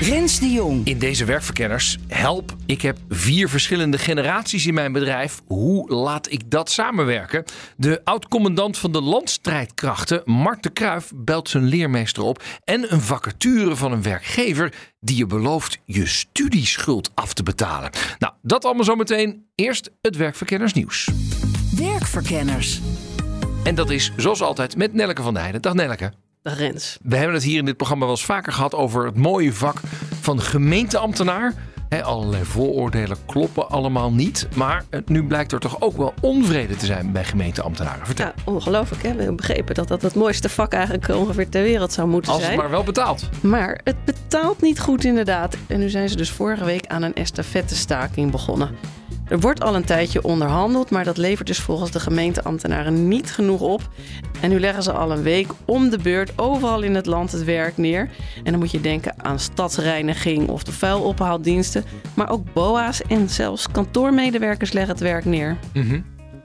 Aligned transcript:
Rens 0.00 0.40
de 0.40 0.50
Jong. 0.50 0.86
In 0.86 0.98
deze 0.98 1.24
werkverkenners, 1.24 1.98
help, 2.08 2.56
ik 2.66 2.82
heb 2.82 2.98
vier 3.08 3.48
verschillende 3.48 3.98
generaties 3.98 4.66
in 4.66 4.74
mijn 4.74 4.92
bedrijf. 4.92 5.40
Hoe 5.46 5.94
laat 5.94 6.30
ik 6.30 6.50
dat 6.50 6.70
samenwerken? 6.70 7.44
De 7.76 8.00
oud-commandant 8.04 8.78
van 8.78 8.92
de 8.92 9.00
landstrijdkrachten, 9.00 10.22
Mart 10.24 10.62
de 10.62 10.70
Kruif, 10.70 11.12
belt 11.14 11.48
zijn 11.48 11.64
leermeester 11.64 12.22
op. 12.22 12.42
En 12.64 12.92
een 12.92 13.00
vacature 13.00 13.76
van 13.76 13.92
een 13.92 14.02
werkgever 14.02 14.72
die 15.00 15.16
je 15.16 15.26
belooft 15.26 15.78
je 15.84 16.06
studieschuld 16.06 17.10
af 17.14 17.32
te 17.32 17.42
betalen. 17.42 17.90
Nou, 18.18 18.32
dat 18.42 18.64
allemaal 18.64 18.84
zometeen. 18.84 19.46
Eerst 19.54 19.90
het 20.00 20.16
werkverkennersnieuws. 20.16 21.08
Werkverkenners. 21.76 22.80
En 23.64 23.74
dat 23.74 23.90
is 23.90 24.12
zoals 24.16 24.40
altijd 24.40 24.76
met 24.76 24.92
Nelleke 24.92 25.22
van 25.22 25.32
der 25.32 25.42
Heijden. 25.42 25.62
Dag 25.62 25.74
Nelleke. 25.74 26.12
Rens. 26.54 26.98
We 27.02 27.16
hebben 27.16 27.34
het 27.34 27.44
hier 27.44 27.58
in 27.58 27.64
dit 27.64 27.76
programma 27.76 28.04
wel 28.04 28.14
eens 28.14 28.24
vaker 28.24 28.52
gehad 28.52 28.74
over 28.74 29.04
het 29.04 29.16
mooie 29.16 29.52
vak 29.52 29.80
van 30.20 30.40
gemeenteambtenaar. 30.40 31.54
He, 31.88 32.02
allerlei 32.04 32.44
vooroordelen 32.44 33.16
kloppen 33.26 33.68
allemaal 33.68 34.12
niet. 34.12 34.48
Maar 34.54 34.84
eh, 34.90 35.00
nu 35.06 35.24
blijkt 35.24 35.52
er 35.52 35.58
toch 35.60 35.80
ook 35.80 35.96
wel 35.96 36.14
onvrede 36.20 36.76
te 36.76 36.86
zijn 36.86 37.12
bij 37.12 37.24
gemeenteambtenaren. 37.24 38.06
Vertel. 38.06 38.26
Ja, 38.26 38.34
ongelooflijk. 38.44 39.02
Hè? 39.02 39.10
We 39.10 39.16
hebben 39.18 39.36
begrepen 39.36 39.74
dat 39.74 39.88
dat 39.88 40.02
het 40.02 40.14
mooiste 40.14 40.48
vak 40.48 40.72
eigenlijk 40.72 41.08
ongeveer 41.08 41.48
ter 41.48 41.62
wereld 41.62 41.92
zou 41.92 42.08
moeten 42.08 42.30
Als 42.32 42.40
het 42.40 42.46
zijn. 42.46 42.60
maar 42.60 42.70
wel 42.70 42.84
betaalt. 42.84 43.28
Maar 43.42 43.80
het 43.84 44.04
betaalt 44.04 44.60
niet 44.62 44.80
goed 44.80 45.04
inderdaad. 45.04 45.56
En 45.66 45.78
nu 45.78 45.88
zijn 45.88 46.08
ze 46.08 46.16
dus 46.16 46.30
vorige 46.30 46.64
week 46.64 46.86
aan 46.86 47.02
een 47.02 47.14
estafettestaking 47.14 48.30
begonnen. 48.30 48.70
Er 49.28 49.40
wordt 49.40 49.62
al 49.62 49.74
een 49.74 49.84
tijdje 49.84 50.24
onderhandeld, 50.24 50.90
maar 50.90 51.04
dat 51.04 51.16
levert 51.16 51.46
dus 51.46 51.58
volgens 51.58 51.90
de 51.90 52.00
gemeenteambtenaren 52.00 53.08
niet 53.08 53.32
genoeg 53.32 53.60
op. 53.60 53.88
En 54.40 54.50
nu 54.50 54.60
leggen 54.60 54.82
ze 54.82 54.92
al 54.92 55.10
een 55.10 55.22
week 55.22 55.48
om 55.64 55.88
de 55.88 55.98
beurt 55.98 56.38
overal 56.38 56.82
in 56.82 56.94
het 56.94 57.06
land 57.06 57.32
het 57.32 57.44
werk 57.44 57.76
neer. 57.76 58.10
En 58.44 58.50
dan 58.50 58.58
moet 58.58 58.70
je 58.70 58.80
denken 58.80 59.24
aan 59.24 59.38
stadsreiniging 59.38 60.48
of 60.48 60.62
de 60.62 60.72
vuilophaaldiensten. 60.72 61.84
Maar 62.14 62.30
ook 62.30 62.52
BOA's 62.52 63.02
en 63.02 63.28
zelfs 63.28 63.70
kantoormedewerkers 63.70 64.72
leggen 64.72 64.92
het 64.92 65.02
werk 65.02 65.24
neer. 65.24 65.56
Mhm. 65.72 66.00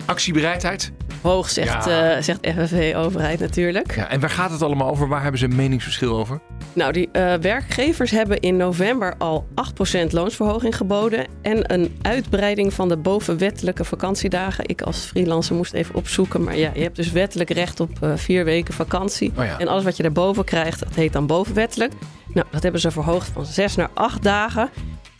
Actiebereidheid. 0.05 0.91
Hoog, 1.21 1.49
zegt, 1.49 1.85
Ja. 1.85 2.15
eh, 2.15 2.21
zegt 2.21 2.39
FNV-overheid 2.41 3.39
natuurlijk. 3.39 3.95
Ja, 3.95 4.09
en 4.09 4.19
waar 4.19 4.29
gaat 4.29 4.51
het 4.51 4.61
allemaal 4.61 4.89
over? 4.89 5.07
Waar 5.07 5.21
hebben 5.21 5.39
ze 5.39 5.45
een 5.45 5.55
meningsverschil 5.55 6.17
over? 6.17 6.39
Nou, 6.73 6.91
die 6.91 7.09
eh, 7.11 7.33
werkgevers 7.33 8.11
hebben 8.11 8.39
in 8.39 8.57
november 8.57 9.15
al 9.17 9.47
8% 9.55 10.11
loonsverhoging 10.11 10.77
geboden. 10.77 11.25
En 11.41 11.73
een 11.73 11.97
uitbreiding 12.01 12.73
van 12.73 12.89
de 12.89 12.97
bovenwettelijke 12.97 13.83
vakantiedagen. 13.83 14.67
Ik 14.67 14.81
als 14.81 14.97
freelancer 15.05 15.55
moest 15.55 15.73
even 15.73 15.95
opzoeken. 15.95 16.43
Maar 16.43 16.57
ja, 16.57 16.69
je 16.73 16.81
hebt 16.81 16.95
dus 16.95 17.11
wettelijk 17.11 17.49
recht 17.49 17.79
op 17.79 17.89
eh, 18.01 18.11
vier 18.15 18.45
weken 18.45 18.73
vakantie. 18.73 19.31
Oh 19.37 19.45
ja. 19.45 19.59
En 19.59 19.67
alles 19.67 19.83
wat 19.83 19.97
je 19.97 20.03
daarboven 20.03 20.43
krijgt, 20.45 20.79
dat 20.79 20.95
heet 20.95 21.13
dan 21.13 21.27
bovenwettelijk. 21.27 21.93
Nou, 22.33 22.45
dat 22.51 22.63
hebben 22.63 22.81
ze 22.81 22.91
verhoogd 22.91 23.29
van 23.33 23.45
6 23.45 23.75
naar 23.75 23.89
8 23.93 24.23
dagen. 24.23 24.69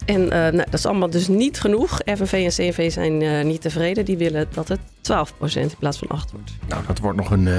En 0.05 0.31
eh, 0.31 0.39
nou, 0.39 0.55
dat 0.55 0.73
is 0.73 0.85
allemaal 0.85 1.09
dus 1.09 1.27
niet 1.27 1.59
genoeg. 1.59 2.01
FNV 2.05 2.33
en 2.33 2.65
CNV 2.65 2.91
zijn 2.91 3.21
eh, 3.21 3.43
niet 3.43 3.61
tevreden. 3.61 4.05
Die 4.05 4.17
willen 4.17 4.47
dat 4.53 4.67
het 4.67 4.79
12% 4.79 5.59
in 5.59 5.71
plaats 5.79 5.97
van 5.97 6.07
8 6.07 6.31
wordt. 6.31 6.51
Nou, 6.67 6.83
dat 6.87 6.99
wordt 6.99 7.17
nog 7.17 7.31
een, 7.31 7.47
eh, 7.47 7.57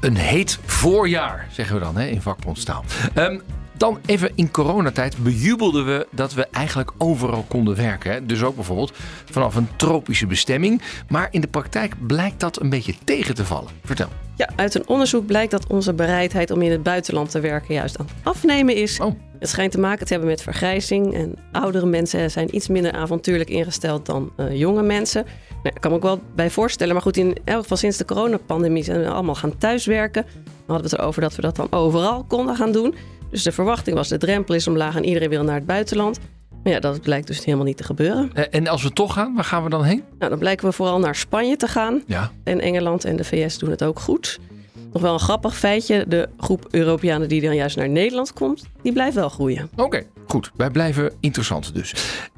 een 0.00 0.16
heet 0.16 0.58
voorjaar, 0.64 1.46
zeggen 1.50 1.74
we 1.76 1.82
dan 1.82 1.96
hè, 1.96 2.06
in 2.06 2.22
vakbondstaal. 2.22 2.84
Ehm, 3.14 3.38
dan 3.76 3.98
even 4.06 4.32
in 4.34 4.50
coronatijd 4.50 5.16
bejubelden 5.16 5.86
we 5.86 6.06
dat 6.10 6.34
we 6.34 6.46
eigenlijk 6.50 6.92
overal 6.98 7.44
konden 7.48 7.76
werken. 7.76 8.26
Dus 8.26 8.42
ook 8.42 8.54
bijvoorbeeld 8.54 8.92
vanaf 9.30 9.54
een 9.54 9.68
tropische 9.76 10.26
bestemming. 10.26 10.82
Maar 11.08 11.28
in 11.30 11.40
de 11.40 11.46
praktijk 11.46 12.06
blijkt 12.06 12.40
dat 12.40 12.60
een 12.60 12.68
beetje 12.68 12.94
tegen 13.04 13.34
te 13.34 13.44
vallen. 13.44 13.70
Vertel. 13.84 14.08
Ja, 14.36 14.48
uit 14.56 14.74
een 14.74 14.88
onderzoek 14.88 15.26
blijkt 15.26 15.50
dat 15.50 15.66
onze 15.66 15.92
bereidheid 15.92 16.50
om 16.50 16.62
in 16.62 16.70
het 16.70 16.82
buitenland 16.82 17.30
te 17.30 17.40
werken 17.40 17.74
juist 17.74 17.98
aan 17.98 18.06
het 18.06 18.14
afnemen 18.22 18.76
is. 18.76 19.00
Oh. 19.00 19.14
Het 19.38 19.48
schijnt 19.48 19.72
te 19.72 19.80
maken 19.80 20.06
te 20.06 20.12
hebben 20.12 20.30
met 20.30 20.42
vergrijzing. 20.42 21.14
En 21.14 21.34
oudere 21.52 21.86
mensen 21.86 22.30
zijn 22.30 22.54
iets 22.54 22.68
minder 22.68 22.92
avontuurlijk 22.92 23.50
ingesteld 23.50 24.06
dan 24.06 24.32
eh, 24.36 24.58
jonge 24.58 24.82
mensen. 24.82 25.24
Nou, 25.62 25.74
ik 25.74 25.80
kan 25.80 25.90
me 25.90 25.96
ook 25.96 26.02
wel 26.02 26.20
bij 26.34 26.50
voorstellen. 26.50 26.92
Maar 26.92 27.02
goed, 27.02 27.16
in 27.16 27.36
elk 27.44 27.62
geval 27.62 27.76
sinds 27.76 27.96
de 27.96 28.04
coronapandemie 28.04 28.84
zijn 28.84 29.00
we 29.00 29.08
allemaal 29.08 29.34
gaan 29.34 29.58
thuiswerken. 29.58 30.22
Dan 30.22 30.42
hadden 30.66 30.84
we 30.84 30.90
het 30.90 31.00
erover 31.00 31.22
dat 31.22 31.34
we 31.34 31.42
dat 31.42 31.56
dan 31.56 31.72
overal 31.72 32.24
konden 32.24 32.56
gaan 32.56 32.72
doen. 32.72 32.94
Dus 33.34 33.42
de 33.42 33.52
verwachting 33.52 33.96
was, 33.96 34.08
de 34.08 34.18
drempel 34.18 34.54
is 34.54 34.66
omlaag 34.66 34.96
en 34.96 35.04
iedereen 35.04 35.28
wil 35.28 35.42
naar 35.42 35.54
het 35.54 35.66
buitenland. 35.66 36.18
Maar 36.62 36.72
ja, 36.72 36.80
dat 36.80 37.00
blijkt 37.00 37.26
dus 37.26 37.44
helemaal 37.44 37.66
niet 37.66 37.76
te 37.76 37.84
gebeuren. 37.84 38.30
Eh, 38.34 38.44
En 38.50 38.66
als 38.66 38.82
we 38.82 38.92
toch 38.92 39.12
gaan, 39.12 39.34
waar 39.34 39.44
gaan 39.44 39.62
we 39.64 39.68
dan 39.70 39.84
heen? 39.84 40.02
Nou, 40.18 40.30
dan 40.30 40.38
blijken 40.38 40.66
we 40.68 40.72
vooral 40.72 40.98
naar 40.98 41.14
Spanje 41.14 41.56
te 41.56 41.66
gaan. 41.68 42.02
Ja. 42.06 42.30
En 42.44 42.60
Engeland 42.60 43.04
en 43.04 43.16
de 43.16 43.24
VS 43.24 43.58
doen 43.58 43.70
het 43.70 43.84
ook 43.84 43.98
goed. 44.00 44.38
Nog 44.92 45.02
wel 45.02 45.12
een 45.12 45.20
grappig 45.20 45.56
feitje. 45.56 46.04
De 46.08 46.28
groep 46.38 46.66
Europeanen 46.70 47.28
die 47.28 47.40
dan 47.40 47.54
juist 47.54 47.76
naar 47.76 47.88
Nederland 47.88 48.32
komt, 48.32 48.64
die 48.82 48.92
blijft 48.92 49.14
wel 49.14 49.28
groeien. 49.28 49.70
Oké, 49.76 50.02
goed. 50.26 50.50
Wij 50.56 50.70
blijven 50.70 51.12
interessant 51.20 51.74
dus. 51.74 51.94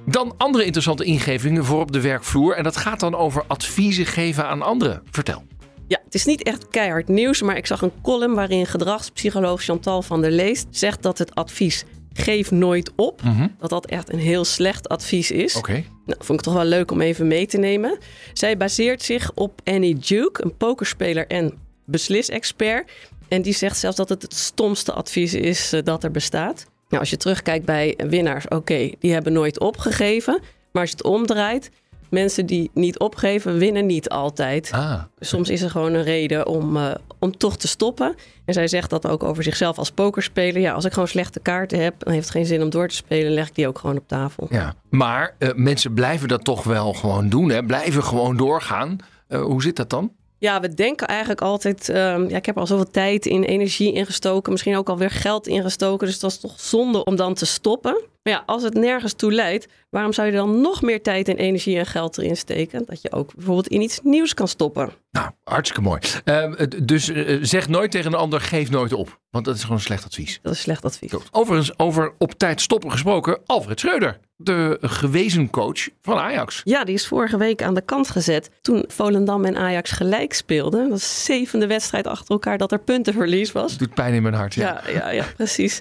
Dan 0.06 0.34
andere 0.36 0.64
interessante 0.64 1.04
ingevingen 1.04 1.64
voor 1.64 1.80
op 1.80 1.92
de 1.92 2.00
werkvloer. 2.00 2.54
En 2.56 2.64
dat 2.64 2.76
gaat 2.76 3.00
dan 3.00 3.14
over 3.14 3.44
adviezen 3.46 4.06
geven 4.06 4.46
aan 4.46 4.62
anderen. 4.62 5.02
Vertel. 5.10 5.42
Ja, 5.88 6.00
het 6.04 6.14
is 6.14 6.24
niet 6.24 6.42
echt 6.42 6.68
keihard 6.68 7.08
nieuws, 7.08 7.42
maar 7.42 7.56
ik 7.56 7.66
zag 7.66 7.82
een 7.82 7.92
column 8.02 8.34
waarin 8.34 8.66
gedragspsycholoog 8.66 9.62
Chantal 9.62 10.02
van 10.02 10.20
der 10.20 10.30
Leest 10.30 10.66
zegt 10.70 11.02
dat 11.02 11.18
het 11.18 11.34
advies 11.34 11.84
geef 12.12 12.50
nooit 12.50 12.92
op, 12.96 13.22
dat 13.58 13.70
dat 13.70 13.86
echt 13.86 14.12
een 14.12 14.18
heel 14.18 14.44
slecht 14.44 14.88
advies 14.88 15.30
is. 15.30 15.56
Oké. 15.56 15.84
Nou, 16.06 16.18
vond 16.18 16.38
ik 16.38 16.44
toch 16.44 16.54
wel 16.54 16.64
leuk 16.64 16.90
om 16.90 17.00
even 17.00 17.26
mee 17.26 17.46
te 17.46 17.58
nemen. 17.58 17.98
Zij 18.32 18.56
baseert 18.56 19.02
zich 19.02 19.30
op 19.34 19.60
Annie 19.64 19.98
Duke, 19.98 20.44
een 20.44 20.56
pokerspeler 20.56 21.26
en 21.26 21.52
beslisexpert. 21.84 22.90
En 23.28 23.42
die 23.42 23.52
zegt 23.52 23.78
zelfs 23.78 23.96
dat 23.96 24.08
het 24.08 24.22
het 24.22 24.34
stomste 24.34 24.92
advies 24.92 25.34
is 25.34 25.72
eh, 25.72 25.82
dat 25.82 26.04
er 26.04 26.10
bestaat. 26.10 26.66
Nou, 26.88 27.00
als 27.00 27.10
je 27.10 27.16
terugkijkt 27.16 27.64
bij 27.64 27.98
winnaars, 28.08 28.48
oké, 28.48 28.90
die 28.98 29.12
hebben 29.12 29.32
nooit 29.32 29.60
opgegeven. 29.60 30.40
Maar 30.72 30.82
als 30.82 30.90
je 30.90 30.96
het 30.96 31.06
omdraait, 31.06 31.70
mensen 32.10 32.46
die 32.46 32.70
niet 32.74 32.98
opgeven, 32.98 33.58
winnen 33.58 33.86
niet 33.86 34.08
altijd. 34.08 34.70
Ah. 34.72 35.02
Soms 35.18 35.48
is 35.48 35.62
er 35.62 35.70
gewoon 35.70 35.94
een 35.94 36.02
reden 36.02 36.46
om, 36.46 36.76
eh, 36.76 36.94
om 37.18 37.36
toch 37.36 37.56
te 37.56 37.68
stoppen. 37.68 38.14
En 38.44 38.54
zij 38.54 38.68
zegt 38.68 38.90
dat 38.90 39.08
ook 39.08 39.22
over 39.22 39.42
zichzelf 39.42 39.78
als 39.78 39.90
pokerspeler. 39.90 40.60
Ja, 40.60 40.72
als 40.72 40.84
ik 40.84 40.92
gewoon 40.92 41.08
slechte 41.08 41.40
kaarten 41.40 41.82
heb, 41.82 41.94
dan 41.98 42.12
heeft 42.12 42.24
het 42.24 42.36
geen 42.36 42.46
zin 42.46 42.62
om 42.62 42.70
door 42.70 42.88
te 42.88 42.94
spelen. 42.94 43.32
Leg 43.32 43.48
ik 43.48 43.54
die 43.54 43.68
ook 43.68 43.78
gewoon 43.78 43.96
op 43.96 44.08
tafel. 44.08 44.46
Ja. 44.50 44.74
Maar 44.88 45.34
eh, 45.38 45.48
mensen 45.54 45.94
blijven 45.94 46.28
dat 46.28 46.44
toch 46.44 46.64
wel 46.64 46.92
gewoon 46.92 47.28
doen. 47.28 47.50
Hè? 47.50 47.64
Blijven 47.64 48.04
gewoon 48.04 48.36
doorgaan. 48.36 48.96
Eh, 49.28 49.42
hoe 49.42 49.62
zit 49.62 49.76
dat 49.76 49.90
dan? 49.90 50.12
Ja, 50.38 50.60
we 50.60 50.74
denken 50.74 51.06
eigenlijk 51.06 51.40
altijd... 51.40 51.88
ehm, 51.88 52.28
ja, 52.28 52.36
ik 52.36 52.46
heb 52.46 52.58
al 52.58 52.66
zoveel 52.66 52.90
tijd 52.90 53.26
in, 53.26 53.42
energie 53.42 53.92
ingestoken. 53.92 54.52
Misschien 54.52 54.76
ook 54.76 54.88
alweer 54.88 55.10
geld 55.10 55.46
ingestoken. 55.46 56.06
Dus 56.06 56.18
dat 56.18 56.30
is 56.30 56.38
toch 56.38 56.60
zonde 56.60 57.04
om 57.04 57.16
dan 57.16 57.34
te 57.34 57.46
stoppen. 57.46 58.02
Maar 58.26 58.34
ja, 58.34 58.42
als 58.46 58.62
het 58.62 58.74
nergens 58.74 59.12
toe 59.12 59.32
leidt... 59.32 59.66
waarom 59.90 60.12
zou 60.12 60.26
je 60.28 60.32
dan 60.32 60.60
nog 60.60 60.82
meer 60.82 61.02
tijd 61.02 61.28
en 61.28 61.36
energie 61.36 61.78
en 61.78 61.86
geld 61.86 62.18
erin 62.18 62.36
steken? 62.36 62.82
Dat 62.86 63.02
je 63.02 63.12
ook 63.12 63.34
bijvoorbeeld 63.34 63.68
in 63.68 63.80
iets 63.80 64.00
nieuws 64.02 64.34
kan 64.34 64.48
stoppen. 64.48 64.90
Nou, 65.10 65.30
hartstikke 65.44 65.82
mooi. 65.88 66.00
Eh, 66.24 66.52
het- 66.56 66.88
dus 66.88 67.08
eh, 67.08 67.38
zeg 67.42 67.68
nooit 67.68 67.90
tegen 67.90 68.12
een 68.12 68.18
ander, 68.18 68.40
geef 68.40 68.70
nooit 68.70 68.92
op. 68.92 69.18
Want 69.30 69.44
dat 69.44 69.54
is 69.54 69.60
gewoon 69.62 69.76
een 69.76 69.82
slecht 69.82 70.04
advies. 70.04 70.38
Dat 70.42 70.52
is 70.52 70.60
slecht 70.60 70.84
advies. 70.84 71.12
Goed. 71.12 71.28
Overigens, 71.30 71.78
over 71.78 72.12
op 72.18 72.32
tijd 72.32 72.60
stoppen 72.60 72.90
gesproken, 72.90 73.38
Alfred 73.46 73.80
Schreuder. 73.80 74.18
De 74.36 74.78
gewezen 74.80 75.50
coach 75.50 75.88
van 76.02 76.18
Ajax. 76.18 76.60
Ja, 76.64 76.84
die 76.84 76.94
is 76.94 77.06
vorige 77.06 77.36
week 77.36 77.62
aan 77.62 77.74
de 77.74 77.80
kant 77.84 78.10
gezet 78.10 78.50
toen 78.60 78.84
Volendam 78.88 79.44
en 79.44 79.56
Ajax 79.56 79.90
gelijk 79.90 80.32
speelden. 80.34 80.88
Dat 80.88 80.98
is 80.98 81.14
de 81.14 81.20
zevende 81.32 81.66
wedstrijd 81.66 82.06
achter 82.06 82.30
elkaar 82.30 82.58
dat 82.58 82.72
er 82.72 82.78
puntenverlies 82.78 83.52
was. 83.52 83.76
Doet 83.78 83.94
pijn 83.94 84.14
in 84.14 84.22
mijn 84.22 84.34
hart. 84.34 84.54
Ja. 84.54 84.80
Ja, 84.86 84.90
ja, 84.92 85.10
ja, 85.10 85.24
precies. 85.36 85.80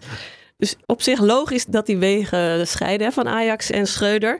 Dus 0.57 0.75
op 0.85 1.01
zich 1.01 1.19
logisch 1.19 1.65
dat 1.65 1.85
die 1.85 1.97
wegen 1.97 2.67
scheiden 2.67 3.07
hè, 3.07 3.13
van 3.13 3.27
Ajax 3.27 3.69
en 3.69 3.87
Schreuder. 3.87 4.39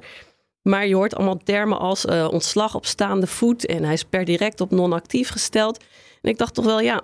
Maar 0.61 0.87
je 0.87 0.95
hoort 0.95 1.15
allemaal 1.15 1.37
termen 1.37 1.79
als 1.79 2.05
eh, 2.05 2.27
ontslag 2.31 2.75
op 2.75 2.85
staande 2.85 3.27
voet 3.27 3.65
en 3.65 3.83
hij 3.83 3.93
is 3.93 4.03
per 4.03 4.25
direct 4.25 4.61
op 4.61 4.71
non-actief 4.71 5.29
gesteld. 5.29 5.83
En 6.21 6.29
ik 6.29 6.37
dacht 6.37 6.53
toch 6.53 6.65
wel, 6.65 6.79
ja, 6.79 7.01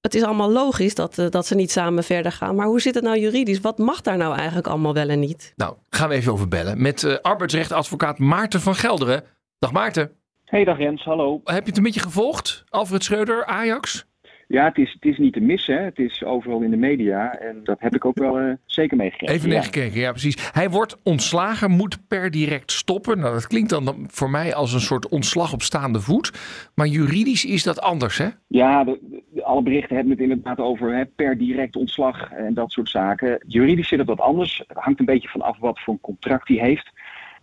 het 0.00 0.14
is 0.14 0.22
allemaal 0.22 0.50
logisch 0.50 0.94
dat, 0.94 1.18
eh, 1.18 1.28
dat 1.30 1.46
ze 1.46 1.54
niet 1.54 1.70
samen 1.70 2.04
verder 2.04 2.32
gaan. 2.32 2.54
Maar 2.54 2.66
hoe 2.66 2.80
zit 2.80 2.94
het 2.94 3.04
nou 3.04 3.18
juridisch? 3.18 3.60
Wat 3.60 3.78
mag 3.78 4.00
daar 4.00 4.16
nou 4.16 4.36
eigenlijk 4.36 4.66
allemaal 4.66 4.94
wel 4.94 5.08
en 5.08 5.20
niet? 5.20 5.52
Nou, 5.56 5.76
gaan 5.90 6.08
we 6.08 6.14
even 6.14 6.32
over 6.32 6.48
bellen 6.48 6.82
met 6.82 7.04
eh, 7.04 7.16
arbeidsrechtadvocaat 7.22 8.18
Maarten 8.18 8.60
van 8.60 8.74
Gelderen. 8.74 9.24
Dag 9.58 9.72
Maarten. 9.72 10.12
Hey, 10.44 10.64
dag 10.64 10.78
Jens, 10.78 11.04
hallo. 11.04 11.40
Heb 11.44 11.62
je 11.62 11.68
het 11.68 11.76
een 11.76 11.82
beetje 11.82 12.00
gevolgd? 12.00 12.64
Alfred 12.68 13.04
Schreuder, 13.04 13.44
Ajax? 13.44 14.07
Ja, 14.48 14.64
het 14.64 14.78
is, 14.78 14.92
het 14.92 15.04
is 15.04 15.18
niet 15.18 15.32
te 15.32 15.40
missen. 15.40 15.84
Het 15.84 15.98
is 15.98 16.24
overal 16.24 16.60
in 16.60 16.70
de 16.70 16.76
media. 16.76 17.38
En 17.38 17.60
dat 17.64 17.80
heb 17.80 17.94
ik 17.94 18.04
ook 18.04 18.18
wel 18.18 18.40
uh, 18.40 18.52
zeker 18.66 18.96
meegekregen. 18.96 19.34
Even 19.34 19.48
ja. 19.48 19.54
meegekeken, 19.54 20.00
ja 20.00 20.10
precies. 20.10 20.50
Hij 20.52 20.70
wordt 20.70 20.96
ontslagen, 21.02 21.70
moet 21.70 22.08
per 22.08 22.30
direct 22.30 22.72
stoppen. 22.72 23.18
Nou, 23.18 23.34
dat 23.34 23.46
klinkt 23.46 23.70
dan 23.70 24.06
voor 24.06 24.30
mij 24.30 24.54
als 24.54 24.72
een 24.72 24.80
soort 24.80 25.08
ontslag 25.08 25.52
op 25.52 25.62
staande 25.62 26.00
voet. 26.00 26.32
Maar 26.74 26.86
juridisch 26.86 27.44
is 27.44 27.62
dat 27.62 27.80
anders, 27.80 28.18
hè? 28.18 28.28
Ja, 28.46 28.84
de, 28.84 28.98
de, 29.30 29.44
alle 29.44 29.62
berichten 29.62 29.94
hebben 29.96 30.12
het 30.12 30.22
inderdaad 30.22 30.58
over 30.58 30.96
hè, 30.96 31.06
per 31.06 31.38
direct 31.38 31.76
ontslag 31.76 32.30
en 32.32 32.54
dat 32.54 32.72
soort 32.72 32.88
zaken. 32.88 33.44
Juridisch 33.46 33.88
zit 33.88 33.98
het 33.98 34.08
wat 34.08 34.20
anders. 34.20 34.62
Het 34.66 34.76
hangt 34.76 35.00
een 35.00 35.06
beetje 35.06 35.28
van 35.28 35.40
af 35.40 35.58
wat 35.58 35.80
voor 35.80 35.94
een 35.94 36.00
contract 36.00 36.48
hij 36.48 36.56
heeft. 36.56 36.90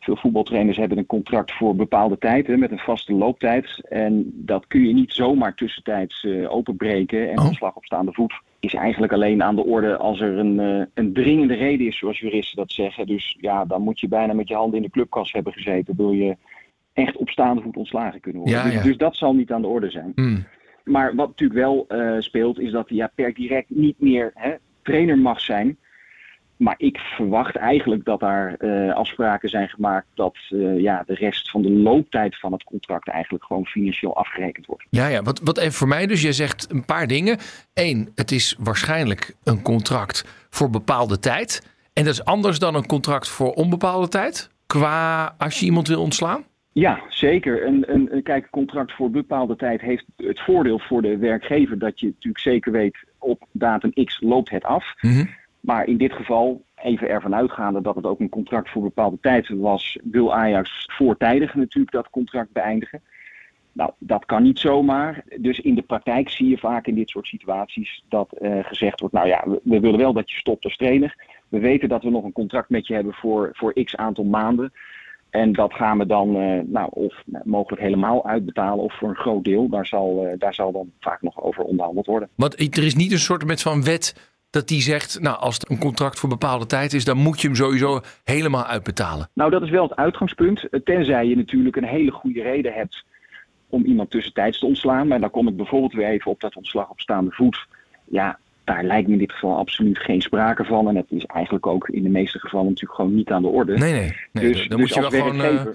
Veel 0.05 0.15
voetbaltrainers 0.15 0.77
hebben 0.77 0.97
een 0.97 1.05
contract 1.05 1.51
voor 1.51 1.75
bepaalde 1.75 2.17
tijd 2.17 2.47
hè, 2.47 2.57
met 2.57 2.71
een 2.71 2.79
vaste 2.79 3.13
looptijd. 3.13 3.81
En 3.89 4.31
dat 4.33 4.67
kun 4.67 4.87
je 4.87 4.93
niet 4.93 5.13
zomaar 5.13 5.55
tussentijds 5.55 6.23
uh, 6.23 6.51
openbreken. 6.51 7.29
En 7.29 7.39
Oh. 7.39 7.45
ontslag 7.45 7.75
op 7.75 7.85
staande 7.85 8.13
voet 8.13 8.33
is 8.59 8.73
eigenlijk 8.73 9.13
alleen 9.13 9.43
aan 9.43 9.55
de 9.55 9.65
orde 9.65 9.97
als 9.97 10.21
er 10.21 10.37
een, 10.37 10.59
uh, 10.59 10.85
een 10.93 11.13
dringende 11.13 11.53
reden 11.53 11.87
is, 11.87 11.97
zoals 11.97 12.19
juristen 12.19 12.57
dat 12.57 12.71
zeggen. 12.71 13.07
Dus 13.07 13.37
ja, 13.39 13.65
dan 13.65 13.81
moet 13.81 13.99
je 13.99 14.07
bijna 14.07 14.33
met 14.33 14.47
je 14.47 14.55
handen 14.55 14.77
in 14.77 14.85
de 14.85 14.89
clubkas 14.89 15.31
hebben 15.31 15.53
gezeten. 15.53 15.95
Wil 15.97 16.11
je 16.11 16.37
echt 16.93 17.17
op 17.17 17.29
staande 17.29 17.61
voet 17.61 17.77
ontslagen 17.77 18.19
kunnen 18.19 18.41
worden. 18.41 18.59
Ja, 18.59 18.65
dus, 18.65 18.73
ja. 18.73 18.83
dus 18.83 18.97
dat 18.97 19.15
zal 19.15 19.33
niet 19.33 19.51
aan 19.51 19.61
de 19.61 19.67
orde 19.67 19.89
zijn. 19.89 20.11
Hmm. 20.15 20.45
Maar 20.83 21.15
wat 21.15 21.27
natuurlijk 21.27 21.59
wel 21.59 21.85
uh, 21.89 22.15
speelt, 22.19 22.59
is 22.59 22.71
dat 22.71 22.89
hij 22.89 22.97
ja, 22.97 23.11
per 23.15 23.33
direct 23.33 23.69
niet 23.69 23.99
meer 23.99 24.31
hè, 24.33 24.53
trainer 24.81 25.17
mag 25.17 25.41
zijn. 25.41 25.77
Maar 26.57 26.75
ik 26.77 26.97
verwacht 26.97 27.55
eigenlijk 27.55 28.05
dat 28.05 28.19
daar 28.19 28.55
uh, 28.59 28.93
afspraken 28.93 29.49
zijn 29.49 29.69
gemaakt 29.69 30.07
dat 30.13 30.37
uh, 30.49 30.79
ja, 30.79 31.03
de 31.07 31.13
rest 31.13 31.49
van 31.49 31.61
de 31.61 31.71
looptijd 31.71 32.39
van 32.39 32.51
het 32.51 32.63
contract 32.63 33.07
eigenlijk 33.07 33.43
gewoon 33.43 33.65
financieel 33.65 34.15
afgerekend 34.15 34.65
wordt. 34.65 34.85
Ja, 34.89 35.07
ja. 35.07 35.21
Wat, 35.21 35.41
wat 35.43 35.57
even 35.57 35.73
voor 35.73 35.87
mij 35.87 36.07
dus, 36.07 36.21
jij 36.21 36.31
zegt 36.31 36.71
een 36.71 36.85
paar 36.85 37.07
dingen. 37.07 37.37
Eén, 37.73 38.11
het 38.15 38.31
is 38.31 38.55
waarschijnlijk 38.59 39.35
een 39.43 39.61
contract 39.61 40.47
voor 40.49 40.69
bepaalde 40.69 41.19
tijd. 41.19 41.73
En 41.93 42.03
dat 42.03 42.13
is 42.13 42.25
anders 42.25 42.59
dan 42.59 42.75
een 42.75 42.85
contract 42.85 43.29
voor 43.29 43.53
onbepaalde 43.53 44.07
tijd? 44.07 44.49
Qua 44.65 45.35
als 45.37 45.59
je 45.59 45.65
iemand 45.65 45.87
wil 45.87 46.01
ontslaan? 46.01 46.43
Ja, 46.71 47.01
zeker. 47.09 47.65
Een, 47.65 47.83
een, 47.87 48.07
een 48.11 48.23
kijk, 48.23 48.49
contract 48.49 48.91
voor 48.93 49.09
bepaalde 49.09 49.55
tijd 49.55 49.81
heeft 49.81 50.05
het 50.17 50.39
voordeel 50.39 50.79
voor 50.79 51.01
de 51.01 51.17
werkgever 51.17 51.79
dat 51.79 51.99
je 51.99 52.05
natuurlijk 52.05 52.39
zeker 52.39 52.71
weet 52.71 52.97
op 53.19 53.45
datum 53.51 54.05
X 54.05 54.19
loopt 54.21 54.49
het 54.49 54.63
af. 54.63 54.93
Mm 55.01 55.11
-hmm. 55.11 55.29
Maar 55.65 55.88
in 55.88 55.97
dit 55.97 56.13
geval, 56.13 56.63
even 56.75 57.09
ervan 57.09 57.35
uitgaande 57.35 57.81
dat 57.81 57.95
het 57.95 58.06
ook 58.06 58.19
een 58.19 58.29
contract 58.29 58.69
voor 58.69 58.81
bepaalde 58.81 59.17
tijd 59.21 59.50
was, 59.50 60.00
wil 60.03 60.33
Ajax 60.33 60.88
voortijdig 60.91 61.56
natuurlijk 61.56 61.94
dat 61.94 62.09
contract 62.09 62.51
beëindigen. 62.51 63.01
Nou, 63.71 63.91
dat 63.97 64.25
kan 64.25 64.44
niet 64.44 64.59
zomaar. 64.59 65.23
Dus 65.38 65.59
in 65.59 65.75
de 65.75 65.81
praktijk 65.81 66.29
zie 66.29 66.50
je 66.50 66.57
vaak 66.57 66.88
in 66.88 66.95
dit 66.95 67.09
soort 67.09 67.27
situaties 67.27 68.03
dat 68.09 68.35
uh, 68.41 68.63
gezegd 68.63 69.00
wordt, 69.00 69.15
nou 69.15 69.27
ja, 69.27 69.44
we, 69.45 69.59
we, 69.63 69.79
willen 69.79 70.00
wel 70.00 70.13
dat 70.13 70.31
je 70.31 70.38
stopt 70.38 70.63
als 70.63 70.77
trainer. 70.77 71.15
We 71.50 71.59
weten 71.59 71.89
dat 71.89 72.03
we 72.03 72.09
nog 72.09 72.23
een 72.23 72.31
contract 72.31 72.69
met 72.69 72.88
je 72.88 72.94
hebben 72.94 73.13
voor, 73.13 73.50
voor 73.53 73.83
x 73.83 73.95
aantal 73.95 74.23
maanden. 74.23 74.73
En 75.29 75.53
dat 75.53 75.73
gaan 75.73 75.97
we 75.97 76.06
dan 76.06 76.35
uh, 76.35 76.59
nou, 76.65 76.89
of 76.91 77.23
mogelijk 77.44 77.81
helemaal 77.81 78.27
uitbetalen 78.27 78.83
of 78.83 78.97
voor 78.97 79.09
een 79.09 79.15
groot 79.15 79.44
deel. 79.44 79.69
Daar 79.69 79.85
zal, 79.85 80.25
uh, 80.25 80.33
daar 80.38 80.53
zal 80.53 80.71
dan 80.71 80.91
vaak 81.00 81.21
nog 81.21 81.44
over 81.44 81.63
onderhandeld 81.63 82.06
worden. 82.06 82.29
Want 82.35 82.77
er 82.77 82.83
is 82.83 82.95
niet 82.95 83.12
een 83.12 83.19
soort 83.19 83.45
met 83.45 83.62
van 83.62 83.83
wet 83.83 84.34
dat 84.55 84.67
die 84.67 84.81
zegt, 84.81 85.19
nou 85.21 85.37
als 85.37 85.53
het 85.53 85.69
een 85.69 85.77
contract 85.77 86.19
voor 86.19 86.29
bepaalde 86.29 86.65
tijd 86.65 86.93
is, 86.93 87.05
dan 87.05 87.17
moet 87.17 87.41
je 87.41 87.47
hem 87.47 87.55
sowieso 87.55 88.01
helemaal 88.23 88.65
uitbetalen. 88.65 89.29
Nou, 89.33 89.51
dat 89.51 89.61
is 89.61 89.69
wel 89.69 89.83
het 89.83 89.95
uitgangspunt. 89.95 90.67
Tenzij 90.83 91.27
je 91.27 91.35
natuurlijk 91.35 91.75
een 91.75 91.83
hele 91.83 92.11
goede 92.11 92.41
reden 92.41 92.73
hebt 92.73 93.03
om 93.69 93.85
iemand 93.85 94.11
tussentijds 94.11 94.59
te 94.59 94.65
ontslaan. 94.65 95.07
Maar 95.07 95.19
dan 95.19 95.29
kom 95.29 95.47
ik 95.47 95.55
bijvoorbeeld 95.55 95.93
weer 95.93 96.07
even 96.07 96.31
op 96.31 96.41
dat 96.41 96.55
ontslag 96.55 96.89
op 96.89 96.99
staande 96.99 97.31
voet. 97.31 97.67
Ja, 98.05 98.39
daar 98.63 98.83
lijkt 98.83 99.07
me 99.07 99.13
in 99.13 99.19
dit 99.19 99.31
geval 99.31 99.57
absoluut 99.57 99.99
geen 99.99 100.21
sprake 100.21 100.63
van. 100.63 100.87
En 100.87 100.95
het 100.95 101.11
is 101.11 101.25
eigenlijk 101.25 101.67
ook 101.67 101.89
in 101.89 102.03
de 102.03 102.09
meeste 102.09 102.39
gevallen 102.39 102.67
natuurlijk 102.67 102.99
gewoon 102.99 103.15
niet 103.15 103.29
aan 103.29 103.41
de 103.41 103.47
orde. 103.47 103.77
Nee, 103.77 103.93
nee. 103.93 104.15
nee 104.31 104.51
dus, 104.51 104.67
dan 104.67 104.67
dus 104.67 104.79
moet 104.79 104.93
je 104.93 105.01
wel 105.01 105.09
gewoon 105.09 105.41
uh, 105.41 105.65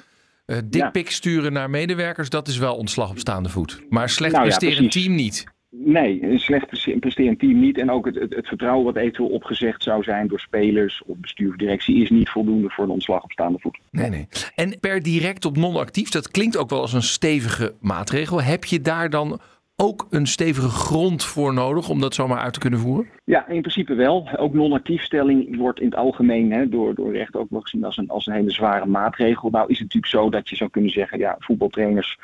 uh, 0.46 0.56
dikpik 0.64 1.06
ja. 1.06 1.12
sturen 1.12 1.52
naar 1.52 1.70
medewerkers. 1.70 2.30
Dat 2.30 2.48
is 2.48 2.58
wel 2.58 2.76
ontslag 2.76 3.10
op 3.10 3.18
staande 3.18 3.48
voet. 3.48 3.82
Maar 3.88 4.08
slecht 4.08 4.32
nou 4.34 4.48
ja, 4.48 4.56
precies. 4.56 4.92
team 4.92 5.14
niet. 5.14 5.46
Nee, 5.72 6.22
een 6.22 6.38
slecht 6.38 6.66
presterend 7.00 7.38
team 7.38 7.60
niet. 7.60 7.78
En 7.78 7.90
ook 7.90 8.04
het, 8.04 8.14
het, 8.14 8.34
het, 8.34 8.46
vertrouwen 8.46 8.84
wat 8.84 8.96
eventueel 8.96 9.28
opgezegd 9.28 9.82
zou 9.82 10.02
zijn 10.02 10.28
door 10.28 10.40
spelers 10.40 11.02
of 11.06 11.16
bestuur 11.16 11.48
of 11.48 11.56
directie 11.56 12.02
is 12.02 12.10
niet 12.10 12.28
voldoende 12.28 12.70
voor 12.70 12.84
een 12.84 12.90
ontslag 12.90 13.22
op 13.22 13.32
staande 13.32 13.58
voet. 13.58 13.78
Nee, 13.90 14.10
nee. 14.10 14.28
En 14.54 14.80
per 14.80 15.02
direct 15.02 15.44
op 15.44 15.56
non-actief, 15.56 16.08
dat 16.08 16.30
klinkt 16.30 16.56
ook 16.56 16.70
wel 16.70 16.80
als 16.80 16.92
een 16.92 17.02
stevige 17.02 17.74
maatregel. 17.80 18.42
Heb 18.42 18.64
je 18.64 18.80
daar 18.80 19.10
dan 19.10 19.40
ook 19.76 20.06
een 20.10 20.26
stevige 20.26 20.68
grond 20.68 21.24
voor 21.24 21.54
nodig 21.54 21.88
om 21.88 22.00
dat 22.00 22.14
zomaar 22.14 22.38
uit 22.38 22.52
te 22.52 22.60
kunnen 22.60 22.78
voeren? 22.78 23.08
Ja, 23.24 23.48
in 23.48 23.60
principe 23.60 23.94
wel. 23.94 24.28
Ook 24.36 24.54
non-actiefstelling 24.54 25.56
wordt 25.56 25.80
in 25.80 25.86
het 25.86 25.96
algemeen 25.96 26.52
hè, 26.52 26.68
door, 26.68 26.94
door 26.94 27.12
recht 27.12 27.36
ook 27.36 27.50
wel 27.50 27.60
gezien 27.60 27.84
als 27.84 27.96
een, 27.96 28.08
als 28.08 28.26
een 28.26 28.34
hele 28.34 28.50
zware 28.50 28.86
maatregel. 28.86 29.50
Nou 29.50 29.64
is 29.68 29.78
het 29.78 29.94
natuurlijk 29.94 30.12
zo 30.12 30.30
dat 30.30 30.48
je 30.48 30.56
zou 30.56 30.70
kunnen 30.70 30.90
zeggen, 30.90 31.18
ja, 31.18 31.36
voetbaltrainers 31.38 32.18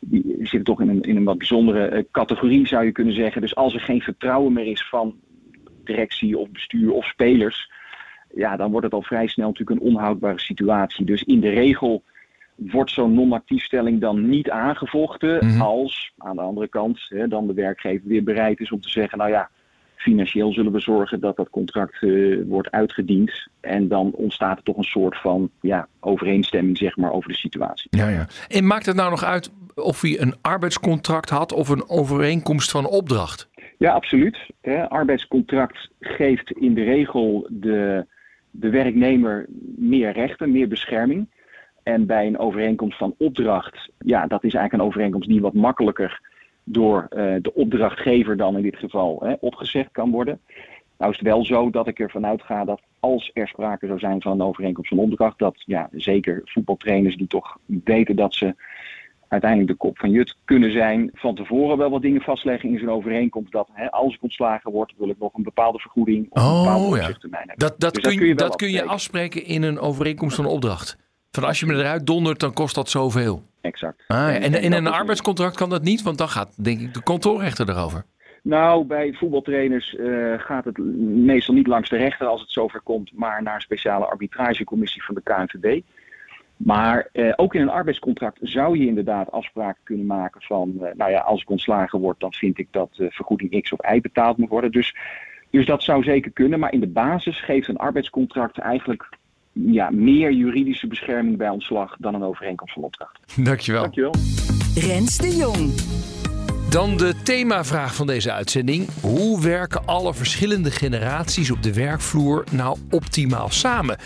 die 0.00 0.36
zitten 0.38 0.64
toch 0.64 0.80
in 0.80 0.88
een, 0.88 1.00
in 1.00 1.16
een 1.16 1.24
wat 1.24 1.38
bijzondere 1.38 1.90
uh, 1.90 2.02
categorie, 2.10 2.66
zou 2.66 2.84
je 2.84 2.92
kunnen 2.92 3.14
zeggen. 3.14 3.40
Dus 3.40 3.54
als 3.54 3.74
er 3.74 3.80
geen 3.80 4.00
vertrouwen 4.00 4.52
meer 4.52 4.66
is 4.66 4.88
van 4.88 5.14
directie 5.84 6.38
of 6.38 6.50
bestuur 6.50 6.92
of 6.92 7.04
spelers, 7.04 7.70
ja, 8.34 8.56
dan 8.56 8.70
wordt 8.70 8.86
het 8.86 8.94
al 8.94 9.02
vrij 9.02 9.26
snel 9.26 9.48
natuurlijk 9.48 9.80
een 9.80 9.86
onhoudbare 9.86 10.40
situatie. 10.40 11.04
Dus 11.04 11.22
in 11.22 11.40
de 11.40 11.50
regel 11.50 12.02
wordt 12.54 12.90
zo'n 12.90 13.14
non-actiefstelling 13.14 14.00
dan 14.00 14.28
niet 14.28 14.50
aangevochten 14.50 15.46
Mhm. 15.46 15.60
als 15.60 16.12
aan 16.18 16.36
de 16.36 16.42
andere 16.42 16.68
kant 16.68 17.06
hè, 17.08 17.28
dan 17.28 17.46
de 17.46 17.54
werkgever 17.54 18.08
weer 18.08 18.24
bereid 18.24 18.60
is 18.60 18.72
om 18.72 18.80
te 18.80 18.90
zeggen, 18.90 19.18
nou 19.18 19.30
ja, 19.30 19.50
financieel 19.96 20.52
zullen 20.52 20.72
we 20.72 20.80
zorgen 20.80 21.20
dat 21.20 21.36
dat 21.36 21.50
contract 21.50 22.02
uh, 22.02 22.42
wordt 22.46 22.70
uitgediend. 22.70 23.48
En 23.60 23.88
dan 23.88 24.10
ontstaat 24.12 24.56
er 24.56 24.64
toch 24.64 24.76
een 24.76 24.84
soort 24.84 25.16
van 25.18 25.50
ja, 25.60 25.88
overeenstemming 26.00 26.78
zeg 26.78 26.96
maar, 26.96 27.12
over 27.12 27.28
de 27.28 27.36
situatie. 27.36 27.88
Ja, 27.90 28.08
ja. 28.08 28.26
En 28.48 28.66
maakt 28.66 28.86
het 28.86 28.96
nou 28.96 29.10
nog 29.10 29.24
uit 29.24 29.50
of 29.82 30.00
hij 30.00 30.20
een 30.20 30.34
arbeidscontract 30.40 31.30
had 31.30 31.52
of 31.52 31.68
een 31.68 31.88
overeenkomst 31.88 32.70
van 32.70 32.86
opdracht? 32.86 33.48
Ja, 33.78 33.92
absoluut. 33.92 34.38
Hè, 34.60 34.88
arbeidscontract 34.88 35.88
geeft 36.00 36.50
in 36.50 36.74
de 36.74 36.82
regel 36.82 37.46
de, 37.50 38.06
de 38.50 38.70
werknemer 38.70 39.46
meer 39.76 40.12
rechten, 40.12 40.52
meer 40.52 40.68
bescherming. 40.68 41.28
En 41.82 42.06
bij 42.06 42.26
een 42.26 42.38
overeenkomst 42.38 42.98
van 42.98 43.14
opdracht, 43.18 43.90
ja, 43.98 44.26
dat 44.26 44.44
is 44.44 44.54
eigenlijk 44.54 44.72
een 44.72 44.88
overeenkomst 44.88 45.28
die 45.28 45.40
wat 45.40 45.54
makkelijker 45.54 46.20
door 46.64 47.06
uh, 47.10 47.34
de 47.42 47.54
opdrachtgever 47.54 48.36
dan 48.36 48.56
in 48.56 48.62
dit 48.62 48.76
geval 48.76 49.20
hè, 49.22 49.34
opgezegd 49.40 49.90
kan 49.92 50.10
worden. 50.10 50.40
Nou 50.98 51.12
is 51.12 51.18
het 51.18 51.26
wel 51.26 51.44
zo 51.44 51.70
dat 51.70 51.86
ik 51.86 51.98
ervan 51.98 52.26
uitga 52.26 52.64
dat 52.64 52.80
als 52.98 53.30
er 53.34 53.48
sprake 53.48 53.86
zou 53.86 53.98
zijn 53.98 54.22
van 54.22 54.32
een 54.32 54.46
overeenkomst 54.46 54.88
van 54.88 54.98
opdracht, 54.98 55.38
dat 55.38 55.62
ja, 55.66 55.88
zeker 55.92 56.40
voetbaltrainers 56.44 57.16
die 57.16 57.26
toch 57.26 57.58
weten 57.66 58.16
dat 58.16 58.34
ze 58.34 58.54
uiteindelijk 59.30 59.70
de 59.70 59.76
kop 59.76 59.98
van 59.98 60.10
Jut 60.10 60.36
kunnen 60.44 60.72
zijn, 60.72 61.10
van 61.12 61.34
tevoren 61.34 61.78
wel 61.78 61.90
wat 61.90 62.02
dingen 62.02 62.20
vastleggen 62.20 62.68
in 62.68 62.78
zo'n 62.78 62.90
overeenkomst. 62.90 63.52
Dat 63.52 63.68
hè, 63.72 63.90
als 63.90 64.14
ik 64.14 64.22
ontslagen 64.22 64.72
word, 64.72 64.92
wil 64.98 65.08
ik 65.08 65.18
nog 65.18 65.34
een 65.34 65.42
bepaalde 65.42 65.78
vergoeding 65.78 66.26
of 66.30 66.42
een 66.42 66.62
bepaalde 66.62 66.86
oh, 66.86 66.96
ja. 66.96 67.02
hebben. 67.02 67.54
Dat, 67.56 67.74
dat, 67.78 67.94
Dus 67.94 68.02
kun, 68.02 68.02
dat 68.02 68.16
kun 68.16 68.26
je 68.26 68.34
dat 68.34 68.56
kun 68.56 68.70
je 68.70 68.84
afspreken 68.84 69.44
in 69.44 69.62
een 69.62 69.78
overeenkomst 69.78 70.36
van 70.36 70.46
opdracht. 70.46 70.96
Van 71.30 71.44
als 71.44 71.60
je 71.60 71.66
me 71.66 71.74
eruit 71.74 72.06
dondert, 72.06 72.40
dan 72.40 72.52
kost 72.52 72.74
dat 72.74 72.90
zoveel. 72.90 73.42
Exact. 73.60 74.04
Ah, 74.06 74.34
en, 74.34 74.42
en, 74.42 74.62
in 74.62 74.72
een 74.72 74.86
arbeidscontract 74.86 75.56
kan 75.56 75.70
dat 75.70 75.82
niet, 75.82 76.02
want 76.02 76.18
dan 76.18 76.28
gaat 76.28 76.64
denk 76.64 76.80
ik 76.80 76.94
de 76.94 77.02
kantoorrechter 77.02 77.68
erover. 77.68 78.04
Nou, 78.42 78.84
bij 78.84 79.12
voetbaltrainers 79.12 79.96
eh, 79.96 80.34
gaat 80.36 80.64
het 80.64 80.78
meestal 80.98 81.54
niet 81.54 81.66
langs 81.66 81.88
de 81.88 81.96
rechter 81.96 82.26
als 82.26 82.40
het 82.40 82.50
zover 82.50 82.80
komt, 82.80 83.12
maar 83.12 83.42
naar 83.42 83.54
een 83.54 83.60
speciale 83.60 84.04
arbitragecommissie 84.04 85.04
van 85.04 85.14
de 85.14 85.22
KNVB. 85.22 85.80
Maar 86.64 87.08
eh, 87.12 87.32
ook 87.36 87.54
in 87.54 87.60
een 87.60 87.68
arbeidscontract 87.68 88.38
zou 88.42 88.78
je 88.78 88.86
inderdaad 88.86 89.30
afspraken 89.30 89.80
kunnen 89.84 90.06
maken 90.06 90.42
van, 90.42 90.74
eh, 90.80 90.94
nou 90.96 91.10
ja, 91.10 91.18
als 91.18 91.42
ik 91.42 91.50
ontslagen 91.50 91.98
word, 91.98 92.20
dan 92.20 92.32
vind 92.32 92.58
ik 92.58 92.68
dat 92.70 92.90
eh, 92.96 93.06
vergoeding 93.10 93.62
X 93.62 93.72
of 93.72 93.94
Y 93.94 94.00
betaald 94.00 94.36
moet 94.36 94.48
worden. 94.48 94.72
Dus, 94.72 94.96
dus 95.50 95.66
dat 95.66 95.82
zou 95.82 96.02
zeker 96.02 96.30
kunnen, 96.30 96.58
maar 96.58 96.72
in 96.72 96.80
de 96.80 96.88
basis 96.88 97.44
geeft 97.44 97.68
een 97.68 97.76
arbeidscontract 97.76 98.58
eigenlijk 98.58 99.08
ja, 99.52 99.90
meer 99.90 100.32
juridische 100.32 100.86
bescherming 100.86 101.36
bij 101.36 101.48
ontslag 101.48 101.96
dan 101.98 102.14
een 102.14 102.22
overeenkomst 102.22 102.74
van 102.74 102.82
opdracht. 102.82 103.44
Dankjewel. 103.44 103.82
Dankjewel. 103.82 104.14
Rens 104.74 105.18
de 105.18 105.36
Jong. 105.36 105.72
Dan 106.70 106.96
de 106.96 107.14
themavraag 107.22 107.94
van 107.94 108.06
deze 108.06 108.32
uitzending. 108.32 108.88
Hoe 109.00 109.42
werken 109.42 109.86
alle 109.86 110.14
verschillende 110.14 110.70
generaties 110.70 111.50
op 111.50 111.62
de 111.62 111.74
werkvloer 111.74 112.44
nou 112.52 112.78
optimaal 112.90 113.48
samen? 113.48 113.98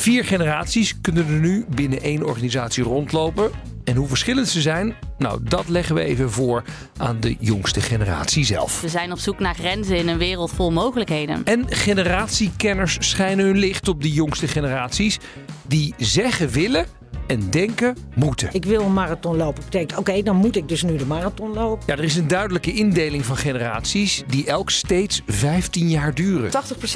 Vier 0.00 0.24
generaties 0.24 1.00
kunnen 1.00 1.26
er 1.26 1.32
nu 1.32 1.64
binnen 1.68 2.02
één 2.02 2.26
organisatie 2.26 2.84
rondlopen. 2.84 3.50
En 3.84 3.96
hoe 3.96 4.08
verschillend 4.08 4.48
ze 4.48 4.60
zijn, 4.60 4.94
nou 5.18 5.40
dat 5.42 5.68
leggen 5.68 5.94
we 5.94 6.00
even 6.00 6.30
voor 6.30 6.62
aan 6.96 7.20
de 7.20 7.36
jongste 7.38 7.80
generatie 7.80 8.44
zelf. 8.44 8.80
We 8.80 8.88
zijn 8.88 9.12
op 9.12 9.18
zoek 9.18 9.38
naar 9.38 9.54
grenzen 9.54 9.96
in 9.96 10.08
een 10.08 10.18
wereld 10.18 10.50
vol 10.50 10.70
mogelijkheden. 10.70 11.44
En 11.44 11.64
generatiekenners 11.68 12.96
schijnen 13.00 13.44
hun 13.44 13.58
licht 13.58 13.88
op 13.88 14.02
die 14.02 14.12
jongste 14.12 14.48
generaties. 14.48 15.18
Die 15.66 15.94
zeggen 15.96 16.48
willen, 16.48 16.86
en 17.26 17.50
denken 17.50 17.96
moeten. 18.14 18.48
Ik 18.52 18.64
wil 18.64 18.80
een 18.80 18.92
marathon 18.92 19.36
lopen. 19.36 19.64
Betekent, 19.64 19.98
oké, 19.98 20.22
dan 20.22 20.36
moet 20.36 20.56
ik 20.56 20.68
dus 20.68 20.82
nu 20.82 20.96
de 20.96 21.06
marathon 21.06 21.52
lopen. 21.52 21.82
Ja, 21.86 21.96
er 21.96 22.04
is 22.04 22.16
een 22.16 22.28
duidelijke 22.28 22.72
indeling 22.72 23.24
van 23.24 23.36
generaties 23.36 24.22
die 24.26 24.46
elk 24.46 24.70
steeds 24.70 25.22
15 25.26 25.88
jaar 25.88 26.14
duren. 26.14 26.50
80% 26.50 26.52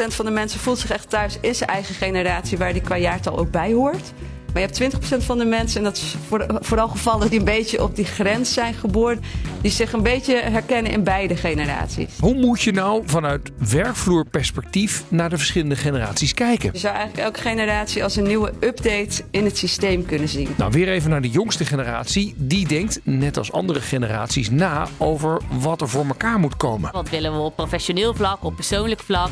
van 0.07 0.25
de 0.25 0.31
mensen 0.31 0.61
voelt 0.61 0.79
zich 0.79 0.91
echt 0.91 1.11
thuis 1.11 1.39
in 1.41 1.55
zijn 1.55 1.71
eigen 1.71 1.95
generatie, 1.95 2.59
waar 2.59 2.73
die 2.73 2.83
qua 2.83 2.99
jaartal 2.99 3.39
ook 3.39 3.51
bij 3.51 3.73
hoort. 3.73 4.13
Maar 4.55 4.63
je 4.63 4.69
hebt 4.69 5.23
20% 5.23 5.25
van 5.25 5.39
de 5.39 5.45
mensen, 5.45 5.79
en 5.79 5.85
dat 5.85 5.97
is 5.97 6.15
vooral 6.61 6.89
gevallen 6.89 7.31
die 7.31 7.39
een 7.39 7.45
beetje 7.45 7.83
op 7.83 7.97
die 7.97 8.05
grens 8.05 8.53
zijn 8.53 8.75
geboren, 8.75 9.23
die 9.61 9.71
zich 9.71 9.93
een 9.93 10.03
beetje 10.03 10.35
herkennen 10.37 10.93
in 10.93 11.05
beide 11.05 11.37
generaties. 11.37 12.19
Hoe 12.21 12.35
moet 12.35 12.63
je 12.63 12.73
nou 12.73 13.03
vanuit 13.07 13.51
werkvloerperspectief 13.71 15.05
naar 15.09 15.31
de 15.31 15.37
verschillende 15.37 15.77
generaties 15.77 16.35
kijken? 16.35 16.71
Je 16.73 16.79
zou 16.79 16.95
eigenlijk 16.95 17.27
elke 17.27 17.41
generatie 17.41 18.03
als 18.03 18.17
een 18.17 18.27
nieuwe 18.27 18.53
update 18.61 19.25
in 19.31 19.45
het 19.45 19.59
systeem 19.59 20.07
kunnen 20.07 20.29
zien. 20.29 20.49
Nou, 20.57 20.71
weer 20.71 20.89
even 20.89 21.11
naar 21.11 21.23
de 21.23 21.31
jongste 21.31 21.65
generatie. 21.65 22.35
Die 22.37 22.69
denkt, 22.69 23.01
net 23.03 23.37
als 23.39 23.53
andere 23.53 23.81
generaties, 23.81 24.51
na 24.51 24.89
over 24.97 25.41
wat 25.61 25.81
er 25.81 25.89
voor 25.89 26.07
elkaar 26.07 26.39
moet 26.39 26.57
komen. 26.57 26.93
Wat 26.93 27.11
willen 27.11 27.33
we 27.33 27.39
op 27.39 27.57
professioneel 27.57 28.15
vlak, 28.15 28.45
op 28.45 28.55
persoonlijk 28.55 29.01
vlak? 29.01 29.31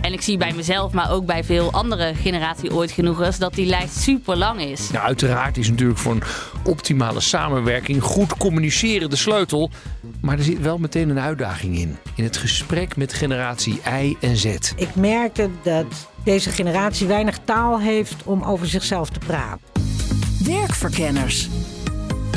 En 0.00 0.12
ik 0.12 0.20
zie 0.20 0.36
bij 0.36 0.52
mezelf, 0.52 0.92
maar 0.92 1.10
ook 1.10 1.26
bij 1.26 1.44
veel 1.44 1.72
andere 1.72 2.14
generatie 2.14 2.74
ooit 2.74 2.90
genoegers, 2.90 3.38
dat 3.38 3.54
die 3.54 3.66
lijst 3.66 3.96
super 3.96 4.36
lang 4.36 4.57
is. 4.60 4.90
Nou, 4.90 5.04
uiteraard 5.04 5.56
is 5.56 5.68
natuurlijk 5.68 5.98
voor 5.98 6.12
een 6.12 6.22
optimale 6.64 7.20
samenwerking 7.20 8.02
goed 8.02 8.36
communiceren 8.36 9.10
de 9.10 9.16
sleutel. 9.16 9.70
Maar 10.20 10.38
er 10.38 10.44
zit 10.44 10.60
wel 10.60 10.78
meteen 10.78 11.08
een 11.08 11.20
uitdaging 11.20 11.76
in. 11.78 11.96
In 12.14 12.24
het 12.24 12.36
gesprek 12.36 12.96
met 12.96 13.12
generatie 13.12 13.80
Y 14.00 14.16
en 14.20 14.36
Z. 14.36 14.44
Ik 14.76 14.94
merkte 14.94 15.50
dat 15.62 15.86
deze 16.24 16.50
generatie 16.50 17.06
weinig 17.06 17.38
taal 17.44 17.80
heeft 17.80 18.16
om 18.24 18.42
over 18.42 18.66
zichzelf 18.66 19.10
te 19.10 19.18
praten. 19.18 19.66
Werkverkenners. 20.44 21.48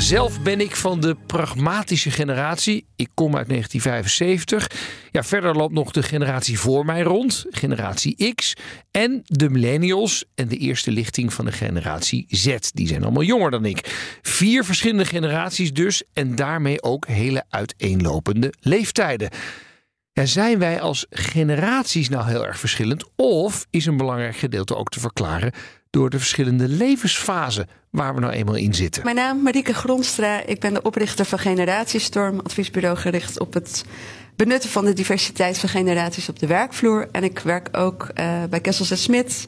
Zelf 0.02 0.42
ben 0.42 0.60
ik 0.60 0.76
van 0.76 1.00
de 1.00 1.16
pragmatische 1.26 2.10
generatie. 2.10 2.86
Ik 2.96 3.08
kom 3.14 3.36
uit 3.36 3.48
1975. 3.48 4.70
Ja, 5.10 5.22
verder 5.22 5.56
loopt 5.56 5.74
nog 5.74 5.90
de 5.90 6.02
generatie 6.02 6.58
voor 6.58 6.84
mij 6.84 7.02
rond, 7.02 7.44
generatie 7.50 8.34
X. 8.34 8.54
En 8.90 9.20
de 9.24 9.50
millennials 9.50 10.24
en 10.34 10.48
de 10.48 10.56
eerste 10.56 10.90
lichting 10.90 11.32
van 11.32 11.44
de 11.44 11.52
generatie 11.52 12.24
Z. 12.28 12.56
Die 12.72 12.86
zijn 12.86 13.02
allemaal 13.02 13.22
jonger 13.22 13.50
dan 13.50 13.64
ik. 13.64 14.16
Vier 14.22 14.64
verschillende 14.64 15.04
generaties 15.04 15.72
dus 15.72 16.02
en 16.12 16.34
daarmee 16.34 16.82
ook 16.82 17.06
hele 17.06 17.44
uiteenlopende 17.48 18.52
leeftijden. 18.60 19.30
Zijn 20.12 20.58
wij 20.58 20.80
als 20.80 21.06
generaties 21.10 22.08
nou 22.08 22.28
heel 22.28 22.46
erg 22.46 22.58
verschillend? 22.58 23.04
Of 23.16 23.66
is 23.70 23.86
een 23.86 23.96
belangrijk 23.96 24.36
gedeelte 24.36 24.76
ook 24.76 24.88
te 24.88 25.00
verklaren 25.00 25.52
door 25.92 26.10
de 26.10 26.18
verschillende 26.18 26.68
levensfasen 26.68 27.68
waar 27.90 28.14
we 28.14 28.20
nou 28.20 28.32
eenmaal 28.32 28.54
in 28.54 28.74
zitten? 28.74 29.04
Mijn 29.04 29.16
naam 29.16 29.36
is 29.36 29.42
Marieke 29.42 29.74
Gronstra. 29.74 30.46
Ik 30.46 30.60
ben 30.60 30.74
de 30.74 30.82
oprichter 30.82 31.24
van 31.24 31.38
Generatiestorm, 31.38 32.40
adviesbureau 32.40 32.96
gericht 32.96 33.40
op 33.40 33.54
het 33.54 33.84
benutten 34.36 34.70
van 34.70 34.84
de 34.84 34.92
diversiteit 34.92 35.58
van 35.58 35.68
generaties 35.68 36.28
op 36.28 36.38
de 36.38 36.46
werkvloer. 36.46 37.08
En 37.10 37.24
ik 37.24 37.38
werk 37.38 37.68
ook 37.72 38.08
uh, 38.14 38.44
bij 38.50 38.60
Kessels 38.60 39.02
Smit 39.02 39.46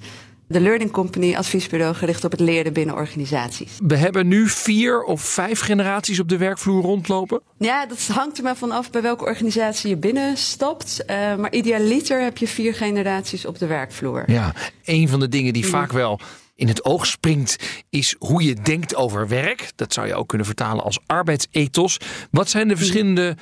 de 0.49 0.61
Learning 0.61 0.91
Company, 0.91 1.35
adviesbureau 1.35 1.95
gericht 1.95 2.25
op 2.25 2.31
het 2.31 2.41
leren 2.41 2.73
binnen 2.73 2.95
organisaties. 2.95 3.79
We 3.87 3.97
hebben 3.97 4.29
nu 4.29 4.49
vier 4.49 5.03
of 5.03 5.23
vijf 5.23 5.61
generaties 5.61 6.21
op 6.21 6.29
de 6.29 6.37
werkvloer 6.37 6.83
rondlopen? 6.83 7.41
Ja, 7.59 7.87
dat 7.87 8.07
hangt 8.07 8.39
er 8.39 8.45
maar 8.45 8.57
van 8.57 8.71
af 8.71 8.91
bij 8.91 9.03
welke 9.03 9.25
organisatie 9.25 9.89
je 9.89 9.97
binnenstapt. 9.97 11.05
Uh, 11.07 11.37
maar 11.37 11.53
idealiter 11.53 12.23
heb 12.23 12.39
je 12.39 12.49
vier 12.49 12.75
generaties 12.75 13.47
op 13.47 13.59
de 13.59 13.67
werkvloer. 13.67 14.31
Ja, 14.31 14.55
een 14.85 15.09
van 15.09 15.21
de 15.21 15.29
dingen 15.29 15.53
die 15.53 15.67
vaak 15.67 15.93
wel 15.93 16.21
in 16.55 16.69
het 16.69 16.85
oog 16.85 17.07
springt, 17.07 17.85
is 17.91 18.17
hoe 18.19 18.43
je 18.43 18.55
denkt 18.55 18.95
over 18.95 19.29
werk. 19.29 19.73
Dat 19.75 19.93
zou 19.93 20.07
je 20.07 20.15
ook 20.15 20.29
kunnen 20.29 20.47
vertalen 20.47 20.85
als 20.85 20.99
arbeidsethos. 21.07 21.99
Wat 22.31 22.51
zijn 22.51 22.69
de 22.69 22.77
verschillende 22.77 23.37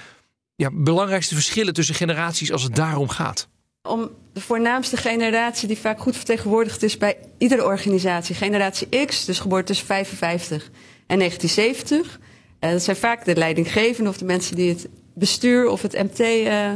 ja, 0.56 0.70
belangrijkste 0.72 1.34
verschillen 1.34 1.74
tussen 1.74 1.94
generaties 1.94 2.52
als 2.52 2.62
het 2.62 2.74
daarom 2.74 3.08
gaat? 3.08 3.48
Om 3.88 4.10
de 4.32 4.40
voornaamste 4.40 4.96
generatie 4.96 5.68
die 5.68 5.78
vaak 5.78 6.00
goed 6.00 6.16
vertegenwoordigd 6.16 6.82
is 6.82 6.98
bij 6.98 7.16
iedere 7.38 7.64
organisatie. 7.64 8.34
Generatie 8.34 9.06
X, 9.06 9.24
dus 9.24 9.38
geboren 9.38 9.64
tussen 9.64 9.86
55 9.86 10.70
en 11.06 11.18
1970. 11.18 12.18
Uh, 12.60 12.70
dat 12.70 12.82
zijn 12.82 12.96
vaak 12.96 13.24
de 13.24 13.36
leidinggevenden 13.36 14.12
of 14.12 14.18
de 14.18 14.24
mensen 14.24 14.56
die 14.56 14.68
het 14.68 14.88
bestuur 15.14 15.68
of 15.68 15.82
het 15.82 15.92
MT 15.92 16.20
uh, 16.20 16.72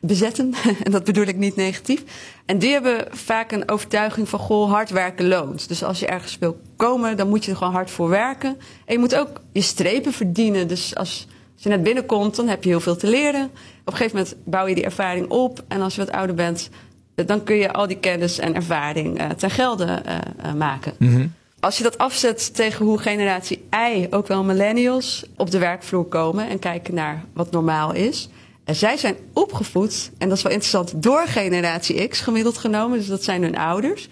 bezetten. 0.00 0.54
en 0.84 0.90
dat 0.90 1.04
bedoel 1.04 1.26
ik 1.26 1.36
niet 1.36 1.56
negatief. 1.56 2.02
En 2.46 2.58
die 2.58 2.72
hebben 2.72 3.06
vaak 3.10 3.52
een 3.52 3.70
overtuiging 3.70 4.28
van, 4.28 4.38
goh, 4.38 4.70
hard 4.70 4.90
werken 4.90 5.28
loont. 5.28 5.68
Dus 5.68 5.82
als 5.82 5.98
je 6.00 6.06
ergens 6.06 6.38
wil 6.38 6.60
komen, 6.76 7.16
dan 7.16 7.28
moet 7.28 7.44
je 7.44 7.50
er 7.50 7.56
gewoon 7.56 7.72
hard 7.72 7.90
voor 7.90 8.08
werken. 8.08 8.56
En 8.84 8.92
je 8.92 8.98
moet 8.98 9.16
ook 9.16 9.40
je 9.52 9.60
strepen 9.60 10.12
verdienen. 10.12 10.68
Dus 10.68 10.94
als 10.94 11.26
als 11.54 11.62
je 11.62 11.68
net 11.68 11.82
binnenkomt, 11.82 12.36
dan 12.36 12.48
heb 12.48 12.62
je 12.62 12.68
heel 12.68 12.80
veel 12.80 12.96
te 12.96 13.06
leren. 13.06 13.44
Op 13.44 13.92
een 13.92 13.96
gegeven 13.96 14.16
moment 14.16 14.36
bouw 14.44 14.66
je 14.66 14.74
die 14.74 14.84
ervaring 14.84 15.28
op. 15.28 15.64
En 15.68 15.80
als 15.80 15.94
je 15.94 16.04
wat 16.04 16.14
ouder 16.14 16.36
bent, 16.36 16.70
dan 17.14 17.44
kun 17.44 17.56
je 17.56 17.72
al 17.72 17.86
die 17.86 17.98
kennis 17.98 18.38
en 18.38 18.54
ervaring 18.54 19.20
uh, 19.20 19.30
ten 19.30 19.50
gelde 19.50 20.02
uh, 20.06 20.14
uh, 20.44 20.52
maken. 20.52 20.94
Mm 20.98 21.12
-hmm. 21.12 21.32
Als 21.60 21.76
je 21.76 21.82
dat 21.82 21.98
afzet 21.98 22.54
tegen 22.54 22.84
hoe 22.84 22.98
generatie 22.98 23.64
Y, 23.70 24.06
ook 24.10 24.26
wel 24.26 24.44
millennials, 24.44 25.24
op 25.36 25.50
de 25.50 25.58
werkvloer 25.58 26.04
komen 26.04 26.48
en 26.48 26.58
kijken 26.58 26.94
naar 26.94 27.24
wat 27.34 27.50
normaal 27.50 27.94
is. 27.94 28.28
En 28.64 28.74
zij 28.74 28.96
zijn 28.96 29.16
opgevoed, 29.32 30.10
en 30.18 30.28
dat 30.28 30.36
is 30.36 30.42
wel 30.42 30.52
interessant, 30.52 31.02
door 31.02 31.26
generatie 31.26 32.08
X 32.08 32.20
gemiddeld 32.20 32.58
genomen. 32.58 32.98
Dus 32.98 33.06
dat 33.06 33.24
zijn 33.24 33.42
hun 33.42 33.56
ouders. 33.56 34.08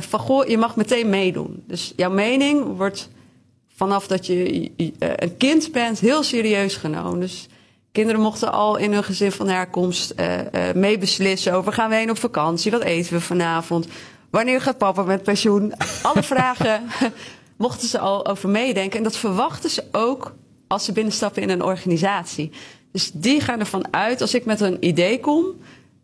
van 0.00 0.20
goh, 0.20 0.48
je 0.48 0.58
mag 0.58 0.76
meteen 0.76 1.08
meedoen. 1.08 1.62
Dus 1.66 1.92
jouw 1.96 2.10
mening 2.10 2.76
wordt 2.76 3.08
vanaf 3.78 4.06
dat 4.06 4.26
je 4.26 4.70
een 4.98 5.36
kind 5.36 5.72
bent 5.72 5.98
heel 5.98 6.22
serieus 6.22 6.76
genomen. 6.76 7.20
Dus 7.20 7.48
kinderen 7.92 8.20
mochten 8.20 8.52
al 8.52 8.76
in 8.76 8.92
hun 8.92 9.04
gezin 9.04 9.32
van 9.32 9.48
herkomst 9.48 10.12
uh, 10.16 10.36
uh, 10.36 10.42
meebeslissen 10.74 11.52
over 11.52 11.72
gaan 11.72 11.90
we 11.90 11.96
heen 11.96 12.10
op 12.10 12.18
vakantie, 12.18 12.70
wat 12.70 12.82
eten 12.82 13.12
we 13.12 13.20
vanavond, 13.20 13.86
wanneer 14.30 14.60
gaat 14.60 14.78
papa 14.78 15.02
met 15.02 15.22
pensioen. 15.22 15.72
Alle 16.02 16.22
vragen 16.34 16.82
mochten 17.56 17.88
ze 17.88 17.98
al 17.98 18.26
over 18.26 18.48
meedenken 18.48 18.98
en 18.98 19.04
dat 19.04 19.16
verwachten 19.16 19.70
ze 19.70 19.84
ook 19.92 20.34
als 20.68 20.84
ze 20.84 20.92
binnenstappen 20.92 21.42
in 21.42 21.50
een 21.50 21.62
organisatie. 21.62 22.50
Dus 22.92 23.10
die 23.12 23.40
gaan 23.40 23.60
ervan 23.60 23.92
uit, 23.94 24.20
als 24.20 24.34
ik 24.34 24.44
met 24.44 24.60
een 24.60 24.86
idee 24.86 25.20
kom, 25.20 25.44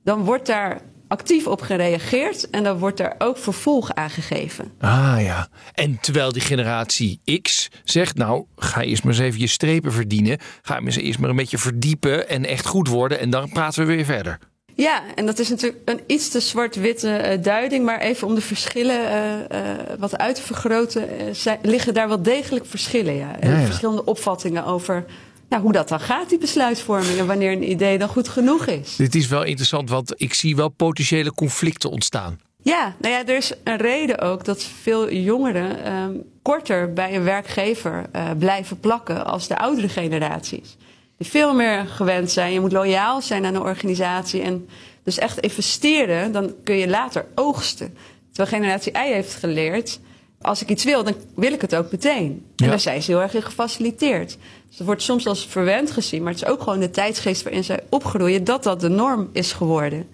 dan 0.05 0.25
wordt 0.25 0.47
daar 0.47 0.81
actief 1.09 1.47
op 1.47 1.61
gereageerd 1.61 2.51
en 2.51 2.65
dan 2.65 2.79
wordt 2.79 3.01
er 3.01 3.15
ook 3.19 3.39
vervolg 3.39 3.95
aangegeven. 3.95 4.73
Ah 4.81 5.17
ja, 5.19 5.49
en 5.73 5.99
terwijl 6.01 6.33
die 6.33 6.43
generatie 6.43 7.21
X 7.43 7.69
zegt, 7.85 8.17
nou 8.17 8.45
ga 8.57 8.83
eerst 8.83 9.05
maar 9.05 9.13
eens 9.13 9.23
even 9.23 9.41
je 9.41 9.47
strepen 9.47 9.93
verdienen, 9.93 10.39
ga 10.63 10.81
je 10.85 11.03
eerst 11.03 11.19
maar 11.19 11.31
een 11.31 11.37
beetje 11.37 11.59
verdiepen 11.59 12.29
en 12.29 12.45
echt 12.45 12.67
goed 12.67 12.89
worden 12.89 13.21
en 13.21 13.31
dan 13.31 13.49
praten 13.49 13.87
we 13.87 13.95
weer 13.95 14.05
verder. 14.05 14.39
Ja, 14.77 15.03
en 15.15 15.27
dat 15.27 15.39
is 15.39 15.49
natuurlijk 15.49 15.81
een 15.85 16.01
iets 16.07 16.29
te 16.29 16.41
zwart-witte 16.41 17.37
uh, 17.37 17.43
duiding, 17.43 17.85
maar 17.85 18.01
even 18.01 18.27
om 18.27 18.35
de 18.35 18.41
verschillen 18.41 19.01
uh, 19.01 19.61
uh, 19.61 19.69
wat 19.99 20.19
uit 20.19 20.35
te 20.35 20.43
vergroten, 20.43 21.09
zijn, 21.37 21.59
liggen 21.63 21.95
daar 21.95 22.09
wel 22.09 22.23
degelijk 22.23 22.67
verschillen. 22.67 23.15
Ja. 23.15 23.37
ja, 23.41 23.59
ja. 23.59 23.65
Verschillende 23.65 24.05
opvattingen 24.05 24.65
over 24.65 25.05
nou, 25.49 25.63
hoe 25.63 25.73
dat 25.73 25.89
dan 25.89 26.01
gaat, 26.01 26.29
die 26.29 26.39
besluitvorming. 26.39 27.19
En 27.19 27.27
wanneer 27.27 27.53
een 27.53 27.71
idee 27.71 27.99
dan 27.99 28.09
goed 28.09 28.29
genoeg 28.29 28.67
is. 28.67 28.97
Dit 28.97 29.15
is 29.15 29.29
wel 29.29 29.43
interessant, 29.43 29.91
want 29.91 30.13
ik 30.17 30.35
zie 30.35 30.57
wel 30.57 30.69
potentiële 30.69 31.33
conflicten 31.33 31.91
ontstaan. 31.91 32.41
Ja, 32.63 32.95
nou 32.99 33.15
ja, 33.15 33.27
er 33.27 33.37
is 33.37 33.53
een 33.65 33.77
reden 33.77 34.19
ook 34.19 34.45
dat 34.45 34.63
veel 34.63 35.13
jongeren 35.13 35.93
um, 35.93 36.23
korter 36.43 36.93
bij 36.93 37.15
een 37.15 37.25
werkgever 37.25 38.05
uh, 38.17 38.31
blijven 38.39 38.81
plakken 38.81 39.27
als 39.27 39.49
de 39.49 39.59
oudere 39.59 39.89
generaties. 39.89 40.77
Die 41.17 41.27
veel 41.27 41.55
meer 41.55 41.87
gewend 41.87 42.31
zijn. 42.31 42.53
Je 42.53 42.61
moet 42.61 42.73
loyaal 42.73 43.23
zijn 43.23 43.45
aan 43.45 43.55
een 43.55 43.61
organisatie 43.61 44.43
en 44.43 44.69
dus 45.03 45.19
echt 45.19 45.39
investeren. 45.39 46.33
Dan 46.33 46.55
kun 46.65 46.77
je 46.77 46.89
later 46.89 47.27
oogsten. 47.35 47.97
Terwijl 48.33 48.57
generatie 48.57 48.93
Y 48.93 49.13
heeft 49.13 49.35
geleerd 49.35 50.01
als 50.45 50.63
ik 50.63 50.69
iets 50.69 50.85
wil, 50.85 51.05
dan 51.05 51.15
wil 51.35 51.53
ik 51.53 51.61
het 51.61 51.75
ook 51.75 51.91
meteen. 51.91 52.47
En 52.57 52.65
ja. 52.65 52.67
daar 52.67 52.81
zijn 52.81 53.03
ze 53.03 53.11
heel 53.11 53.21
erg 53.21 53.35
in 53.35 53.43
gefaciliteerd. 53.43 54.37
Dus 54.69 54.79
het 54.79 54.87
wordt 54.87 55.03
soms 55.03 55.27
als 55.27 55.47
verwend 55.47 55.91
gezien, 55.91 56.23
maar 56.23 56.33
het 56.33 56.43
is 56.43 56.49
ook 56.49 56.63
gewoon 56.63 56.81
de 56.81 56.91
tijdsgeest 56.91 57.43
waarin 57.43 57.65
zij 57.65 57.81
opgroeien 57.89 58.45
dat 58.45 58.63
dat 58.63 58.81
de 58.81 58.89
norm 58.89 59.29
is 59.33 59.53
geworden. 59.53 60.07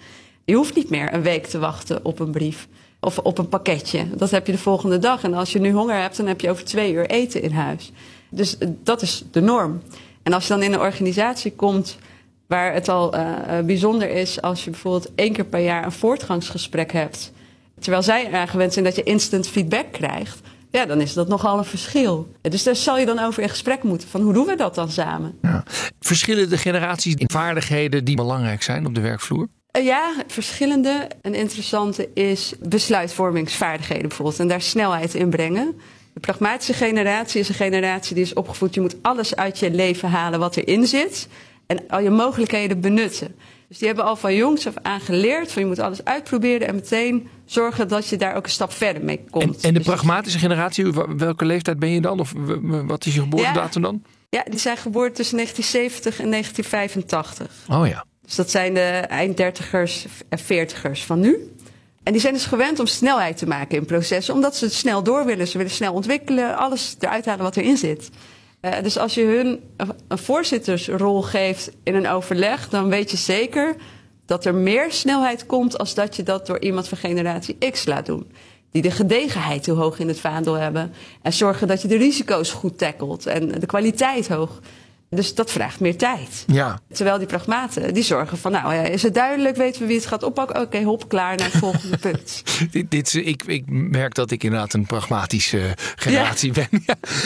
Je 0.45 0.55
hoeft 0.55 0.75
niet 0.75 0.91
meer 0.91 1.15
een 1.15 1.23
week 1.23 1.47
te 1.47 1.59
wachten 1.59 2.05
op 2.05 2.19
een 2.19 2.31
brief 2.31 2.69
of 3.01 3.19
op 3.19 3.39
een 3.39 3.49
pakketje. 3.49 4.17
Dat 4.17 4.31
heb 4.31 4.47
je 4.47 4.53
de 4.53 4.59
volgende 4.59 4.99
dag. 4.99 5.23
En 5.23 5.35
als 5.35 5.53
je 5.53 5.61
nu 5.61 5.73
honger 5.73 6.01
hebt, 6.01 6.17
dan 6.17 6.27
heb 6.27 6.41
je 6.41 6.51
over 6.51 6.65
twee 6.65 6.93
uur 6.93 7.07
eten 7.07 7.43
in 7.43 7.53
huis. 7.53 7.93
Dus 8.29 8.57
dat 8.83 9.03
is 9.03 9.25
de 9.31 9.41
norm. 9.41 9.83
En 10.23 10.33
als 10.33 10.47
je 10.47 10.53
dan 10.53 10.63
in 10.63 10.73
een 10.73 10.81
organisatie 10.81 11.53
komt 11.53 11.99
waar 12.47 12.73
het 12.73 12.89
al 12.89 13.15
uh, 13.15 13.23
bijzonder 13.65 14.11
is 14.11 14.43
als 14.43 14.65
je 14.65 14.71
bijvoorbeeld 14.71 15.15
één 15.15 15.33
keer 15.33 15.45
per 15.45 15.61
jaar 15.61 15.85
een 15.85 15.93
voortgangsgesprek 15.93 16.93
hebt 16.93 17.33
Terwijl 17.81 18.03
zij 18.03 18.33
aangewend 18.33 18.73
zijn 18.73 18.85
dat 18.85 18.97
je 18.97 19.03
instant 19.03 19.49
feedback 19.49 19.93
krijgt. 19.93 20.41
Ja, 20.71 20.87
dan 20.87 21.01
is 21.01 21.13
dat 21.13 21.29
nogal 21.29 21.59
een 21.59 21.65
verschil. 21.65 22.33
Dus 22.41 22.63
daar 22.63 22.77
zal 22.77 22.99
je 22.99 23.07
dan 23.07 23.19
over 23.19 23.43
in 23.43 23.49
gesprek 23.49 23.83
moeten. 23.83 24.09
Van 24.09 24.21
hoe 24.21 24.33
doen 24.33 24.47
we 24.47 24.57
dat 24.57 24.75
dan 24.75 24.91
samen? 24.91 25.39
Ja. 25.43 25.65
Verschillen 26.01 26.49
de 26.49 26.59
generaties 26.59 27.15
in 27.15 27.31
vaardigheden 27.33 28.05
die 28.05 28.17
belangrijk 28.17 28.63
zijn 28.63 28.87
op 28.87 28.95
de 28.95 29.01
werkvloer? 29.01 29.49
Uh, 29.77 29.85
ja, 29.85 30.13
verschillende. 30.27 31.09
Een 31.23 31.35
interessante 31.35 32.09
is 32.15 32.53
besluitvormingsvaardigheden 32.61 34.09
bijvoorbeeld. 34.09 34.41
En 34.41 34.49
daar 34.49 34.63
snelheid 34.63 35.15
in 35.15 35.31
brengen. 35.31 35.75
De 36.15 36.21
pragmatische 36.21 36.75
generatie 36.75 37.41
is 37.41 37.49
een 37.49 37.55
generatie 37.55 38.15
die 38.15 38.25
is 38.25 38.33
opgevoed. 38.33 38.75
Je 38.75 38.81
moet 38.81 38.97
alles 39.03 39.37
uit 39.37 39.59
je 39.59 39.71
leven 39.71 40.11
halen 40.11 40.39
wat 40.39 40.57
erin 40.57 40.87
zit. 40.87 41.29
En 41.67 41.89
al 41.89 42.01
je 42.01 42.11
mogelijkheden 42.11 42.81
benutten. 42.81 43.35
Dus 43.71 43.79
die 43.79 43.87
hebben 43.89 44.05
al 44.07 44.17
van 44.17 44.35
jongs 44.35 44.67
af 44.67 44.75
aan 44.83 45.01
geleerd 45.01 45.53
van 45.53 45.63
je 45.63 45.69
moet 45.69 45.79
alles 45.79 46.05
uitproberen 46.05 46.69
en 46.69 46.75
meteen 46.75 47.29
zorgen 47.45 47.89
dat 47.89 48.09
je 48.09 48.17
daar 48.17 48.35
ook 48.35 48.45
een 48.45 48.51
stap 48.51 48.73
verder 48.73 49.05
mee 49.05 49.19
En, 49.19 49.31
komt. 49.31 49.61
en 49.65 49.73
de 49.73 49.79
Dus- 49.79 49.87
pragmatische 49.89 50.39
generatie, 50.39 50.93
welke 51.17 51.45
leeftijd 51.45 51.79
ben 51.79 51.89
je 51.91 52.01
dan? 52.01 52.21
Of 52.21 52.33
wat 52.87 53.07
is 53.07 53.15
je 53.15 53.21
geboortedatum 53.21 53.83
dan? 53.83 54.03
Ja, 54.29 54.43
die 54.51 54.59
zijn 54.59 54.77
geboren 54.77 55.13
tussen 55.13 55.37
1970 55.37 56.21
en 56.21 56.31
1985. 56.31 57.67
Oh 57.69 57.87
ja. 57.87 58.05
Dus 58.25 58.35
dat 58.35 58.51
zijn 58.51 58.75
de 58.75 58.81
einddertigers 59.09 60.07
en 60.29 60.39
veertigers 60.39 61.05
van 61.05 61.21
nu. 61.21 61.55
En 62.03 62.13
die 62.13 62.21
zijn 62.21 62.35
dus 62.35 62.45
gewend 62.47 62.79
om 62.79 62.87
snelheid 62.87 63.37
te 63.37 63.47
maken 63.47 63.79
in 63.79 63.85
processen, 63.85 64.35
omdat 64.35 64.57
ze 64.57 64.65
het 64.65 64.75
snel 64.75 65.03
door 65.03 65.25
willen. 65.25 65.49
Ze 65.49 65.57
willen 65.57 65.73
snel 65.73 65.93
ontwikkelen, 65.93 66.57
alles 66.57 66.97
eruit 67.01 67.27
halen 67.27 67.45
wat 67.45 67.57
erin 67.57 67.77
zit. 67.77 68.11
Eh, 68.61 68.83
dus 68.83 68.99
als 68.99 69.15
je 69.15 69.23
hun 69.25 69.61
een- 69.77 70.19
voorzittersrol 70.19 71.23
geeft 71.23 71.71
in 71.83 71.95
een 71.95 72.09
overleg, 72.09 72.69
dan 72.69 72.89
weet 72.89 73.11
je 73.11 73.17
zeker 73.17 73.75
dat 74.27 74.45
er 74.45 74.55
meer 74.55 74.93
snelheid 74.93 75.47
komt 75.47 75.79
als 75.79 75.95
dat 75.95 76.17
je 76.17 76.23
dat 76.23 76.47
door 76.47 76.61
iemand 76.61 76.89
van 76.89 76.99
generatie 76.99 77.59
X 77.71 77.87
laat 77.87 78.07
doen. 78.07 78.33
Die 78.71 78.83
de 78.83 78.91
gedegenheid 78.91 79.67
heel 79.67 79.77
hoog 79.77 79.99
in 79.99 80.09
het 80.09 80.21
vaandel 80.21 80.55
hebben. 80.55 80.93
En 81.23 81.33
zorgen 81.33 81.69
dat 81.69 81.83
je 81.83 81.89
de 81.89 81.97
risico's 81.97 82.51
goed 82.51 82.79
tackelt 82.79 83.27
en 83.27 83.49
de 83.61 83.67
kwaliteit 83.67 84.29
hoog. 84.29 84.61
Dus 85.11 85.35
dat 85.35 85.51
vraagt 85.51 85.81
meer 85.81 85.97
tijd. 85.97 86.45
Ja. 86.47 86.81
Terwijl 86.93 87.19
die 87.19 87.27
pragmaten, 87.27 87.95
die 87.95 88.03
zorgen 88.03 88.39
van, 88.39 88.53
nou 88.53 88.75
ja, 88.75 88.83
is 88.83 89.03
het 89.03 89.15
duidelijk, 89.15 89.57
weten 89.57 89.81
we 89.81 89.87
wie 89.87 89.97
het 89.97 90.07
gaat 90.07 90.23
oppakken? 90.23 90.61
Oké, 90.61 90.83
hop, 90.83 91.09
klaar 91.09 91.37
naar 91.37 91.51
het 91.51 91.61
volgende 91.61 91.99
punt. 92.11 92.43
Dit, 92.71 92.91
dit, 92.91 93.15
ik, 93.15 93.43
ik 93.47 93.65
merk 93.67 94.15
dat 94.15 94.31
ik 94.31 94.43
inderdaad 94.43 94.73
een 94.73 94.87
pragmatische 94.87 95.77
generatie 95.97 96.53
ben. 96.53 96.69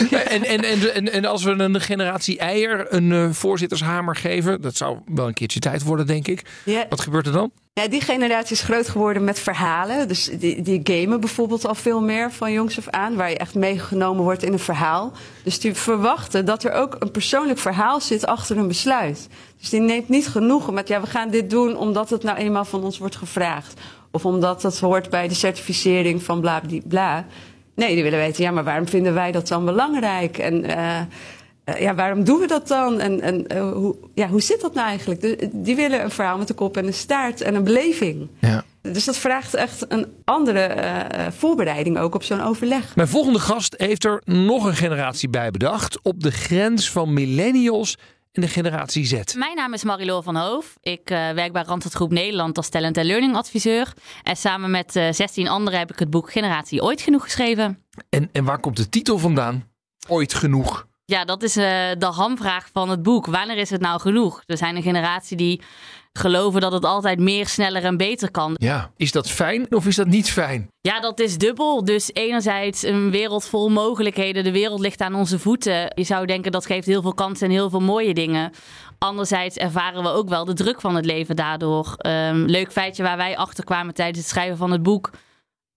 Ja. 0.09 0.23
En, 0.23 0.43
en, 0.43 0.63
en, 0.63 0.93
en, 0.93 1.11
en 1.11 1.25
als 1.25 1.43
we 1.43 1.51
een 1.51 1.81
generatie 1.81 2.37
eier 2.37 2.93
een 2.93 3.11
eh, 3.11 3.31
voorzittershamer 3.31 4.15
geven, 4.15 4.61
dat 4.61 4.75
zou 4.75 4.99
wel 5.05 5.27
een 5.27 5.33
keertje 5.33 5.59
tijd 5.59 5.83
worden, 5.83 6.07
denk 6.07 6.27
ik. 6.27 6.41
Ja. 6.63 6.85
Wat 6.89 7.01
gebeurt 7.01 7.25
er 7.25 7.31
dan? 7.31 7.51
Die 7.83 8.01
generatie 8.01 8.55
is 8.55 8.61
groot 8.61 8.89
geworden 8.89 9.23
met 9.23 9.39
verhalen. 9.39 10.07
Dus 10.07 10.25
die, 10.25 10.61
die 10.61 10.79
gamen 10.83 11.19
bijvoorbeeld 11.19 11.65
al 11.65 11.75
veel 11.75 12.01
meer 12.01 12.31
van 12.31 12.51
jongs 12.51 12.77
af 12.77 12.89
aan, 12.89 13.15
waar 13.15 13.29
je 13.29 13.37
echt 13.37 13.55
meegenomen 13.55 14.23
wordt 14.23 14.43
in 14.43 14.53
een 14.53 14.59
verhaal. 14.59 15.11
Dus 15.43 15.59
die 15.59 15.73
verwachten 15.73 16.45
dat 16.45 16.63
er 16.63 16.71
ook 16.71 16.95
een 16.99 17.11
persoonlijk 17.11 17.59
verhaal 17.59 18.01
zit 18.01 18.25
achter 18.25 18.57
een 18.57 18.67
besluit. 18.67 19.27
Dus 19.59 19.69
die 19.69 19.79
neemt 19.79 20.09
niet 20.09 20.27
genoegen 20.27 20.73
met, 20.73 20.87
ja, 20.87 21.01
we 21.01 21.07
gaan 21.07 21.29
dit 21.29 21.49
doen 21.49 21.77
omdat 21.77 22.09
het 22.09 22.23
nou 22.23 22.37
eenmaal 22.37 22.65
van 22.65 22.83
ons 22.83 22.97
wordt 22.97 23.15
gevraagd. 23.15 23.81
Of 24.11 24.25
omdat 24.25 24.63
het 24.63 24.79
hoort 24.79 25.09
bij 25.09 25.27
de 25.27 25.33
certificering 25.33 26.23
van 26.23 26.41
bla 26.41 26.59
bla 26.59 26.79
bla. 26.87 27.25
Nee, 27.73 27.93
die 27.93 28.03
willen 28.03 28.19
weten, 28.19 28.43
ja, 28.43 28.51
maar 28.51 28.63
waarom 28.63 28.87
vinden 28.87 29.13
wij 29.13 29.31
dat 29.31 29.47
dan 29.47 29.65
belangrijk? 29.65 30.37
En 30.37 30.63
eh, 30.63 31.01
eh, 31.65 31.81
ja, 31.81 31.95
waarom 31.95 32.23
doen 32.23 32.39
we 32.39 32.47
dat 32.47 32.67
dan? 32.67 32.99
En, 32.99 33.21
en 33.21 33.47
eh, 33.47 33.71
hoe, 33.71 33.95
ja, 34.13 34.27
hoe 34.27 34.41
zit 34.41 34.61
dat 34.61 34.73
nou 34.73 34.87
eigenlijk? 34.87 35.21
De- 35.21 35.49
die 35.53 35.75
willen 35.75 36.03
een 36.03 36.11
verhaal 36.11 36.37
met 36.37 36.49
een 36.49 36.55
kop 36.55 36.77
en 36.77 36.85
een 36.87 36.93
staart 36.93 37.41
en 37.41 37.55
een 37.55 37.63
beleving. 37.63 38.27
Ja. 38.39 38.63
Dus 38.81 39.05
dat 39.05 39.17
vraagt 39.17 39.53
echt 39.53 39.85
een 39.87 40.07
andere 40.23 40.59
eh, 40.59 41.31
voorbereiding 41.31 41.97
ook 41.97 42.15
op 42.15 42.23
zo'n 42.23 42.41
overleg. 42.41 42.95
Mijn 42.95 43.07
volgende 43.07 43.39
gast 43.39 43.73
heeft 43.77 44.03
er 44.05 44.21
nog 44.25 44.65
een 44.65 44.75
generatie 44.75 45.29
bij 45.29 45.51
bedacht. 45.51 46.01
Op 46.01 46.23
de 46.23 46.31
grens 46.31 46.91
van 46.91 47.13
millennials 47.13 47.97
en 48.31 48.41
de 48.41 48.47
generatie 48.47 49.05
Z. 49.05 49.33
Mijn 49.35 49.55
naam 49.55 49.73
is 49.73 49.83
Marilou 49.83 50.23
van 50.23 50.35
Hoof. 50.35 50.75
Ik 50.81 51.09
eh, 51.09 51.29
werk 51.31 51.51
bij 51.53 51.63
Randstad 51.63 51.93
Groep 51.93 52.11
Nederland 52.11 52.57
als 52.57 52.69
talent- 52.69 52.97
en 52.97 53.05
learning 53.05 53.35
adviseur. 53.35 53.93
En 54.23 54.35
samen 54.37 54.71
met 54.71 54.95
eh 54.95 55.11
16 55.11 55.47
anderen 55.47 55.79
heb 55.79 55.91
ik 55.91 55.99
het 55.99 56.09
boek 56.09 56.31
Generatie 56.31 56.81
Ooit 56.81 57.01
Genoeg 57.01 57.23
geschreven. 57.23 57.83
En, 58.09 58.29
en 58.31 58.43
waar 58.43 58.59
komt 58.59 58.77
de 58.77 58.89
titel 58.89 59.17
vandaan? 59.17 59.67
Ooit 60.07 60.33
genoeg. 60.33 60.87
Ja, 61.07 61.25
dat 61.25 61.43
is 61.43 61.55
eh, 61.55 61.63
de 61.97 62.05
hamvraag 62.05 62.69
van 62.73 62.89
het 62.89 63.03
boek. 63.03 63.25
Wanneer 63.25 63.57
is 63.57 63.69
het 63.69 63.81
nou 63.81 63.99
genoeg? 63.99 64.43
Er 64.45 64.57
zijn 64.57 64.75
een 64.75 64.81
generatie 64.81 65.37
die 65.37 65.61
geloven 66.13 66.61
dat 66.61 66.71
het 66.71 66.85
altijd 66.85 67.19
meer, 67.19 67.47
sneller 67.47 67.83
en 67.83 67.97
beter 67.97 68.31
kan. 68.31 68.53
Ja, 68.53 68.91
is 68.97 69.11
dat 69.11 69.29
fijn 69.29 69.75
of 69.75 69.85
is 69.85 69.95
dat 69.95 70.07
niet 70.07 70.31
fijn? 70.31 70.67
Ja, 70.81 70.99
dat 70.99 71.19
is 71.19 71.37
dubbel. 71.37 71.83
Dus 71.85 72.13
enerzijds 72.13 72.83
een 72.83 73.11
wereld 73.11 73.45
vol 73.45 73.69
mogelijkheden. 73.69 74.43
De 74.43 74.51
wereld 74.51 74.79
ligt 74.79 75.01
aan 75.01 75.15
onze 75.15 75.39
voeten. 75.39 75.91
Je 75.95 76.03
zou 76.03 76.25
denken 76.25 76.51
dat 76.51 76.65
geeft 76.65 76.87
heel 76.87 77.01
veel 77.01 77.13
kansen 77.13 77.47
en 77.47 77.53
heel 77.53 77.69
veel 77.69 77.81
mooie 77.81 78.13
dingen. 78.13 78.51
Anderzijds 78.97 79.57
ervaren 79.57 80.03
we 80.03 80.09
ook 80.09 80.29
wel 80.29 80.45
de 80.45 80.53
druk 80.53 80.81
van 80.81 80.95
het 80.95 81.05
leven 81.05 81.35
daardoor. 81.35 81.93
Ehm, 81.97 82.45
leuk 82.45 82.71
feitje 82.71 83.03
waar 83.03 83.17
wij 83.17 83.37
achter 83.37 83.63
kwamen 83.63 83.93
tijdens 83.93 84.17
het 84.17 84.27
schrijven 84.27 84.57
van 84.57 84.71
het 84.71 84.83
boek. 84.83 85.11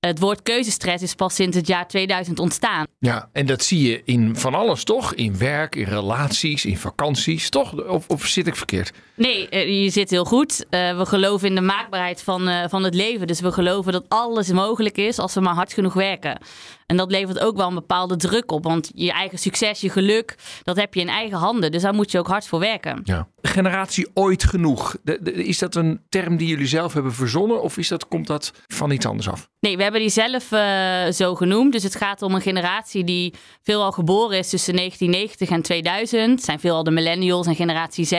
Het 0.00 0.18
woord 0.18 0.42
keuzestress 0.42 1.02
is 1.02 1.14
pas 1.14 1.34
sinds 1.34 1.56
het 1.56 1.66
jaar 1.66 1.88
2000 1.88 2.38
ontstaan. 2.38 2.86
Ja, 2.98 3.28
en 3.32 3.46
dat 3.46 3.62
zie 3.62 3.90
je 3.90 4.02
in 4.04 4.36
van 4.36 4.54
alles, 4.54 4.84
toch? 4.84 5.14
In 5.14 5.38
werk, 5.38 5.74
in 5.76 5.84
relaties, 5.84 6.64
in 6.64 6.76
vakanties, 6.76 7.48
toch? 7.50 7.88
Of, 7.88 8.08
of 8.08 8.26
zit 8.26 8.46
ik 8.46 8.56
verkeerd? 8.56 8.92
Nee, 9.14 9.48
eh, 9.48 9.82
je 9.82 9.90
zit 9.90 10.10
heel 10.10 10.24
goed. 10.24 10.66
Eh, 10.70 10.98
we 10.98 11.06
geloven 11.06 11.48
in 11.48 11.54
de 11.54 11.60
maakbaarheid 11.60 12.22
van, 12.22 12.48
eh, 12.48 12.68
van 12.68 12.84
het 12.84 12.94
leven. 12.94 13.26
Dus 13.26 13.40
we 13.40 13.52
geloven 13.52 13.92
dat 13.92 14.04
alles 14.08 14.52
mogelijk 14.52 14.96
is 14.96 15.18
als 15.18 15.34
we 15.34 15.40
maar 15.40 15.54
hard 15.54 15.72
genoeg 15.72 15.94
werken. 15.94 16.38
En 16.88 16.96
dat 16.96 17.10
levert 17.10 17.38
ook 17.38 17.56
wel 17.56 17.68
een 17.68 17.74
bepaalde 17.74 18.16
druk 18.16 18.52
op. 18.52 18.64
Want 18.64 18.90
je 18.94 19.12
eigen 19.12 19.38
succes, 19.38 19.80
je 19.80 19.90
geluk, 19.90 20.34
dat 20.62 20.76
heb 20.76 20.94
je 20.94 21.00
in 21.00 21.08
eigen 21.08 21.38
handen. 21.38 21.70
Dus 21.72 21.82
daar 21.82 21.94
moet 21.94 22.10
je 22.10 22.18
ook 22.18 22.26
hard 22.26 22.46
voor 22.46 22.58
werken. 22.58 23.00
Ja. 23.04 23.28
Generatie 23.42 24.08
ooit 24.14 24.44
genoeg. 24.44 24.96
De- 25.02 25.18
de- 25.22 25.32
is 25.32 25.58
dat 25.58 25.74
een 25.74 26.00
term 26.08 26.36
die 26.36 26.48
jullie 26.48 26.66
zelf 26.66 26.92
hebben 26.92 27.12
verzonnen? 27.14 27.62
Of 27.62 27.76
is 27.78 27.88
dat, 27.88 28.08
komt 28.08 28.26
dat 28.26 28.52
van 28.66 28.90
iets 28.90 29.06
anders 29.06 29.28
af? 29.28 29.48
Nee, 29.60 29.76
we 29.76 29.82
hebben 29.82 30.00
die 30.00 30.10
zelf 30.10 30.52
eh, 30.52 31.06
zo 31.12 31.34
genoemd. 31.34 31.72
Dus 31.72 31.82
het 31.82 31.94
gaat 31.96 32.22
om 32.22 32.34
een 32.34 32.40
generatie 32.40 33.04
die 33.04 33.34
veelal 33.62 33.92
geboren 33.92 34.38
is 34.38 34.48
tussen 34.48 34.76
1990 34.76 35.50
en 35.56 35.62
2000. 35.62 36.30
Het 36.30 36.44
zijn 36.44 36.60
veelal 36.60 36.84
de 36.84 36.90
millennials 36.90 37.46
en 37.46 37.54
generatie 37.54 38.04
Z. 38.04 38.12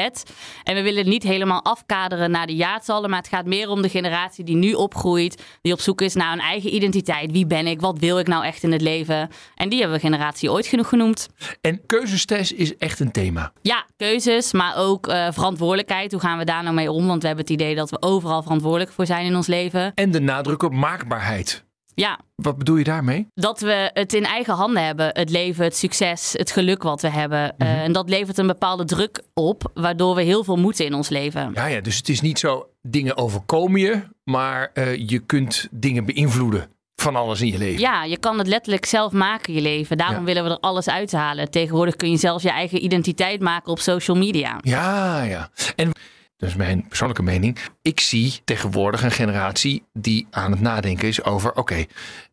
En 0.63 0.75
we 0.75 0.81
willen 0.81 0.97
het 0.97 1.07
niet 1.07 1.23
helemaal 1.23 1.63
afkaderen 1.63 2.31
naar 2.31 2.47
de 2.47 2.55
jaartallen. 2.55 3.09
Maar 3.09 3.19
het 3.19 3.27
gaat 3.27 3.45
meer 3.45 3.69
om 3.69 3.81
de 3.81 3.89
generatie 3.89 4.43
die 4.43 4.55
nu 4.55 4.73
opgroeit. 4.73 5.43
Die 5.61 5.73
op 5.73 5.79
zoek 5.79 6.01
is 6.01 6.13
naar 6.13 6.33
een 6.33 6.39
eigen 6.39 6.75
identiteit. 6.75 7.31
Wie 7.31 7.45
ben 7.45 7.67
ik? 7.67 7.81
Wat 7.81 7.99
wil 7.99 8.19
ik 8.19 8.27
nou 8.27 8.45
echt 8.45 8.58
in 8.63 8.71
het 8.71 8.81
leven? 8.81 9.29
En 9.55 9.69
die 9.69 9.79
hebben 9.79 9.97
we 9.99 10.03
generatie 10.05 10.51
ooit 10.51 10.67
genoeg 10.67 10.87
genoemd. 10.89 11.27
En 11.61 11.85
keuzestress 11.85 12.51
is 12.51 12.77
echt 12.77 12.99
een 12.99 13.11
thema. 13.11 13.51
Ja, 13.61 13.85
keuzes, 13.97 14.51
maar 14.53 14.73
ook 14.77 15.07
eh, 15.07 15.27
verantwoordelijkheid. 15.31 16.11
Hoe 16.11 16.21
gaan 16.21 16.37
we 16.37 16.45
daar 16.45 16.63
nou 16.63 16.75
mee 16.75 16.91
om? 16.91 17.07
Want 17.07 17.21
we 17.21 17.27
hebben 17.27 17.45
het 17.45 17.53
idee 17.53 17.75
dat 17.75 17.89
we 17.89 18.01
overal 18.01 18.41
verantwoordelijk 18.43 18.91
voor 18.91 19.05
zijn 19.05 19.25
in 19.25 19.35
ons 19.35 19.47
leven. 19.47 19.91
En 19.95 20.11
de 20.11 20.19
nadruk 20.21 20.63
op 20.63 20.73
maakbaarheid. 20.73 21.67
Ja, 21.93 22.19
Wat 22.35 22.57
bedoel 22.57 22.75
je 22.75 22.83
daarmee? 22.83 23.27
dat 23.33 23.59
we 23.59 23.89
het 23.93 24.13
in 24.13 24.23
eigen 24.25 24.53
handen 24.53 24.85
hebben. 24.85 25.09
Het 25.13 25.29
leven, 25.29 25.63
het 25.63 25.75
succes, 25.77 26.33
het 26.33 26.51
geluk 26.51 26.83
wat 26.83 27.01
we 27.01 27.09
hebben. 27.09 27.57
Eh, 27.57 27.81
en 27.81 27.91
dat 27.91 28.09
levert 28.09 28.37
een 28.37 28.47
bepaalde 28.47 28.85
druk 28.85 29.21
op, 29.33 29.71
waardoor 29.73 30.15
we 30.15 30.21
heel 30.21 30.43
veel 30.43 30.55
moeten 30.57 30.85
in 30.85 30.93
ons 30.93 31.09
leven. 31.09 31.51
Ja, 31.53 31.65
ja, 31.65 31.81
dus 31.81 31.97
het 31.97 32.09
is 32.09 32.21
niet 32.21 32.39
zo 32.39 32.69
dingen 32.81 33.17
overkomen 33.17 33.79
je, 33.79 34.01
maar 34.23 34.69
eh, 34.73 35.09
je 35.09 35.19
kunt 35.19 35.67
dingen 35.71 36.05
beïnvloeden 36.05 36.69
van 36.99 37.15
alles 37.15 37.41
in 37.41 37.47
je 37.51 37.57
leven. 37.57 37.79
Ja, 37.79 38.03
je 38.03 38.17
kan 38.17 38.37
het 38.37 38.47
letterlijk 38.47 38.85
zelf 38.85 39.11
maken, 39.11 39.53
je 39.53 39.61
leven. 39.61 39.97
Daarom 39.97 40.17
Ja. 40.19 40.23
willen 40.23 40.43
we 40.43 40.49
er 40.49 40.59
alles 40.59 40.89
uithalen. 40.89 41.51
Tegenwoordig 41.51 41.95
kun 41.95 42.11
je 42.11 42.17
zelfs 42.17 42.43
je 42.43 42.49
eigen 42.51 42.83
identiteit 42.83 43.41
maken 43.41 43.71
op 43.71 43.79
social 43.79 44.17
media. 44.17 44.57
Ja, 44.61 45.21
ja. 45.23 45.49
En 45.75 45.91
dat 46.37 46.49
is 46.49 46.55
mijn 46.55 46.87
persoonlijke 46.87 47.23
mening. 47.23 47.57
Ik 47.81 47.99
zie 47.99 48.39
tegenwoordig 48.45 49.03
een 49.03 49.11
generatie 49.11 49.83
die 49.93 50.27
aan 50.31 50.51
het 50.51 50.61
nadenken 50.61 51.07
is 51.07 51.23
over: 51.23 51.53
oké, 51.53 51.85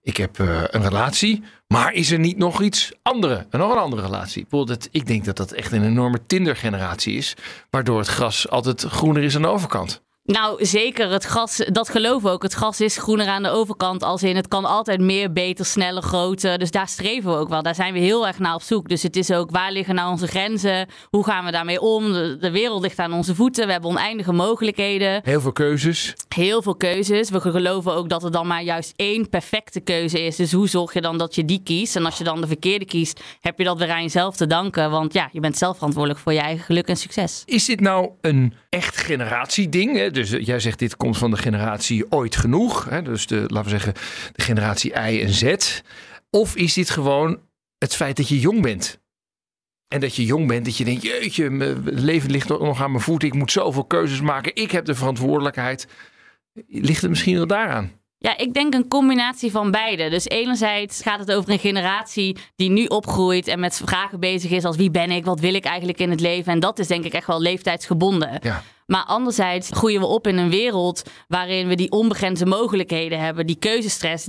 ik 0.03 0.17
heb 0.17 0.39
eh, 0.41 0.63
een 0.71 0.83
relatie, 0.83 1.43
maar 1.69 1.93
is 1.93 2.11
er 2.11 2.19
niet 2.19 2.39
nog 2.39 2.63
iets 2.63 2.93
andere, 3.03 3.47
nog 3.51 3.73
een 3.73 3.79
andere 3.79 4.03
relatie? 4.03 4.47
Bijvoorbeeld, 4.51 4.89
ik 4.91 5.07
denk 5.07 5.25
dat 5.25 5.37
dat 5.37 5.53
echt 5.53 5.73
een 5.73 5.85
enorme 5.85 6.27
Tinder-generatie 6.27 7.17
is, 7.17 7.35
waardoor 7.71 7.99
het 7.99 8.09
gras 8.09 8.49
altijd 8.49 8.83
groener 8.83 9.23
is 9.23 9.37
aan 9.37 9.43
de 9.43 9.49
overkant. 9.49 10.03
Nou, 10.27 10.65
zeker. 10.65 11.11
Het 11.11 11.25
gas, 11.25 11.57
dat 11.73 11.89
geloven 11.89 12.29
we 12.29 12.35
ook. 12.35 12.43
Het 12.43 12.55
gas 12.55 12.81
is 12.81 12.97
groener 12.97 13.27
aan 13.27 13.43
de 13.43 13.49
overkant. 13.49 14.03
Als 14.03 14.23
in, 14.23 14.37
het 14.37 14.49
kan 14.49 14.65
altijd 14.65 15.01
meer, 15.01 15.33
beter, 15.33 15.65
sneller, 15.65 16.03
groter. 16.03 16.59
Dus 16.59 16.71
daar 16.71 16.89
streven 16.89 17.31
we 17.31 17.37
ook 17.37 17.49
wel. 17.49 17.63
Daar 17.63 17.75
zijn 17.75 17.93
we 17.93 17.99
heel 17.99 18.27
erg 18.27 18.39
naar 18.39 18.55
op 18.55 18.63
zoek. 18.63 18.89
Dus 18.89 19.03
het 19.03 19.17
is 19.17 19.31
ook, 19.31 19.51
waar 19.51 19.73
liggen 19.73 19.95
nou 19.95 20.11
onze 20.11 20.27
grenzen? 20.27 20.89
Hoe 21.11 21.25
gaan 21.25 21.45
we 21.45 21.51
daarmee 21.51 21.81
om? 21.81 22.13
De, 22.13 22.37
de 22.41 22.51
wereld 22.51 22.83
ligt 22.83 22.99
aan 22.99 23.13
onze 23.13 23.35
voeten. 23.35 23.67
We 23.67 23.73
hebben 23.73 23.91
oneindige 23.91 24.33
mogelijkheden. 24.33 25.21
Heel 25.25 25.41
veel 25.41 25.53
keuzes. 25.53 26.15
Heel 26.35 26.63
veel 26.63 26.77
keuzes. 26.77 27.31
We 27.31 27.41
geloven 27.41 27.95
ook 27.95 28.09
dat 28.09 28.25
er 28.25 28.31
dan 28.31 28.47
maar 28.47 28.63
juist 28.63 28.93
één 28.97 29.29
perfecte 29.29 29.81
keuze 29.81 30.21
is. 30.21 30.37
Dus 30.37 30.53
hoe 30.53 30.69
zorg 30.69 30.93
je 30.93 31.01
dan 31.01 31.19
dat 31.19 31.35
je 31.35 31.45
die 31.45 31.61
kiest? 31.65 31.97
En 31.97 32.05
als 32.05 32.19
je 32.19 32.25
dan 32.25 32.41
de 32.41 32.47
verkeerde 32.47 32.85
kiest, 32.85 33.21
heb 33.41 33.59
je 33.59 33.65
dat 33.65 33.79
weer 33.79 33.91
aan 33.91 34.03
jezelf 34.03 34.37
te 34.37 34.47
danken. 34.47 34.91
Want 34.91 35.13
ja, 35.13 35.29
je 35.33 35.41
bent 35.41 35.59
zelf 35.59 35.77
verantwoordelijk 35.77 36.21
voor 36.21 36.33
je 36.33 36.41
eigen 36.41 36.65
geluk 36.65 36.89
en 36.89 36.97
succes. 36.97 37.43
Is 37.45 37.65
dit 37.65 37.81
nou 37.81 38.11
een 38.21 38.55
echt 38.69 38.97
generatieding? 38.97 40.15
Dus 40.17 40.31
eh, 40.31 40.47
jij 40.47 40.61
zegt 40.61 40.79
dit 40.79 40.97
komt 40.97 41.19
van 41.19 41.31
de 41.31 41.37
generatie 41.37 42.13
ooit 42.13 42.37
genoeg. 42.37 42.85
Hè? 42.85 43.03
Dus 43.03 43.27
de, 43.27 43.45
laten 43.47 43.63
we 43.63 43.69
zeggen, 43.69 43.93
de 44.33 44.43
generatie 44.43 44.93
I 44.93 45.21
en 45.21 45.33
Z. 45.33 45.81
Of 46.31 46.57
is 46.57 46.75
dit 46.75 46.91
gewoon 46.91 47.39
het 47.79 47.95
feit 47.95 48.17
dat 48.17 48.29
je 48.29 48.41
jong 48.41 48.63
bent? 48.63 49.01
En 49.89 50.01
dat 50.01 50.15
je 50.17 50.25
jong 50.25 50.49
bent, 50.49 50.65
dat 50.65 50.77
je 50.77 50.85
denkt, 50.85 51.03
jeetje, 51.03 51.51
mijn 51.51 51.83
leven 51.85 52.31
ligt 52.31 52.49
nog 52.49 52.83
aan 52.83 52.91
mijn 52.91 53.03
voeten. 53.03 53.29
Ik 53.29 53.35
moet 53.35 53.53
zoveel 53.53 53.85
keuzes 53.85 54.21
maken. 54.21 54.55
Ik 54.55 54.71
heb 54.71 54.85
de 54.85 54.95
verantwoordelijkheid. 54.95 55.87
Ligt 56.69 57.01
het 57.01 57.11
misschien 57.11 57.37
wel 57.37 57.47
daaraan? 57.47 57.93
Ja, 58.19 58.37
ik 58.39 58.55
denk 58.55 58.75
een 58.75 58.89
combinatie 58.89 59.51
van 59.51 59.71
beide. 59.71 60.11
Dus 60.11 60.25
enerzijds 60.25 61.03
gaat 61.03 61.19
het 61.19 61.33
over 61.33 61.51
een 61.51 61.59
generatie 61.59 62.37
die 62.57 62.71
nu 62.71 62.85
opgroeit 62.85 63.49
en 63.49 63.61
met 63.61 63.81
vragen 63.85 64.21
bezig 64.21 64.51
is 64.51 64.65
als 64.65 64.77
wie 64.77 64.91
ben 64.91 65.11
ik, 65.11 65.25
wat 65.25 65.41
wil 65.41 65.55
ik 65.55 65.65
eigenlijk 65.65 65.99
in 65.99 66.11
het 66.11 66.21
leven. 66.21 66.53
En 66.53 66.61
dat 66.61 66.79
is 66.79 66.87
denk 66.87 67.05
ik 67.05 67.13
echt 67.13 67.27
wel 67.27 67.41
leeftijdsgebonden. 67.41 68.39
Ja. 68.43 68.63
Maar 68.87 69.05
anderzijds 69.05 69.71
groeien 69.73 70.01
we 70.01 70.07
op 70.07 70.27
in 70.27 70.37
een 70.37 70.51
wereld 70.51 71.03
waarin 71.29 71.69
we 71.69 71.75
die 71.75 71.91
onbegrensde 71.91 72.47
mogelijkheden 72.47 73.21
hebben, 73.21 73.47
die 73.47 73.59
keuzestress. 73.59 74.29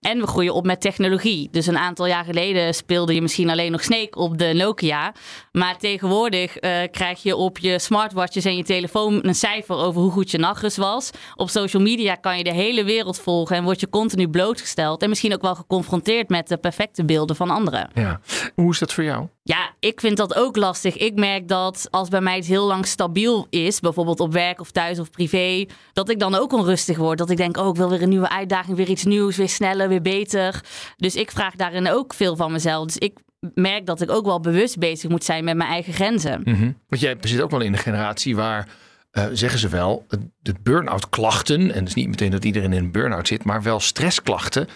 En 0.00 0.20
we 0.20 0.26
groeien 0.26 0.54
op 0.54 0.64
met 0.64 0.80
technologie. 0.80 1.48
Dus 1.50 1.66
een 1.66 1.78
aantal 1.78 2.06
jaar 2.06 2.24
geleden 2.24 2.74
speelde 2.74 3.14
je 3.14 3.22
misschien 3.22 3.50
alleen 3.50 3.72
nog 3.72 3.82
Snake 3.82 4.18
op 4.18 4.38
de 4.38 4.52
Nokia. 4.54 5.14
Maar 5.52 5.78
tegenwoordig 5.78 6.56
eh, 6.56 6.78
krijg 6.90 7.22
je 7.22 7.36
op 7.36 7.58
je 7.58 7.78
smartwatches 7.78 8.44
en 8.44 8.56
je 8.56 8.64
telefoon 8.64 9.18
een 9.22 9.34
cijfer 9.34 9.76
over 9.76 10.00
hoe 10.00 10.10
goed 10.10 10.30
je 10.30 10.38
nachtrust 10.38 10.76
was. 10.76 11.10
Op 11.34 11.50
social 11.50 11.82
media 11.82 12.14
kan 12.14 12.38
je 12.38 12.44
de 12.44 12.54
hele 12.54 12.84
wereld 12.84 13.18
volgen 13.18 13.56
en 13.56 13.64
word 13.64 13.80
je 13.80 13.88
continu 13.88 14.28
blootgesteld. 14.28 15.02
En 15.02 15.08
misschien 15.08 15.34
ook 15.34 15.42
wel 15.42 15.54
geconfronteerd 15.54 16.28
met 16.28 16.48
de 16.48 16.56
perfecte 16.56 17.04
beelden 17.04 17.36
van 17.36 17.50
anderen. 17.50 17.90
Ja. 17.94 18.20
Hoe 18.54 18.70
is 18.70 18.78
dat 18.78 18.92
voor 18.92 19.04
jou? 19.04 19.26
Ja, 19.46 19.74
ik 19.78 20.00
vind 20.00 20.16
dat 20.16 20.34
ook 20.34 20.56
lastig. 20.56 20.96
Ik 20.96 21.14
merk 21.14 21.48
dat 21.48 21.88
als 21.90 22.08
bij 22.08 22.20
mij 22.20 22.36
het 22.36 22.46
heel 22.46 22.66
lang 22.66 22.86
stabiel 22.86 23.46
is, 23.50 23.80
bijvoorbeeld 23.80 24.20
op 24.20 24.32
werk 24.32 24.60
of 24.60 24.70
thuis 24.70 24.98
of 24.98 25.10
privé, 25.10 25.66
dat 25.92 26.08
ik 26.08 26.18
dan 26.18 26.34
ook 26.34 26.52
onrustig 26.52 26.96
word. 26.96 27.18
Dat 27.18 27.30
ik 27.30 27.36
denk, 27.36 27.56
oh, 27.56 27.68
ik 27.68 27.76
wil 27.76 27.90
weer 27.90 28.02
een 28.02 28.08
nieuwe 28.08 28.28
uitdaging, 28.28 28.76
weer 28.76 28.88
iets 28.88 29.04
nieuws, 29.04 29.36
weer 29.36 29.48
sneller, 29.48 29.88
weer 29.88 30.02
beter. 30.02 30.64
Dus 30.96 31.14
ik 31.14 31.30
vraag 31.30 31.54
daarin 31.56 31.88
ook 31.88 32.14
veel 32.14 32.36
van 32.36 32.52
mezelf. 32.52 32.86
Dus 32.86 32.96
ik 32.96 33.18
merk 33.54 33.86
dat 33.86 34.00
ik 34.00 34.10
ook 34.10 34.24
wel 34.24 34.40
bewust 34.40 34.78
bezig 34.78 35.10
moet 35.10 35.24
zijn 35.24 35.44
met 35.44 35.56
mijn 35.56 35.70
eigen 35.70 35.92
grenzen. 35.92 36.40
Mhm. 36.44 36.72
Want 36.88 37.02
jij 37.02 37.16
zit 37.20 37.40
ook 37.40 37.50
wel 37.50 37.60
in 37.60 37.72
een 37.72 37.78
generatie 37.78 38.36
waar, 38.36 38.68
eh, 39.10 39.26
zeggen 39.32 39.58
ze 39.58 39.68
wel, 39.68 40.06
de 40.38 40.54
burn-out 40.62 41.08
klachten, 41.08 41.60
en 41.60 41.78
het 41.78 41.88
is 41.88 41.94
niet 41.94 42.08
meteen 42.08 42.30
dat 42.30 42.44
iedereen 42.44 42.72
in 42.72 42.84
een 42.84 42.92
burn-out 42.92 43.28
zit, 43.28 43.44
maar 43.44 43.62
wel 43.62 43.80
stressklachten, 43.80 44.68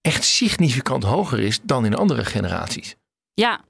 echt 0.00 0.24
significant 0.24 1.04
hoger 1.04 1.40
is 1.40 1.60
dan 1.62 1.84
in 1.84 1.94
andere 1.94 2.24
generaties. 2.24 2.96
Ja, 3.34 3.60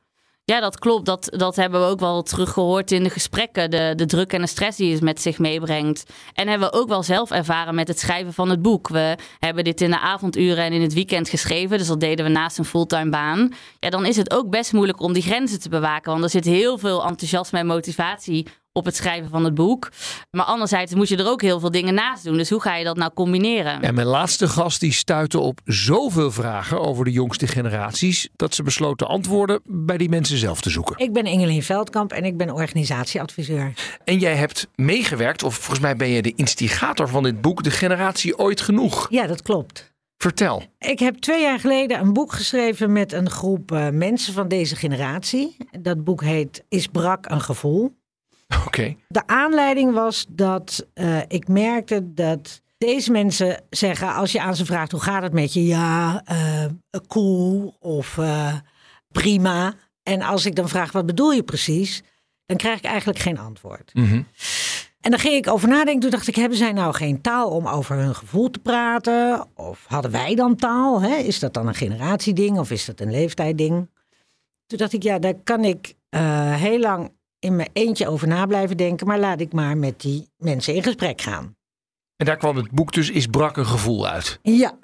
ja, 0.49 0.61
dat 0.61 0.79
klopt. 0.79 1.07
Dat, 1.07 1.29
dat 1.31 1.57
hebben 1.57 1.81
we 1.81 1.87
ook 1.87 2.01
wel 2.01 2.23
teruggehoord 2.23 2.93
in 2.93 3.03
de 3.03 3.11
gesprekken. 3.11 3.71
De, 3.71 3.93
de 3.97 4.07
druk 4.07 4.33
en 4.33 4.41
de 4.41 4.47
stress 4.47 4.77
die 4.77 4.93
het 4.93 5.03
met 5.03 5.21
zich 5.21 5.39
meebrengt. 5.39 6.11
En 6.35 6.49
hebben 6.49 6.71
we 6.71 6.79
ook 6.79 6.89
wel 6.89 7.03
zelf 7.03 7.31
ervaren 7.31 7.75
met 7.75 7.89
het 7.89 7.99
schrijven 7.99 8.33
van 8.33 8.51
het 8.51 8.63
boek. 8.63 8.89
We 8.89 9.17
hebben 9.39 9.65
dit 9.65 9.81
in 9.81 9.91
de 9.91 10.01
avonduren 10.01 10.65
en 10.65 10.73
in 10.73 10.83
het 10.83 10.95
weekend 10.95 11.29
geschreven. 11.29 11.79
Dus 11.79 11.87
dat 11.87 12.01
deden 12.01 12.25
we 12.25 12.31
naast 12.31 12.59
een 12.59 12.65
fulltime 12.65 13.11
baan. 13.11 13.53
Ja, 13.79 13.91
dan 13.91 14.07
is 14.07 14.17
het 14.17 14.31
ook 14.31 14.51
best 14.51 14.73
moeilijk 14.73 15.01
om 15.01 15.13
die 15.13 15.23
grenzen 15.23 15.61
te 15.61 15.69
bewaken. 15.69 16.11
Want 16.11 16.25
er 16.25 16.31
zit 16.31 16.45
heel 16.45 16.79
veel 16.79 17.05
enthousiasme 17.05 17.59
en 17.59 17.67
motivatie 17.67 18.47
op 18.73 18.85
het 18.85 18.97
schrijven 18.97 19.31
van 19.31 19.45
het 19.45 19.55
boek. 19.55 19.89
Maar 20.31 20.45
anderzijds 20.45 20.95
moet 20.95 21.09
je 21.09 21.17
er 21.17 21.29
ook 21.29 21.43
heel 21.43 21.61
veel 21.61 21.71
dingen 21.71 21.95
naast 21.95 22.25
doen. 22.25 22.37
Dus 22.37 22.51
hoe 22.51 22.61
ga 22.61 22.77
je 22.77 22.85
dat 22.85 22.97
nou 22.97 23.13
combineren? 23.15 23.83
En 23.83 23.95
mijn 23.95 24.07
laatste 24.07 24.49
gast 24.49 24.81
die 24.81 24.93
stuitte 24.93 25.39
op 25.39 25.61
zoveel 25.65 26.31
vragen 26.31 26.81
over 26.81 27.05
de 27.05 27.13
jongste 27.13 27.47
generaties... 27.47 28.29
dat 28.37 28.55
ze 28.55 28.63
besloten 28.63 29.09
antwoorden 29.09 29.61
bij 29.65 29.97
die 29.97 30.09
mensen 30.09 30.39
zelf 30.39 30.61
te 30.61 30.71
zoeken. 30.71 30.99
Ik 30.99 31.13
ben 31.13 31.25
Ingelien 31.25 31.63
Veldkamp 31.63 32.13
en 32.13 32.25
ik 32.25 32.37
ben 32.37 32.51
organisatieadviseur. 32.51 33.73
En 34.05 34.19
jij 34.19 34.35
hebt 34.35 34.69
meegewerkt, 34.75 35.43
of 35.43 35.55
volgens 35.55 35.81
mij 35.81 35.97
ben 35.97 36.09
je 36.09 36.23
de 36.23 36.33
instigator 36.37 37.09
van 37.09 37.23
dit 37.23 37.41
boek... 37.41 37.63
De 37.63 37.71
Generatie 37.71 38.39
Ooit 38.39 38.61
Genoeg. 38.61 39.07
Ja, 39.11 39.27
dat 39.27 39.43
klopt. 39.43 39.93
Vertel. 40.17 40.63
Ik 40.79 40.99
heb 40.99 41.17
twee 41.17 41.43
jaar 41.43 41.61
geleden 41.61 42.01
een 42.01 42.13
boek 42.13 42.33
geschreven 42.33 42.93
met 42.93 43.13
een 43.13 43.31
groep 43.31 43.73
uh, 43.73 43.89
mensen 43.89 44.33
van 44.33 44.49
deze 44.49 44.77
generatie. 44.77 45.57
Dat 45.81 46.05
boek 46.05 46.23
heet 46.23 46.65
Is 46.69 46.87
brak 46.87 47.31
een 47.31 47.41
gevoel? 47.41 47.97
Oké. 48.67 48.97
De 49.09 49.27
aanleiding 49.27 49.93
was 49.93 50.27
dat 50.29 50.87
uh, 50.95 51.19
ik 51.29 51.49
merkte 51.49 52.15
dat 52.15 52.63
deze 52.79 53.11
mensen 53.11 53.63
zeggen, 53.71 54.15
als 54.15 54.33
je 54.33 54.41
aan 54.41 54.57
ze 54.57 54.65
vraagt 54.65 54.93
hoe 54.93 55.01
gaat 55.01 55.23
het 55.23 55.33
met 55.33 55.53
je, 55.53 55.67
ja, 55.67 56.23
uh, 56.33 56.65
cool 57.07 57.77
of 57.81 58.17
uh, 58.17 58.55
prima. 59.09 59.75
En 60.03 60.23
als 60.23 60.47
ik 60.47 60.55
dan 60.55 60.69
vraag 60.69 60.93
wat 60.93 61.07
bedoel 61.07 61.33
je 61.33 61.43
precies, 61.43 62.03
dan 62.47 62.57
krijg 62.57 62.79
ik 62.79 62.85
eigenlijk 62.85 63.19
geen 63.19 63.39
antwoord. 63.39 63.91
Mm 63.95 64.05
-hmm. 64.05 64.27
En 65.01 65.11
dan 65.11 65.21
ging 65.21 65.35
ik 65.35 65.49
over 65.49 65.69
nadenken. 65.69 66.01
Toen 66.01 66.11
dacht 66.11 66.29
ik, 66.29 66.37
hebben 66.37 66.59
zij 66.59 66.73
nou 66.73 66.95
geen 66.95 67.21
taal 67.21 67.51
om 67.51 67.67
over 67.67 67.97
hun 67.97 68.15
gevoel 68.15 68.51
te 68.51 68.59
praten? 68.59 69.47
Of 69.55 69.85
hadden 69.87 70.11
wij 70.11 70.35
dan 70.35 70.57
taal? 70.57 71.01
Hè? 71.03 71.17
Is 71.17 71.39
dat 71.39 71.55
dan 71.55 71.67
een 71.67 71.75
generatieding 71.75 72.59
of 72.59 72.71
is 72.71 72.85
dat 72.85 73.01
een 73.01 73.11
leeftijdding? 73.11 73.91
Toen 74.67 74.79
dacht 74.79 74.93
ik, 74.93 75.03
ja, 75.03 75.19
daar 75.19 75.35
kan 75.35 75.65
ik 75.65 75.95
heel 76.57 76.79
lang 76.79 77.13
in 77.39 77.57
mijn 77.57 77.71
eentje 77.73 78.09
over 78.09 78.29
na 78.29 78.47
blijven 78.47 78.77
denken, 78.77 79.07
maar 79.07 79.19
laat 79.19 79.41
ik 79.41 79.53
maar 79.53 79.77
met 79.77 80.01
die 80.01 80.29
mensen 80.37 80.75
in 80.75 80.83
gesprek 80.83 81.21
gaan. 81.21 81.57
En 82.17 82.27
daar 82.27 82.37
kwam 82.37 82.57
het 82.57 82.71
boek 82.71 82.93
dus 82.93 83.11
Is 83.11 83.27
brak 83.27 83.57
een 83.57 83.67
gevoel 83.67 84.09
uit. 84.09 84.39
Ja. 84.43 84.79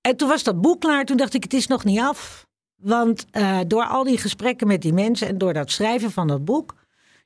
En 0.00 0.16
toen 0.16 0.28
was 0.28 0.42
dat 0.42 0.60
boek 0.60 0.80
klaar. 0.80 1.04
Toen 1.04 1.16
dacht 1.16 1.34
ik, 1.34 1.42
het 1.42 1.54
is 1.54 1.66
nog 1.66 1.84
niet 1.84 2.00
af. 2.00 2.46
Want 2.76 3.26
uh, 3.32 3.60
door 3.66 3.84
al 3.84 4.04
die 4.04 4.18
gesprekken 4.18 4.66
met 4.66 4.82
die 4.82 4.92
mensen 4.92 5.28
en 5.28 5.38
door 5.38 5.52
dat 5.52 5.70
schrijven 5.70 6.10
van 6.10 6.26
dat 6.26 6.44
boek, 6.44 6.74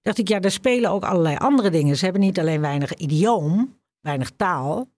dacht 0.03 0.19
ik, 0.19 0.29
ja, 0.29 0.41
daar 0.41 0.51
spelen 0.51 0.91
ook 0.91 1.05
allerlei 1.05 1.37
andere 1.37 1.71
dingen. 1.71 1.97
Ze 1.97 2.05
hebben 2.05 2.23
niet 2.23 2.39
alleen 2.39 2.61
weinig 2.61 2.95
idioom, 2.95 3.79
weinig 4.01 4.31
taal, 4.37 4.89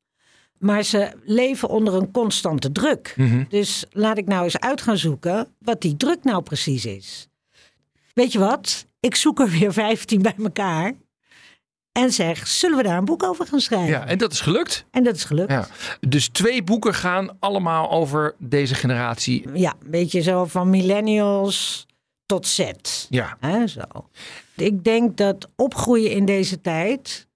maar 0.58 0.82
ze 0.82 1.12
leven 1.24 1.68
onder 1.68 1.94
een 1.94 2.10
constante 2.10 2.72
druk. 2.72 3.14
Mm 3.16 3.28
-hmm. 3.28 3.46
Dus 3.48 3.84
laat 3.90 4.18
ik 4.18 4.26
nou 4.26 4.44
eens 4.44 4.58
uit 4.58 4.82
gaan 4.82 4.98
zoeken 4.98 5.48
wat 5.58 5.80
die 5.80 5.96
druk 5.96 6.24
nou 6.24 6.42
precies 6.42 6.84
is. 6.86 7.28
Weet 8.14 8.32
je 8.32 8.38
wat? 8.38 8.86
Ik 9.00 9.14
zoek 9.14 9.40
er 9.40 9.48
weer 9.48 9.72
15 9.82 10.22
bij 10.22 10.34
elkaar. 10.38 10.92
En 11.92 12.12
zeg, 12.12 12.46
zullen 12.46 12.76
we 12.76 12.82
daar 12.82 12.98
een 12.98 13.04
boek 13.04 13.22
over 13.22 13.46
gaan 13.46 13.60
schrijven? 13.60 13.88
Ja, 13.88 14.06
en 14.06 14.18
dat 14.18 14.32
is 14.32 14.40
gelukt. 14.40 14.84
En 14.90 15.04
dat 15.04 15.16
is 15.16 15.24
gelukt. 15.24 15.50
Ja. 15.50 15.66
Dus 16.00 16.28
twee 16.28 16.62
boeken 16.62 16.94
gaan 16.94 17.36
allemaal 17.40 17.90
over 17.90 18.34
deze 18.38 18.74
generatie. 18.74 19.48
Ja, 19.54 19.74
een 19.84 19.90
beetje 19.90 20.20
zo 20.20 20.44
van 20.44 20.70
millennials 20.70 21.86
tot 22.26 22.46
Z. 22.46 22.70
Ja. 23.08 23.36
He, 23.40 23.66
zo. 23.66 23.80
Ik 24.56 24.84
denk 24.84 25.16
dat 25.16 25.48
opgroeien 25.56 26.10
in 26.10 26.24
deze 26.24 26.60
tijd 26.60 27.28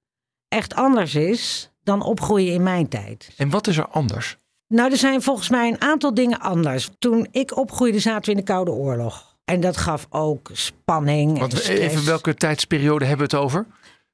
echt 0.49 0.75
anders 0.75 1.15
is 1.15 1.71
dan 1.83 2.03
opgroeien 2.03 2.53
in 2.53 2.63
mijn 2.63 2.89
tijd. 2.89 3.31
En 3.37 3.51
wat 3.51 3.67
is 3.67 3.77
er 3.77 3.89
anders? 3.89 4.37
Nou, 4.69 4.91
er 4.91 4.97
zijn 4.97 5.23
volgens 5.23 5.49
mij 5.49 5.69
een 5.69 5.81
aantal 5.81 6.15
dingen 6.15 6.41
anders. 6.41 6.91
Toen 6.99 7.27
ik 7.31 7.57
opgroeide 7.57 7.99
zaten 7.99 8.25
we 8.25 8.31
in 8.31 8.37
de 8.37 8.53
Koude 8.53 8.71
Oorlog. 8.71 9.32
En 9.53 9.61
dat 9.61 9.77
gaf 9.77 10.07
ook 10.11 10.51
spanning. 10.53 11.39
Want 11.39 11.53
stress. 11.53 11.81
even 11.81 12.05
welke 12.05 12.35
tijdsperiode 12.35 13.05
hebben 13.05 13.29
we 13.29 13.37
het 13.37 13.45
over? 13.45 13.67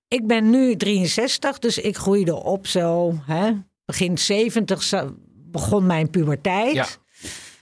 Ik 0.09 0.27
ben 0.27 0.51
nu 0.51 0.77
63, 0.77 1.59
dus 1.59 1.79
ik 1.79 1.97
groeide 1.97 2.43
op 2.43 2.67
zo. 2.67 3.15
Hè, 3.27 3.53
begin 3.85 4.19
70 4.19 5.05
begon 5.51 5.87
mijn 5.87 6.11
puberteit. 6.11 6.75
Ja. 6.75 6.87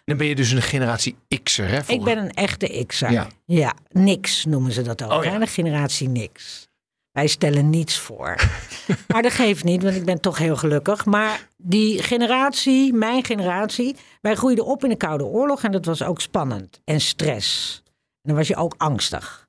Dan 0.05 0.17
ben 0.17 0.27
je 0.27 0.35
dus 0.35 0.51
een 0.51 0.63
generatie 0.63 1.17
X'er, 1.43 1.69
hè? 1.69 1.81
Ik 1.87 2.05
ben 2.05 2.19
een 2.19 2.31
echte 2.31 2.85
X'er. 2.87 3.11
Ja. 3.11 3.29
ja, 3.45 3.75
niks 3.89 4.45
noemen 4.45 4.73
ze 4.73 4.83
dat 4.83 5.03
ook. 5.03 5.13
Oh, 5.13 5.25
ja. 5.25 5.31
hè? 5.31 5.39
De 5.39 5.47
generatie 5.47 6.09
niks. 6.09 6.69
Wij 7.17 7.27
stellen 7.27 7.71
niets 7.71 7.99
voor. 7.99 8.35
maar 9.13 9.23
dat 9.23 9.33
geeft 9.33 9.65
niet, 9.65 9.83
want 9.83 9.95
ik 9.95 10.05
ben 10.05 10.21
toch 10.21 10.39
heel 10.39 10.57
gelukkig. 10.57 11.05
Maar 11.05 11.49
die 11.57 12.03
generatie, 12.03 12.93
mijn 12.93 13.25
generatie, 13.25 13.97
wij 14.21 14.35
groeiden 14.35 14.67
op 14.67 14.83
in 14.83 14.89
de 14.89 14.97
Koude 14.97 15.25
Oorlog 15.25 15.63
en 15.63 15.73
dat 15.73 15.85
was 15.85 16.03
ook 16.03 16.21
spannend 16.21 16.81
en 16.85 17.01
stress. 17.01 17.83
En 17.85 17.93
dan 18.23 18.37
was 18.37 18.49
je 18.49 18.57
ook 18.57 18.75
angstig. 18.77 19.49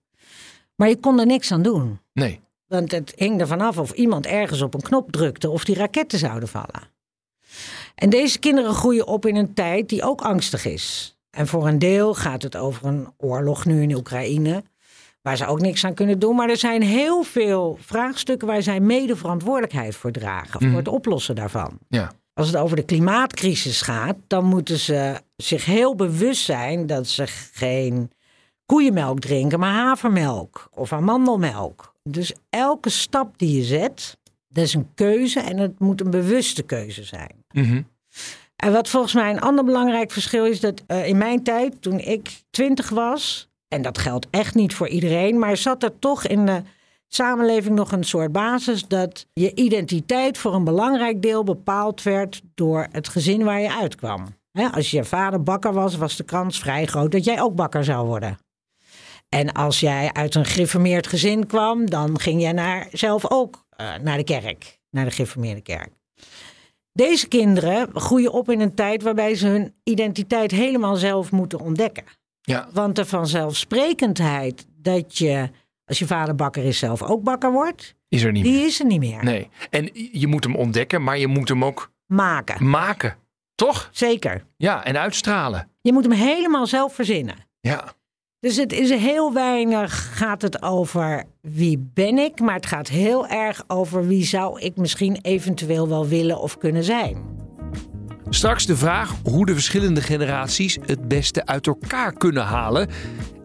Maar 0.75 0.89
je 0.89 0.99
kon 0.99 1.19
er 1.19 1.25
niks 1.25 1.51
aan 1.51 1.61
doen. 1.61 1.99
Nee. 2.13 2.39
Want 2.67 2.91
het 2.91 3.13
hing 3.15 3.39
ervan 3.39 3.61
af 3.61 3.77
of 3.77 3.91
iemand 3.91 4.25
ergens 4.25 4.61
op 4.61 4.73
een 4.73 4.81
knop 4.81 5.11
drukte 5.11 5.49
of 5.49 5.63
die 5.63 5.75
raketten 5.75 6.19
zouden 6.19 6.49
vallen. 6.49 6.91
En 7.95 8.09
deze 8.09 8.39
kinderen 8.39 8.73
groeien 8.73 9.07
op 9.07 9.25
in 9.25 9.35
een 9.35 9.53
tijd 9.53 9.89
die 9.89 10.03
ook 10.03 10.21
angstig 10.21 10.65
is. 10.65 11.17
En 11.29 11.47
voor 11.47 11.67
een 11.67 11.79
deel 11.79 12.13
gaat 12.13 12.43
het 12.43 12.55
over 12.55 12.85
een 12.85 13.07
oorlog 13.17 13.65
nu 13.65 13.81
in 13.81 13.95
Oekraïne 13.95 14.63
waar 15.27 15.37
ze 15.37 15.45
ook 15.45 15.61
niks 15.61 15.85
aan 15.85 15.93
kunnen 15.93 16.19
doen. 16.19 16.35
Maar 16.35 16.49
er 16.49 16.57
zijn 16.57 16.81
heel 16.81 17.23
veel 17.23 17.77
vraagstukken 17.81 18.47
waar 18.47 18.61
zij 18.61 18.79
mede 18.79 19.15
verantwoordelijkheid 19.15 19.95
voor 19.95 20.11
dragen. 20.11 20.59
Mhm. 20.59 20.69
Voor 20.69 20.77
het 20.79 20.87
oplossen 20.87 21.35
daarvan. 21.35 21.77
Ja. 21.87 22.11
Als 22.33 22.47
het 22.47 22.55
over 22.55 22.75
de 22.75 22.83
klimaatcrisis 22.83 23.81
gaat, 23.81 24.15
dan 24.27 24.45
moeten 24.45 24.77
ze 24.77 25.21
zich 25.35 25.65
heel 25.65 25.95
bewust 25.95 26.43
zijn 26.43 26.85
dat 26.85 27.07
ze 27.07 27.27
geen 27.53 28.11
koeienmelk 28.65 29.19
drinken, 29.19 29.59
maar 29.59 29.73
havermelk 29.73 30.69
of 30.73 30.93
amandelmelk. 30.93 31.93
Dus 32.03 32.33
elke 32.49 32.89
stap 32.89 33.37
die 33.37 33.57
je 33.57 33.63
zet, 33.63 34.17
dat 34.47 34.63
is 34.63 34.73
een 34.73 34.89
keuze 34.95 35.39
en 35.39 35.57
het 35.57 35.79
moet 35.79 36.01
een 36.01 36.11
bewuste 36.11 36.63
keuze 36.63 37.03
zijn. 37.03 37.45
Mhm. 37.51 37.81
En 38.55 38.71
wat 38.71 38.89
volgens 38.89 39.13
mij 39.13 39.29
een 39.29 39.41
ander 39.41 39.63
belangrijk 39.65 40.11
verschil 40.11 40.45
is 40.45 40.59
dat 40.59 40.83
uh, 40.87 41.07
in 41.07 41.17
mijn 41.17 41.43
tijd, 41.43 41.81
toen 41.81 41.99
ik 41.99 42.41
twintig 42.49 42.89
was, 42.89 43.49
en 43.67 43.81
dat 43.81 43.97
geldt 43.97 44.27
echt 44.29 44.55
niet 44.55 44.73
voor 44.73 44.87
iedereen, 44.87 45.39
maar 45.39 45.57
zat 45.57 45.83
er 45.83 45.99
toch 45.99 46.27
in 46.27 46.45
de 46.45 46.61
samenleving 47.07 47.75
nog 47.75 47.91
een 47.91 48.03
soort 48.03 48.31
basis 48.31 48.87
dat 48.87 49.27
je 49.33 49.55
identiteit 49.55 50.37
voor 50.37 50.53
een 50.53 50.63
belangrijk 50.63 51.21
deel 51.21 51.43
bepaald 51.43 52.03
werd 52.03 52.41
door 52.55 52.87
het 52.91 53.07
gezin 53.07 53.43
waar 53.43 53.61
je 53.61 53.73
uitkwam. 53.73 54.25
Als 54.71 54.91
je 54.91 55.03
vader 55.03 55.43
bakker 55.43 55.73
was, 55.73 55.97
was 55.97 56.15
de 56.15 56.23
kans 56.23 56.59
vrij 56.59 56.85
groot 56.85 57.11
dat 57.11 57.23
jij 57.23 57.41
ook 57.41 57.55
bakker 57.55 57.83
zou 57.83 58.07
worden. 58.07 58.37
En 59.29 59.51
als 59.51 59.79
jij 59.79 60.09
uit 60.13 60.35
een 60.35 60.45
gereformeerd 60.45 61.07
gezin 61.07 61.47
kwam, 61.47 61.89
dan 61.89 62.19
ging 62.19 62.41
jij 62.41 62.51
naar, 62.51 62.87
zelf 62.91 63.31
ook 63.31 63.65
uh, 63.81 63.95
naar 63.95 64.17
de 64.17 64.23
kerk, 64.23 64.79
naar 64.89 65.05
de 65.05 65.11
gereformeerde 65.11 65.61
kerk. 65.61 65.89
Deze 66.93 67.27
kinderen 67.27 67.89
groeien 67.93 68.31
op 68.31 68.49
in 68.49 68.59
een 68.59 68.75
tijd 68.75 69.03
waarbij 69.03 69.35
ze 69.35 69.47
hun 69.47 69.73
identiteit 69.83 70.51
helemaal 70.51 70.95
zelf 70.95 71.31
moeten 71.31 71.59
ontdekken. 71.59 72.03
Ja. 72.51 72.67
Want 72.73 72.95
de 72.95 73.05
vanzelfsprekendheid 73.05 74.67
dat 74.81 75.17
je, 75.17 75.49
als 75.85 75.99
je 75.99 76.07
vader 76.07 76.35
bakker 76.35 76.63
is, 76.63 76.77
zelf 76.79 77.01
ook 77.01 77.23
bakker 77.23 77.51
wordt, 77.51 77.95
Is 78.07 78.23
er 78.23 78.31
niet 78.31 78.43
die 78.43 78.53
meer. 78.53 78.65
is 78.65 78.79
er 78.79 78.85
niet 78.85 78.99
meer. 78.99 79.23
Nee. 79.23 79.49
En 79.69 79.89
je 80.11 80.27
moet 80.27 80.43
hem 80.43 80.55
ontdekken, 80.55 81.03
maar 81.03 81.17
je 81.17 81.27
moet 81.27 81.49
hem 81.49 81.65
ook 81.65 81.91
Maken, 82.05 82.69
maken. 82.69 83.15
Toch? 83.55 83.89
zeker. 83.91 84.45
Ja, 84.57 84.83
en 84.85 84.97
uitstralen. 84.97 85.69
Je 85.81 85.93
moet 85.93 86.03
hem 86.03 86.11
helemaal 86.13 86.65
zelf 86.67 86.93
verzinnen. 86.95 87.35
Ja. 87.59 87.93
Dus 88.39 88.55
het 88.55 88.73
is 88.73 88.89
heel 88.89 89.33
weinig 89.33 90.17
gaat 90.17 90.41
het 90.41 90.61
over 90.61 91.23
wie 91.41 91.89
ben 91.93 92.17
ik, 92.17 92.39
maar 92.39 92.55
het 92.55 92.65
gaat 92.65 92.87
heel 92.87 93.27
erg 93.27 93.63
over 93.67 94.07
wie 94.07 94.23
zou 94.23 94.59
ik 94.61 94.75
misschien 94.77 95.17
eventueel 95.21 95.87
wel 95.87 96.07
willen 96.07 96.39
of 96.39 96.57
kunnen 96.57 96.83
zijn. 96.83 97.35
Straks 98.29 98.65
de 98.65 98.77
vraag 98.77 99.15
hoe 99.23 99.45
de 99.45 99.53
verschillende 99.53 100.01
generaties 100.01 100.77
het 100.85 101.07
beste 101.07 101.45
uit 101.45 101.67
elkaar 101.67 102.13
kunnen 102.13 102.43
halen. 102.43 102.89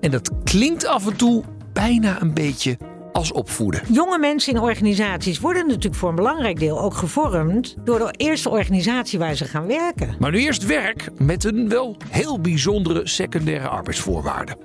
En 0.00 0.10
dat 0.10 0.30
klinkt 0.44 0.86
af 0.86 1.06
en 1.06 1.16
toe 1.16 1.44
bijna 1.72 2.20
een 2.20 2.34
beetje 2.34 2.78
als 3.12 3.32
opvoeden. 3.32 3.82
Jonge 3.92 4.18
mensen 4.18 4.52
in 4.54 4.60
organisaties 4.60 5.40
worden 5.40 5.66
natuurlijk 5.66 5.94
voor 5.94 6.08
een 6.08 6.14
belangrijk 6.14 6.58
deel 6.58 6.80
ook 6.80 6.94
gevormd 6.94 7.76
door 7.84 7.98
de 7.98 8.14
eerste 8.16 8.48
organisatie 8.48 9.18
waar 9.18 9.34
ze 9.34 9.44
gaan 9.44 9.66
werken. 9.66 10.14
Maar 10.18 10.30
nu 10.30 10.38
eerst 10.38 10.66
werk 10.66 11.08
met 11.18 11.44
een 11.44 11.68
wel 11.68 11.96
heel 12.08 12.40
bijzondere 12.40 13.08
secundaire 13.08 13.68
arbeidsvoorwaarde. 13.68 14.56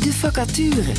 De 0.00 0.12
vacature. 0.12 0.92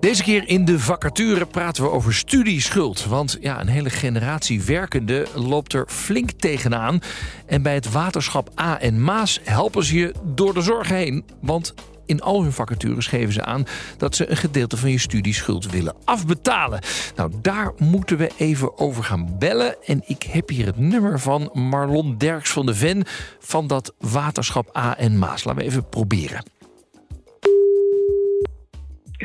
Deze 0.00 0.22
keer 0.22 0.48
in 0.48 0.64
de 0.64 0.78
vacature 0.78 1.46
praten 1.46 1.82
we 1.82 1.90
over 1.90 2.14
studieschuld. 2.14 3.04
Want 3.04 3.38
ja, 3.40 3.60
een 3.60 3.68
hele 3.68 3.90
generatie 3.90 4.62
werkenden 4.62 5.26
loopt 5.34 5.72
er 5.72 5.84
flink 5.88 6.30
tegenaan. 6.30 7.00
En 7.46 7.62
bij 7.62 7.74
het 7.74 7.92
waterschap 7.92 8.60
A 8.60 8.80
en 8.80 9.02
Maas 9.02 9.40
helpen 9.42 9.84
ze 9.84 9.98
je 9.98 10.14
door 10.24 10.54
de 10.54 10.60
zorg 10.60 10.88
heen. 10.88 11.24
Want 11.40 11.74
in 12.06 12.20
al 12.20 12.42
hun 12.42 12.52
vacatures 12.52 13.06
geven 13.06 13.32
ze 13.32 13.44
aan 13.44 13.64
dat 13.96 14.16
ze 14.16 14.30
een 14.30 14.36
gedeelte 14.36 14.76
van 14.76 14.90
je 14.90 14.98
studieschuld 14.98 15.70
willen 15.70 15.94
afbetalen. 16.04 16.80
Nou, 17.16 17.32
daar 17.42 17.72
moeten 17.78 18.16
we 18.16 18.30
even 18.36 18.78
over 18.78 19.04
gaan 19.04 19.38
bellen. 19.38 19.84
En 19.84 20.02
ik 20.06 20.22
heb 20.22 20.48
hier 20.48 20.66
het 20.66 20.78
nummer 20.78 21.20
van 21.20 21.50
Marlon 21.52 22.18
Derks 22.18 22.50
van 22.50 22.66
de 22.66 22.74
Ven 22.74 23.04
van 23.38 23.66
dat 23.66 23.94
waterschap 23.98 24.76
A 24.76 24.98
en 24.98 25.18
Maas. 25.18 25.44
Laten 25.44 25.62
we 25.62 25.68
even 25.68 25.88
proberen. 25.88 26.44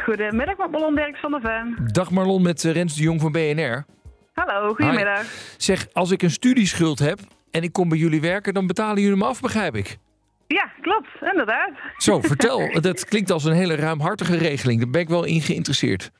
Goedemiddag, 0.03 0.57
met 0.57 0.71
Ballon 0.71 0.95
Dirks 0.95 1.19
van 1.19 1.31
de 1.31 1.39
Ven. 1.41 1.77
Dag 1.91 2.11
Marlon 2.11 2.41
met 2.41 2.63
eh, 2.63 2.71
Rens 2.71 2.95
de 2.95 3.03
Jong 3.03 3.21
van 3.21 3.31
BNR. 3.31 3.85
Hallo, 4.33 4.73
goedemiddag. 4.73 5.21
Zeg, 5.57 5.87
als 5.93 6.11
ik 6.11 6.21
een 6.21 6.31
studieschuld 6.31 6.99
heb 6.99 7.19
en 7.51 7.63
ik 7.63 7.71
kom 7.73 7.89
bij 7.89 7.97
jullie 7.97 8.21
werken, 8.21 8.53
dan 8.53 8.67
betalen 8.67 9.01
jullie 9.01 9.17
me 9.17 9.25
af, 9.25 9.41
begrijp 9.41 9.75
ik. 9.75 9.97
Ja, 10.47 10.71
klopt, 10.81 11.07
inderdaad. 11.21 11.71
Zo, 11.97 12.21
vertel. 12.31 12.81
Dat 12.81 13.05
klinkt 13.05 13.31
als 13.31 13.43
een 13.43 13.53
hele 13.53 13.75
ruimhartige 13.75 14.37
regeling. 14.37 14.81
Daar 14.81 14.89
ben 14.89 15.01
ik 15.01 15.09
wel 15.09 15.25
in 15.25 15.41
geïnteresseerd. 15.41 16.11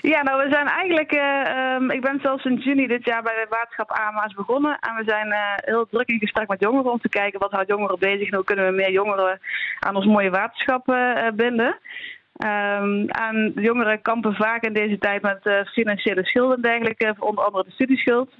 Ja, 0.00 0.22
nou, 0.22 0.44
we 0.44 0.50
zijn 0.52 0.66
eigenlijk... 0.66 1.12
eh, 1.12 1.40
ehm, 1.46 1.90
ik 1.90 2.00
ben 2.00 2.18
zelfs 2.22 2.44
in 2.44 2.54
juni 2.56 2.86
dit 2.86 3.04
jaar 3.04 3.22
bij 3.22 3.36
het 3.40 3.48
waterschap 3.48 3.90
AMA's 3.90 4.34
begonnen. 4.34 4.78
En 4.80 4.94
we 4.96 5.02
zijn 5.06 5.32
eh, 5.32 5.40
heel 5.54 5.86
druk 5.90 6.08
in 6.08 6.18
gesprek 6.18 6.48
met 6.48 6.60
jongeren 6.60 6.92
om 6.92 7.00
te 7.00 7.08
kijken 7.08 7.40
wat 7.40 7.50
houdt 7.50 7.68
jongeren 7.68 7.98
bezig 7.98 8.28
en 8.28 8.34
hoe 8.34 8.44
kunnen 8.44 8.66
we 8.66 8.72
meer 8.72 8.92
jongeren 8.92 9.40
aan 9.78 9.96
ons 9.96 10.06
mooie 10.06 10.30
waterschap 10.30 10.84
binden. 11.34 11.78
Ehm, 12.40 13.04
en 13.06 13.52
de 13.54 13.60
jongeren 13.60 14.02
kampen 14.02 14.34
vaak 14.34 14.62
in 14.62 14.72
deze 14.72 14.98
tijd 14.98 15.22
met 15.22 15.38
eh, 15.42 15.64
financiële 15.64 16.24
schulden 16.24 16.56
en 16.56 16.62
dergelijke, 16.62 17.14
onder 17.18 17.44
andere 17.44 17.64
de 17.64 17.70
studieschuld. 17.70 18.30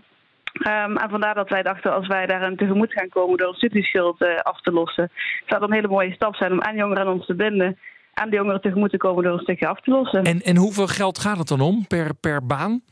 Ehm, 0.52 0.96
en 0.96 1.10
vandaar 1.10 1.34
dat 1.34 1.48
wij 1.48 1.62
dachten, 1.62 1.92
als 1.92 2.06
wij 2.06 2.26
daar 2.26 2.42
een 2.42 2.56
tegemoet 2.56 2.92
gaan 2.92 3.08
komen 3.08 3.38
door 3.38 3.48
een 3.48 3.54
studieschuld 3.54 4.22
eh, 4.22 4.36
af 4.36 4.60
te 4.60 4.72
lossen, 4.72 5.10
zou 5.46 5.60
dat 5.60 5.68
een 5.68 5.74
hele 5.74 5.88
mooie 5.88 6.12
stap 6.12 6.34
zijn 6.34 6.52
om 6.52 6.62
aan 6.62 6.76
jongeren 6.76 7.06
aan 7.06 7.12
ons 7.12 7.26
te 7.26 7.34
binden. 7.34 7.78
En 8.14 8.30
de 8.30 8.36
jongeren 8.36 8.60
tegemoet 8.60 8.90
te 8.90 8.96
komen 8.96 9.24
door 9.24 9.32
een 9.32 9.38
stukje 9.38 9.66
af 9.66 9.80
te 9.80 9.90
lossen. 9.90 10.22
En, 10.22 10.40
en 10.40 10.56
hoeveel 10.56 10.86
geld 10.86 11.18
gaat 11.18 11.38
het 11.38 11.48
dan 11.48 11.60
om 11.60 11.86
per, 11.86 12.14
per 12.14 12.46
baan? 12.46 12.82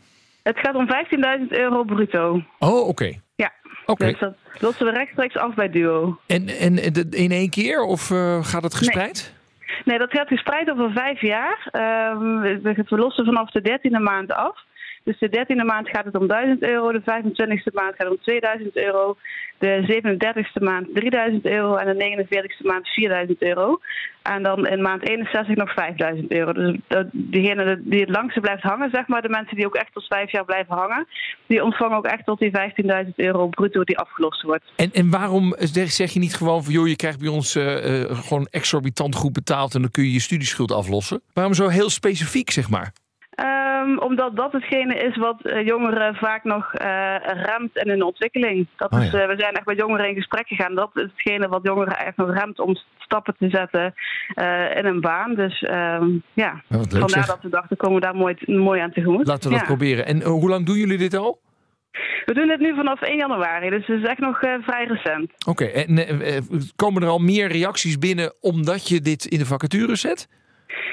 Het 0.42 0.58
gaat 0.58 0.74
om 0.74 0.88
15.000 1.40 1.48
euro 1.48 1.84
bruto. 1.84 2.42
Oh, 2.58 2.88
oké. 2.88 3.12
Ja, 3.36 3.52
Oké. 3.86 4.04
dus 4.04 4.18
dat 4.18 4.34
lossen 4.58 4.86
we 4.86 4.92
rechtstreeks 4.92 5.36
af 5.36 5.54
bij 5.54 5.70
Duo. 5.70 6.18
En, 6.26 6.48
en 6.48 6.76
in 7.10 7.30
één 7.30 7.50
keer 7.50 7.82
of 7.82 8.10
eh, 8.10 8.44
gaat 8.44 8.62
het 8.62 8.74
gespreid? 8.74 9.32
Nee, 9.32 9.37
dat 9.84 10.10
gaat 10.10 10.28
gespreid 10.28 10.70
over 10.70 10.92
vijf 10.92 11.20
jaar. 11.20 11.68
We, 11.72 12.84
we 12.88 12.96
lossen 12.96 13.24
vanaf 13.24 13.50
de 13.50 13.60
dertiende 13.60 14.00
maand 14.00 14.32
af. 14.32 14.66
Dus 15.08 15.18
de 15.18 15.28
dertiende 15.28 15.64
maand 15.64 15.88
gaat 15.88 16.04
het 16.04 16.14
om 16.18 16.26
1000 16.26 16.62
euro, 16.62 16.92
de 16.92 17.00
25e 17.00 17.72
maand 17.72 17.94
gaat 17.96 18.06
het 18.08 18.16
om 18.16 18.22
2000 18.22 18.76
euro, 18.76 19.16
de 19.58 19.72
37e 20.58 20.62
maand 20.62 20.86
3000 20.94 21.46
euro 21.46 21.76
en 21.76 21.86
de 21.96 22.26
49e 22.26 22.66
maand 22.66 22.88
4000 22.88 23.42
euro. 23.42 23.78
En 24.22 24.42
dan 24.42 24.66
in 24.66 24.82
maand 24.82 25.08
61 25.08 25.56
nog 25.56 25.72
5000 25.72 26.30
euro. 26.32 26.52
Dus 26.52 26.76
dat- 26.88 27.06
die 27.12 28.00
het 28.00 28.08
langste 28.10 28.40
blijft 28.40 28.62
hangen, 28.62 28.90
zeg 28.92 29.06
maar, 29.06 29.22
de 29.22 29.28
mensen 29.28 29.56
die 29.56 29.66
ook 29.66 29.74
echt 29.74 29.92
tot 29.92 30.06
vijf 30.06 30.30
jaar 30.32 30.44
blijven 30.44 30.74
hangen, 30.74 31.06
die 31.46 31.64
ontvangen 31.64 31.96
ook 31.96 32.06
echt 32.06 32.24
tot 32.24 32.38
die 32.38 32.50
15.000 32.50 33.18
euro 33.18 33.46
bruto 33.48 33.84
die 33.84 33.98
afgelost 33.98 34.42
wordt. 34.42 34.64
En, 34.76 34.90
en 34.92 35.10
waarom 35.10 35.54
zeg 35.58 35.90
zeg 35.90 36.10
je 36.10 36.18
niet 36.18 36.34
gewoon 36.34 36.64
van... 36.64 36.72
joh, 36.72 36.88
je 36.88 36.96
krijgt 36.96 37.18
bij 37.18 37.28
ons 37.28 37.54
eh, 37.54 38.00
eh, 38.02 38.16
gewoon 38.18 38.46
exorbitant 38.50 39.14
goed 39.14 39.32
betaald... 39.32 39.74
en 39.74 39.80
dan 39.80 39.90
kun 39.90 40.04
je 40.04 40.12
je 40.12 40.20
studieschuld 40.20 40.72
aflossen? 40.72 41.20
Waarom 41.32 41.54
zo 41.54 41.68
heel 41.68 41.90
specifiek, 41.90 42.50
zeg 42.50 42.70
maar? 42.70 42.92
Ehm, 43.88 43.98
omdat 43.98 44.36
dat 44.36 44.52
hetgene 44.52 44.94
is 44.94 45.16
wat 45.16 45.40
eh, 45.42 45.66
jongeren 45.66 46.14
vaak 46.14 46.44
nog 46.44 46.74
eh, 46.74 47.14
remt 47.22 47.76
in 47.76 47.88
hun 47.88 48.02
ontwikkeling. 48.02 48.66
Dat 48.76 48.92
Oh 48.92 49.02
is, 49.02 49.10
ja. 49.10 49.20
eh, 49.20 49.28
we 49.28 49.34
zijn 49.38 49.54
echt 49.54 49.66
met 49.66 49.78
jongeren 49.78 50.08
in 50.08 50.14
gesprek 50.14 50.46
gegaan. 50.48 50.74
Dat 50.74 50.90
is 50.94 51.02
hetgene 51.02 51.48
wat 51.48 51.60
jongeren 51.62 51.98
echt 51.98 52.16
nog 52.16 52.32
remt 52.38 52.58
om 52.60 52.76
stappen 52.98 53.34
te 53.38 53.48
zetten 53.50 53.94
in 54.78 54.84
een 54.86 55.00
baan. 55.00 55.34
Dus 55.34 55.62
ehm, 55.62 56.08
ja, 56.32 56.62
Ja, 56.68 56.76
leuk, 56.76 56.90
vandaar 56.90 57.08
zeg. 57.08 57.26
dat 57.26 57.42
we 57.42 57.48
dachten, 57.48 57.76
komen 57.76 57.94
we 58.00 58.06
daar 58.06 58.14
mooi, 58.14 58.36
mooi 58.46 58.80
aan 58.80 58.92
tegemoet. 58.92 59.26
Laten 59.26 59.50
we 59.50 59.56
dat 59.56 59.66
proberen. 59.66 60.06
En 60.06 60.22
hoe 60.22 60.48
lang 60.48 60.66
doen 60.66 60.76
jullie 60.76 60.98
dit 60.98 61.14
al? 61.14 61.40
We 62.24 62.34
doen 62.34 62.48
dit 62.48 62.60
nu 62.60 62.74
vanaf 62.74 63.00
1 63.02 63.16
januari, 63.16 63.70
dus 63.70 63.86
het 63.86 64.02
is 64.02 64.08
echt 64.08 64.18
nog 64.18 64.38
vrij 64.38 64.86
recent. 64.86 65.30
Oké, 65.46 65.64
en 65.64 66.06
komen 66.76 67.02
er 67.02 67.08
al 67.08 67.18
meer 67.18 67.48
reacties 67.48 67.98
binnen 67.98 68.32
omdat 68.40 68.88
je 68.88 69.00
dit 69.00 69.24
in 69.24 69.38
de 69.38 69.46
vacature 69.46 69.96
zet? 69.96 70.28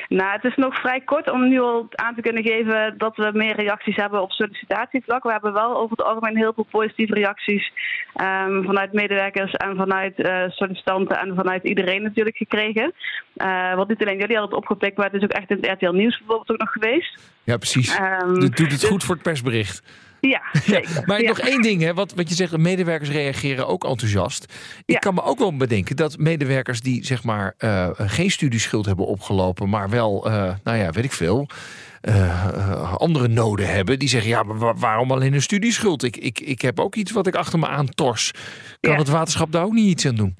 Nou, 0.09 0.31
het 0.31 0.43
is 0.43 0.55
nog 0.55 0.79
vrij 0.79 1.01
kort 1.01 1.31
om 1.31 1.47
nu 1.49 1.59
al 1.59 1.87
aan 1.91 2.15
te 2.15 2.21
kunnen 2.21 2.43
geven 2.43 2.97
dat 2.97 3.15
we 3.15 3.29
meer 3.33 3.55
reacties 3.55 3.95
hebben 3.95 4.21
op 4.21 4.31
sollicitatievlak. 4.31 5.23
We 5.23 5.31
hebben 5.31 5.53
wel 5.53 5.77
over 5.77 5.97
het 5.97 6.05
algemeen 6.05 6.37
heel 6.37 6.53
veel 6.53 6.67
positieve 6.71 7.13
reacties 7.13 7.71
ehm, 8.13 8.63
vanuit 8.63 8.93
medewerkers 8.93 9.51
en 9.51 9.75
vanuit 9.75 10.19
eh, 10.19 10.43
sollicitanten 10.49 11.19
en 11.19 11.35
vanuit 11.35 11.63
iedereen 11.63 12.01
natuurlijk 12.01 12.37
gekregen. 12.37 12.93
Eh 13.35 13.75
wat 13.75 13.87
niet 13.87 14.01
alleen 14.01 14.19
jullie 14.19 14.37
hadden 14.37 14.57
opgepikt, 14.57 14.97
maar 14.97 15.05
het 15.05 15.15
is 15.15 15.23
ook 15.23 15.31
echt 15.31 15.49
in 15.49 15.57
het 15.61 15.71
RTL 15.71 15.91
Nieuws 15.91 16.17
bijvoorbeeld 16.17 16.51
ook 16.51 16.59
nog 16.59 16.71
geweest. 16.71 17.19
Ja, 17.43 17.57
precies. 17.57 17.95
Ehm, 17.95 18.33
Dat 18.33 18.39
doet 18.39 18.71
het 18.71 18.79
dus- 18.79 18.89
goed 18.89 19.03
voor 19.03 19.15
het 19.15 19.23
persbericht. 19.23 19.83
Ja, 20.35 20.41
zeker. 20.65 21.03
Maar 21.05 21.23
nog 21.23 21.39
één 21.39 21.61
ding, 21.61 21.81
hè, 21.81 21.93
wat, 21.93 22.13
wat 22.13 22.29
je 22.29 22.35
zegt, 22.35 22.57
medewerkers 22.57 23.09
reageren 23.09 23.67
ook 23.67 23.83
enthousiast. 23.85 24.53
Ik 24.85 24.99
kan 24.99 25.13
me 25.13 25.23
ook 25.23 25.39
wel 25.39 25.57
bedenken 25.57 25.95
dat 25.95 26.17
medewerkers 26.17 26.81
die 26.81 27.05
zeg 27.05 27.23
maar 27.23 27.53
eh, 27.57 27.89
geen 27.95 28.31
studieschuld 28.31 28.85
hebben 28.85 29.05
opgelopen, 29.05 29.69
maar 29.69 29.89
wel, 29.89 30.25
eh, 30.25 30.53
nou 30.63 30.77
ja, 30.77 30.91
weet 30.91 31.03
ik 31.03 31.11
veel, 31.11 31.47
eh, 32.01 32.93
andere 32.93 33.27
noden 33.27 33.69
hebben, 33.73 33.99
die 33.99 34.09
zeggen, 34.09 34.29
ja, 34.29 34.43
maar 34.43 34.57
wa- 34.57 34.73
waarom 34.75 35.11
alleen 35.11 35.33
een 35.33 35.41
studieschuld? 35.41 36.03
Ik, 36.03 36.17
ik, 36.17 36.39
ik 36.39 36.61
heb 36.61 36.79
ook 36.79 36.95
iets 36.95 37.11
wat 37.11 37.27
ik 37.27 37.35
achter 37.35 37.59
me 37.59 37.67
aan 37.67 37.89
tors. 37.89 38.31
Kan 38.79 38.91
Ja. 38.91 38.97
het 38.97 39.07
waterschap 39.07 39.51
daar 39.51 39.63
ook 39.63 39.73
niet 39.73 39.87
iets 39.89 40.05
aan 40.07 40.15
doen? 40.15 40.35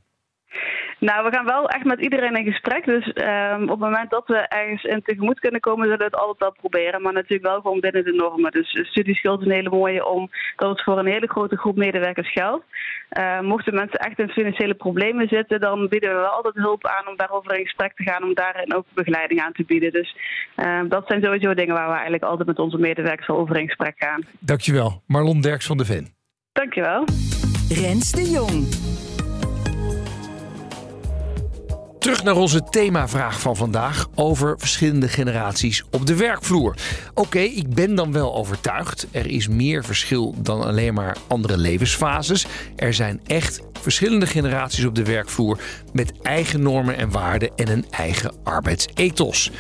Nou, 1.00 1.24
we 1.24 1.36
gaan 1.36 1.46
wel 1.46 1.70
echt 1.70 1.86
met 1.86 2.00
iedereen 2.00 2.36
in 2.36 2.52
gesprek. 2.52 2.86
Dus 2.86 3.14
ehm, 3.14 3.64
op 3.64 3.70
het 3.70 3.80
moment 3.80 4.10
dat 4.10 4.28
we 4.28 4.38
ergens 4.38 4.84
in 4.84 5.02
tegemoet 5.02 5.40
kunnen 5.40 5.62
komen, 5.62 5.84
zullen 5.84 5.98
we 5.98 6.04
het 6.04 6.16
altijd 6.16 6.40
wel 6.40 6.56
proberen. 6.62 7.02
Maar 7.02 7.14
natuurlijk 7.14 7.44
wel 7.44 7.62
gewoon 7.62 7.80
binnen 7.80 8.04
de 8.04 8.14
normen. 8.14 8.52
Dus 8.52 8.74
eh, 8.74 8.86
studieschuld 8.86 9.40
is 9.40 9.46
een 9.46 9.52
hele 9.52 9.70
mooie, 9.70 10.06
omdat 10.06 10.70
het 10.70 10.84
voor 10.84 11.00
een 11.00 11.06
hele 11.06 11.28
grote 11.28 11.58
groep 11.58 11.76
medewerkers 11.76 12.32
geldt. 12.32 12.66
Eh, 13.10 13.40
mochten 13.40 13.74
mensen 13.74 14.00
echt 14.00 14.20
in 14.20 14.30
financiële 14.30 14.74
problemen 14.74 15.28
zitten, 15.28 15.60
dan 15.60 15.88
bieden 15.88 16.10
we 16.10 16.16
wel 16.16 16.26
altijd 16.26 16.56
hulp 16.56 16.88
aan 16.88 17.08
om 17.08 17.18
daarover 17.18 17.58
in 17.58 17.64
gesprek 17.64 17.96
te 17.96 18.04
gaan, 18.04 18.24
om 18.24 18.34
daarin 18.34 18.76
ook 18.76 18.86
begeleiding 18.94 19.42
aan 19.42 19.54
te 19.54 19.64
bieden. 19.64 19.92
Dus 19.92 20.16
ehm, 20.56 20.88
dat 20.88 21.08
zijn 21.08 21.24
sowieso 21.24 21.54
dingen 21.54 21.76
waar 21.76 21.88
we 21.88 21.94
eigenlijk 21.94 22.24
altijd 22.24 22.48
met 22.48 22.60
onze 22.60 22.78
medewerkers 22.78 23.30
over 23.30 23.58
in 23.58 23.68
gesprek 23.68 23.96
gaan. 23.98 24.22
Dankjewel, 24.40 25.02
Marlon 25.08 25.42
Derks 25.42 25.66
van 25.66 25.78
de 25.78 25.86
Ven. 25.86 26.14
Dankjewel. 26.52 27.06
Rens 27.70 28.12
de 28.12 28.30
Jong. 28.32 28.94
Terug 32.06 32.24
naar 32.24 32.36
onze 32.36 32.64
themavraag 32.64 33.40
van 33.40 33.56
vandaag 33.56 34.08
over 34.16 34.60
verschillende 34.60 35.08
generaties 35.08 35.84
op 35.92 36.06
de 36.06 36.16
werkvloer. 36.16 36.76
Oké, 37.14 37.40
ik 37.40 37.74
ben 37.74 37.96
dan 37.96 38.12
wel 38.12 38.36
overtuigd. 38.36 39.08
Er 39.12 39.28
is 39.28 39.48
meer 39.48 39.84
verschil 39.84 40.36
dan 40.38 40.64
alleen 40.64 40.94
maar 40.94 41.18
andere 41.28 41.58
levensfases. 41.58 42.46
Er 42.76 42.94
zijn 42.94 43.22
echt 43.26 43.62
verschillende 43.82 44.28
generaties 44.28 44.86
op 44.86 44.96
de 44.96 45.04
werkvloer 45.04 45.60
met 45.94 46.22
eigen 46.22 46.62
normen 46.62 46.98
en 46.98 47.10
waarden 47.10 47.52
en 47.56 47.68
een 47.68 47.86
eigen 47.90 48.34
arbeidsethos. 48.44 49.52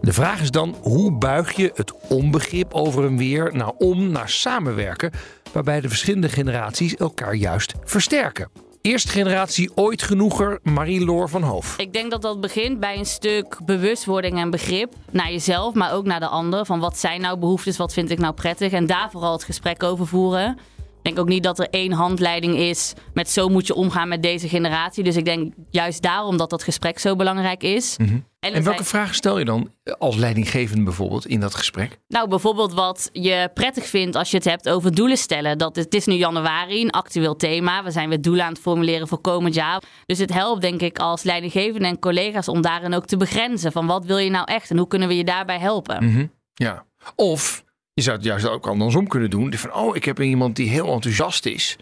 De 0.00 0.12
vraag 0.12 0.40
is 0.40 0.50
dan, 0.50 0.76
hoe 0.80 1.18
buig 1.18 1.56
je 1.56 1.70
het 1.74 1.92
onbegrip 2.08 2.74
over 2.74 3.04
en 3.04 3.16
weer 3.16 3.50
naar 3.54 3.72
om 3.78 4.10
naar 4.10 4.28
samenwerken, 4.28 5.10
waarbij 5.52 5.80
de 5.80 5.88
verschillende 5.88 6.28
generaties 6.28 6.96
elkaar 6.96 7.34
juist 7.34 7.74
versterken? 7.84 8.71
Eerste 8.82 9.08
generatie 9.08 9.70
ooit 9.74 10.02
genoeger, 10.02 10.58
Marie-Loor 10.62 11.28
van 11.28 11.42
Hoof. 11.42 11.78
Ik 11.78 11.92
denk 11.92 12.10
dat 12.10 12.22
dat 12.22 12.40
begint 12.40 12.80
bij 12.80 12.98
een 12.98 13.06
stuk 13.06 13.58
bewustwording 13.64 14.38
en 14.38 14.50
begrip 14.50 14.94
naar 15.10 15.30
jezelf, 15.30 15.74
maar 15.74 15.92
ook 15.92 16.04
naar 16.04 16.20
de 16.20 16.26
ander. 16.26 16.66
Van 16.66 16.80
wat 16.80 16.98
zijn 16.98 17.20
nou 17.20 17.38
behoeftes, 17.38 17.76
wat 17.76 17.92
vind 17.92 18.10
ik 18.10 18.18
nou 18.18 18.34
prettig 18.34 18.72
en 18.72 18.86
daar 18.86 19.10
vooral 19.10 19.32
het 19.32 19.44
gesprek 19.44 19.82
over 19.82 20.06
voeren. 20.06 20.58
Ik 21.02 21.14
denk 21.14 21.18
ook 21.18 21.32
niet 21.32 21.42
dat 21.42 21.58
er 21.58 21.68
één 21.70 21.92
handleiding 21.92 22.56
is 22.56 22.92
met 23.14 23.30
zo 23.30 23.48
moet 23.48 23.66
je 23.66 23.74
omgaan 23.74 24.08
met 24.08 24.22
deze 24.22 24.48
generatie. 24.48 25.04
Dus 25.04 25.16
ik 25.16 25.24
denk 25.24 25.52
juist 25.70 26.02
daarom 26.02 26.36
dat 26.36 26.50
dat 26.50 26.62
gesprek 26.62 26.98
zo 26.98 27.16
belangrijk 27.16 27.62
is. 27.62 27.96
Mhm. 27.96 28.18
En 28.40 28.62
welke 28.62 28.84
vragen 28.84 29.14
stel 29.14 29.38
je 29.38 29.44
dan 29.44 29.70
als 29.98 30.16
leidinggevende 30.16 30.84
bijvoorbeeld 30.84 31.26
in 31.26 31.40
dat 31.40 31.54
gesprek? 31.54 31.98
Nou, 32.08 32.28
bijvoorbeeld 32.28 32.72
wat 32.72 33.10
je 33.12 33.50
prettig 33.54 33.86
vindt 33.86 34.16
als 34.16 34.30
je 34.30 34.36
het 34.36 34.46
hebt 34.46 34.68
over 34.68 34.94
doelen 34.94 35.16
stellen. 35.16 35.58
Dat 35.58 35.76
het 35.76 35.94
is 35.94 36.06
nu 36.06 36.14
januari, 36.14 36.82
een 36.82 36.90
actueel 36.90 37.36
thema. 37.36 37.84
We 37.84 37.90
zijn 37.90 38.08
weer 38.08 38.20
doelen 38.20 38.44
aan 38.44 38.52
het 38.52 38.60
formuleren 38.60 39.08
voor 39.08 39.20
komend 39.20 39.54
jaar. 39.54 39.82
Dus 40.06 40.18
het 40.18 40.32
helpt 40.32 40.60
denk 40.60 40.80
ik 40.80 40.98
als 40.98 41.22
leidinggevende 41.22 41.86
en 41.86 41.98
collega's 41.98 42.48
om 42.48 42.60
daarin 42.60 42.94
ook 42.94 43.06
te 43.06 43.16
begrenzen. 43.16 43.72
Van 43.72 43.86
wat 43.86 44.04
wil 44.04 44.18
je 44.18 44.30
nou 44.30 44.44
echt 44.44 44.70
en 44.70 44.78
hoe 44.78 44.88
kunnen 44.88 45.08
we 45.08 45.16
je 45.16 45.24
daarbij 45.24 45.58
helpen? 45.58 46.04
Mhm. 46.04 46.26
Ja. 46.54 46.84
Of 47.16 47.64
je 47.94 48.02
zou 48.02 48.16
het 48.16 48.24
juist 48.24 48.48
ook 48.48 48.66
andersom 48.66 49.06
kunnen 49.08 49.30
doen. 49.30 49.54
Van, 49.54 49.74
oh, 49.74 49.96
ik 49.96 50.04
heb 50.04 50.20
iemand 50.20 50.56
die 50.56 50.68
heel 50.68 50.92
enthousiast 50.92 51.46
is. 51.46 51.76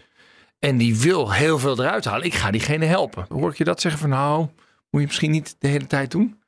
En 0.59 0.77
die 0.77 0.97
wil 0.97 1.31
heel 1.31 1.59
veel 1.59 1.79
eruit 1.79 2.05
halen. 2.05 2.25
Ik 2.25 2.33
ga 2.33 2.51
diegene 2.51 2.85
helpen. 2.85 3.25
Hoor 3.29 3.49
ik 3.49 3.57
je 3.57 3.63
dat 3.63 3.81
zeggen 3.81 4.01
van 4.01 4.09
nou, 4.09 4.39
moet 4.89 5.01
je 5.01 5.07
misschien 5.07 5.31
niet 5.31 5.55
de 5.59 5.67
hele 5.67 5.87
tijd 5.87 6.11
doen? 6.11 6.39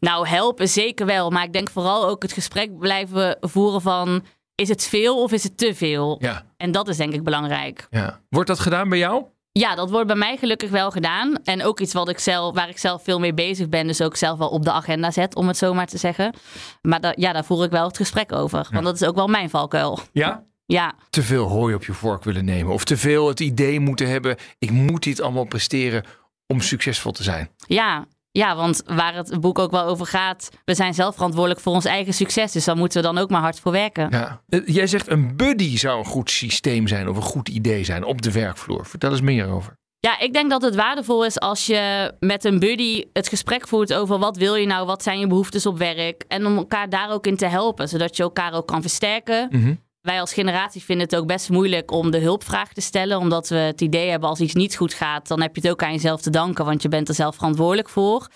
Nou, 0.00 0.28
helpen 0.28 0.68
zeker 0.68 1.06
wel. 1.06 1.30
Maar 1.30 1.44
ik 1.44 1.52
denk 1.52 1.70
vooral 1.70 2.08
ook 2.08 2.22
het 2.22 2.32
gesprek 2.32 2.78
blijven 2.78 3.36
voeren 3.40 3.80
van... 3.80 4.24
is 4.54 4.68
het 4.68 4.84
veel 4.84 5.22
of 5.22 5.32
is 5.32 5.42
het 5.42 5.58
te 5.58 5.74
veel? 5.74 6.16
Ja. 6.20 6.46
En 6.56 6.72
dat 6.72 6.88
is 6.88 6.96
denk 6.96 7.12
ik 7.12 7.24
belangrijk. 7.24 7.86
ja. 7.90 8.20
Wordt 8.28 8.48
dat 8.48 8.58
gedaan 8.58 8.88
bij 8.88 8.98
jou? 8.98 9.24
Ja, 9.52 9.74
dat 9.74 9.90
wordt 9.90 10.06
bij 10.06 10.16
mij 10.16 10.36
gelukkig 10.36 10.70
wel 10.70 10.90
gedaan. 10.90 11.34
En 11.44 11.64
ook 11.64 11.80
iets 11.80 11.92
wat 11.92 12.08
ik 12.08 12.18
zelf, 12.18 12.54
waar 12.54 12.68
ik 12.68 12.78
zelf 12.78 13.02
veel 13.04 13.18
mee 13.18 13.34
bezig 13.34 13.68
ben. 13.68 13.86
Dus 13.86 14.02
ook 14.02 14.16
zelf 14.16 14.38
wel 14.38 14.48
op 14.48 14.64
de 14.64 14.72
agenda 14.72 15.10
zet, 15.10 15.34
om 15.34 15.46
het 15.48 15.56
zo 15.56 15.74
maar 15.74 15.86
te 15.86 15.98
zeggen. 15.98 16.34
Maar 16.82 17.00
da- 17.00 17.12
ja, 17.16 17.32
daar 17.32 17.44
voer 17.44 17.64
ik 17.64 17.70
wel 17.70 17.86
het 17.86 17.96
gesprek 17.96 18.32
over. 18.32 18.68
Want 18.70 18.84
dat 18.84 18.94
is 19.00 19.04
ook 19.08 19.14
wel 19.14 19.26
mijn 19.28 19.50
valkuil. 19.50 19.98
Ja. 20.12 20.46
Ja, 20.66 20.94
Te 21.10 21.22
veel 21.22 21.46
hooi 21.48 21.74
op 21.74 21.84
je 21.84 21.92
vork 21.92 22.24
willen 22.24 22.44
nemen. 22.44 22.72
Of 22.72 22.84
te 22.84 22.96
veel 22.96 23.28
het 23.28 23.40
idee 23.40 23.80
moeten 23.80 24.08
hebben. 24.08 24.36
Ik 24.58 24.70
moet 24.70 25.02
dit 25.02 25.20
allemaal 25.20 25.44
presteren 25.44 26.04
om 26.46 26.60
succesvol 26.60 27.12
te 27.12 27.22
zijn. 27.22 27.50
ja, 27.66 28.06
ja, 28.38 28.56
want 28.56 28.82
waar 28.86 29.14
het 29.14 29.40
boek 29.40 29.58
ook 29.58 29.70
wel 29.70 29.84
over 29.84 30.06
gaat... 30.06 30.48
we 30.64 30.74
zijn 30.74 30.94
zelf 30.94 31.14
verantwoordelijk 31.14 31.60
voor 31.60 31.72
ons 31.72 31.84
eigen 31.84 32.14
succes. 32.14 32.52
Dus 32.52 32.64
dan 32.64 32.78
moeten 32.78 33.00
we 33.00 33.06
dan 33.06 33.18
ook 33.18 33.30
maar 33.30 33.40
hard 33.40 33.60
voor 33.60 33.72
werken. 33.72 34.08
Ja. 34.10 34.42
Eh, 34.48 34.60
Jij 34.66 34.86
zegt 34.86 35.10
een 35.10 35.36
buddy 35.36 35.78
zou 35.78 35.98
een 35.98 36.04
goed 36.04 36.30
systeem 36.30 36.86
zijn 36.86 37.08
of 37.08 37.16
een 37.16 37.22
goed 37.22 37.48
idee 37.48 37.84
zijn 37.84 38.04
op 38.04 38.22
de 38.22 38.32
werkvloer. 38.32 38.86
Vertel 38.86 39.10
eens 39.10 39.20
meer 39.20 39.48
over. 39.48 39.76
Ja, 40.00 40.18
ik 40.18 40.32
denk 40.32 40.50
dat 40.50 40.62
het 40.62 40.74
waardevol 40.74 41.24
is 41.24 41.40
als 41.40 41.66
je 41.66 42.12
met 42.20 42.44
een 42.44 42.58
buddy 42.58 43.04
het 43.12 43.28
gesprek 43.28 43.68
voert 43.68 43.94
over 43.94 44.18
wat 44.18 44.36
wil 44.36 44.54
je 44.54 44.66
nou, 44.66 44.86
wat 44.86 45.02
zijn 45.02 45.18
je 45.18 45.26
behoeftes 45.26 45.66
op 45.66 45.78
werk. 45.78 46.24
En 46.28 46.46
om 46.46 46.56
elkaar 46.56 46.88
daar 46.88 47.10
ook 47.10 47.26
in 47.26 47.36
te 47.36 47.46
helpen, 47.46 47.88
zodat 47.88 48.16
je 48.16 48.22
elkaar 48.22 48.52
ook 48.52 48.66
kan 48.66 48.80
versterken. 48.80 49.48
Mhm. 49.50 49.74
Wij 50.08 50.20
als 50.20 50.32
generatie 50.32 50.84
vinden 50.84 51.06
het 51.06 51.16
ook 51.16 51.26
best 51.26 51.50
moeilijk 51.50 51.90
om 51.90 52.10
de 52.10 52.18
hulpvraag 52.18 52.72
te 52.72 52.80
stellen, 52.80 53.18
omdat 53.18 53.48
we 53.48 53.56
het 53.56 53.80
idee 53.80 54.10
hebben 54.10 54.28
als 54.28 54.40
iets 54.40 54.54
niet 54.54 54.76
goed 54.76 54.94
gaat, 54.94 55.28
dan 55.28 55.40
heb 55.40 55.54
je 55.54 55.60
het 55.60 55.70
ook 55.70 55.82
aan 55.82 55.92
jezelf 55.92 56.20
te 56.20 56.30
danken, 56.30 56.64
want 56.64 56.82
je 56.82 56.88
bent 56.88 57.08
er 57.08 57.14
zelf 57.14 57.34
verantwoordelijk 57.34 57.88
voor. 57.88 58.28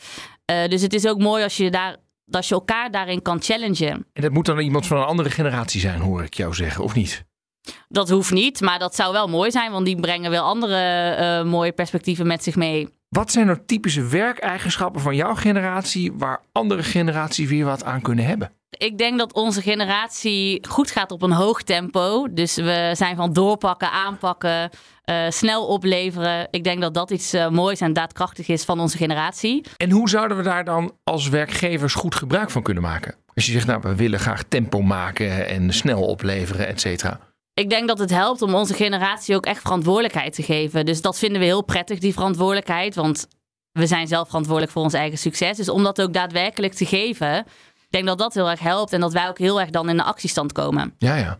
Eh, 0.45 0.69
dus 0.69 0.83
het 0.83 0.93
is 0.93 1.07
ook 1.07 1.19
mooi 1.19 1.43
als 1.43 1.57
je, 1.57 1.71
daar, 1.71 1.97
als 2.31 2.49
je 2.49 2.55
elkaar 2.55 2.91
daarin 2.91 3.23
kan 3.23 3.43
challengen. 3.43 4.07
En 4.13 4.23
dat 4.23 4.31
moet 4.31 4.47
dan 4.47 4.59
iemand 4.59 4.87
van 4.87 4.97
een 4.97 5.05
andere 5.05 5.31
generatie 5.31 5.81
zijn, 5.81 6.01
hoor 6.01 6.23
ik 6.23 6.35
jou 6.35 6.55
zeggen, 6.55 6.85
of 6.85 6.95
niet? 6.95 7.25
Dat 7.89 8.11
hoeft 8.11 8.31
niet, 8.31 8.61
maar 8.61 8.79
dat 8.79 8.95
zou 8.95 9.13
wel 9.13 9.29
mooi 9.29 9.51
zijn, 9.51 9.73
want 9.73 9.87
die 9.87 10.01
brengen 10.01 10.31
wel 10.31 10.45
andere 10.45 11.11
eh, 11.11 11.45
mooie 11.45 11.73
perspectieven 11.73 12.27
met 12.27 12.43
zich 12.43 12.57
mee. 12.57 12.89
Wat 13.13 13.33
zijn 13.33 13.47
nou 13.47 13.59
typische 13.67 14.07
werkeigenschappen 14.07 15.01
van 15.01 15.17
jouw 15.17 15.35
generatie 15.35 16.13
waar 16.13 16.41
andere 16.53 16.83
generaties 16.83 17.49
weer 17.49 17.65
wat 17.65 17.85
aan 17.85 18.01
kunnen 18.01 18.25
hebben? 18.25 18.53
Ik 18.71 18.99
denk 18.99 19.19
dat 19.19 19.33
onze 19.33 19.63
generatie 19.63 20.67
goed 20.69 20.91
gaat 20.91 21.11
op 21.11 21.23
een 21.23 21.33
hoog 21.33 21.63
tempo. 21.63 22.29
Dus 22.31 22.55
we 22.55 22.91
zijn 22.93 23.17
van 23.17 23.33
doorpakken, 23.33 23.91
aanpakken, 23.91 24.71
eh, 25.05 25.25
snel 25.29 25.67
opleveren. 25.67 26.49
Ik 26.51 26.65
denk 26.65 26.81
dat 26.81 26.95
dat 26.95 27.11
iets 27.11 27.33
eh, 27.33 27.49
moois 27.49 27.81
en 27.81 27.93
daadkrachtig 27.93 28.49
is 28.49 28.65
van 28.65 28.81
onze 28.81 28.97
generatie. 28.97 29.65
En 29.77 29.91
hoe 29.91 30.09
zouden 30.09 30.37
we 30.37 30.43
daar 30.43 30.65
dan 30.65 30.93
als 31.05 31.29
werkgevers 31.29 31.95
goed 31.95 32.15
gebruik 32.15 32.51
van 32.51 32.63
kunnen 32.63 32.83
maken? 32.83 33.15
Als 33.35 33.47
je 33.47 33.53
zegt, 33.53 33.67
nou, 33.67 33.81
we 33.83 33.95
willen 33.95 34.21
graag 34.21 34.43
tempo 34.43 34.83
maken 34.83 35.49
en 35.49 35.73
snel 35.73 36.03
opleveren, 36.03 36.67
et 36.67 36.81
cetera. 36.81 37.21
Ik 37.63 37.71
denk 37.71 37.89
dat 37.89 37.99
het 37.99 38.11
helpt 38.11 38.43
om 38.43 38.55
onze 38.55 38.75
generatie 38.75 39.35
ook 39.35 39.47
echt 39.47 39.61
verantwoordelijkheid 39.61 40.35
te 40.35 40.43
geven. 40.43 40.85
Dus 40.87 41.03
dat 41.03 41.19
vinden 41.19 41.41
we 41.41 41.45
heel 41.45 41.65
prettig, 41.65 41.99
die 41.99 42.13
verantwoordelijkheid. 42.13 42.95
Want 42.95 43.27
we 43.73 43.87
zijn 43.87 44.07
zelf 44.07 44.27
verantwoordelijk 44.27 44.73
voor 44.73 44.83
ons 44.83 44.93
eigen 44.93 45.19
succes. 45.19 45.57
Dus 45.57 45.69
om 45.69 45.83
dat 45.83 46.03
ook 46.03 46.13
daadwerkelijk 46.13 46.73
te 46.73 46.87
geven, 46.87 47.39
ik 47.39 47.91
denk 47.91 48.07
dat 48.07 48.19
dat 48.19 48.35
heel 48.35 48.51
erg 48.51 48.61
helpt. 48.61 48.93
En 48.93 49.01
dat 49.01 49.13
wij 49.13 49.29
ook 49.29 49.39
heel 49.39 49.61
erg 49.61 49.71
dan 49.71 49.89
in 49.89 49.97
de 49.97 50.03
actiestand 50.03 50.53
komen. 50.53 50.95
Ja, 50.99 51.17
ja. 51.17 51.39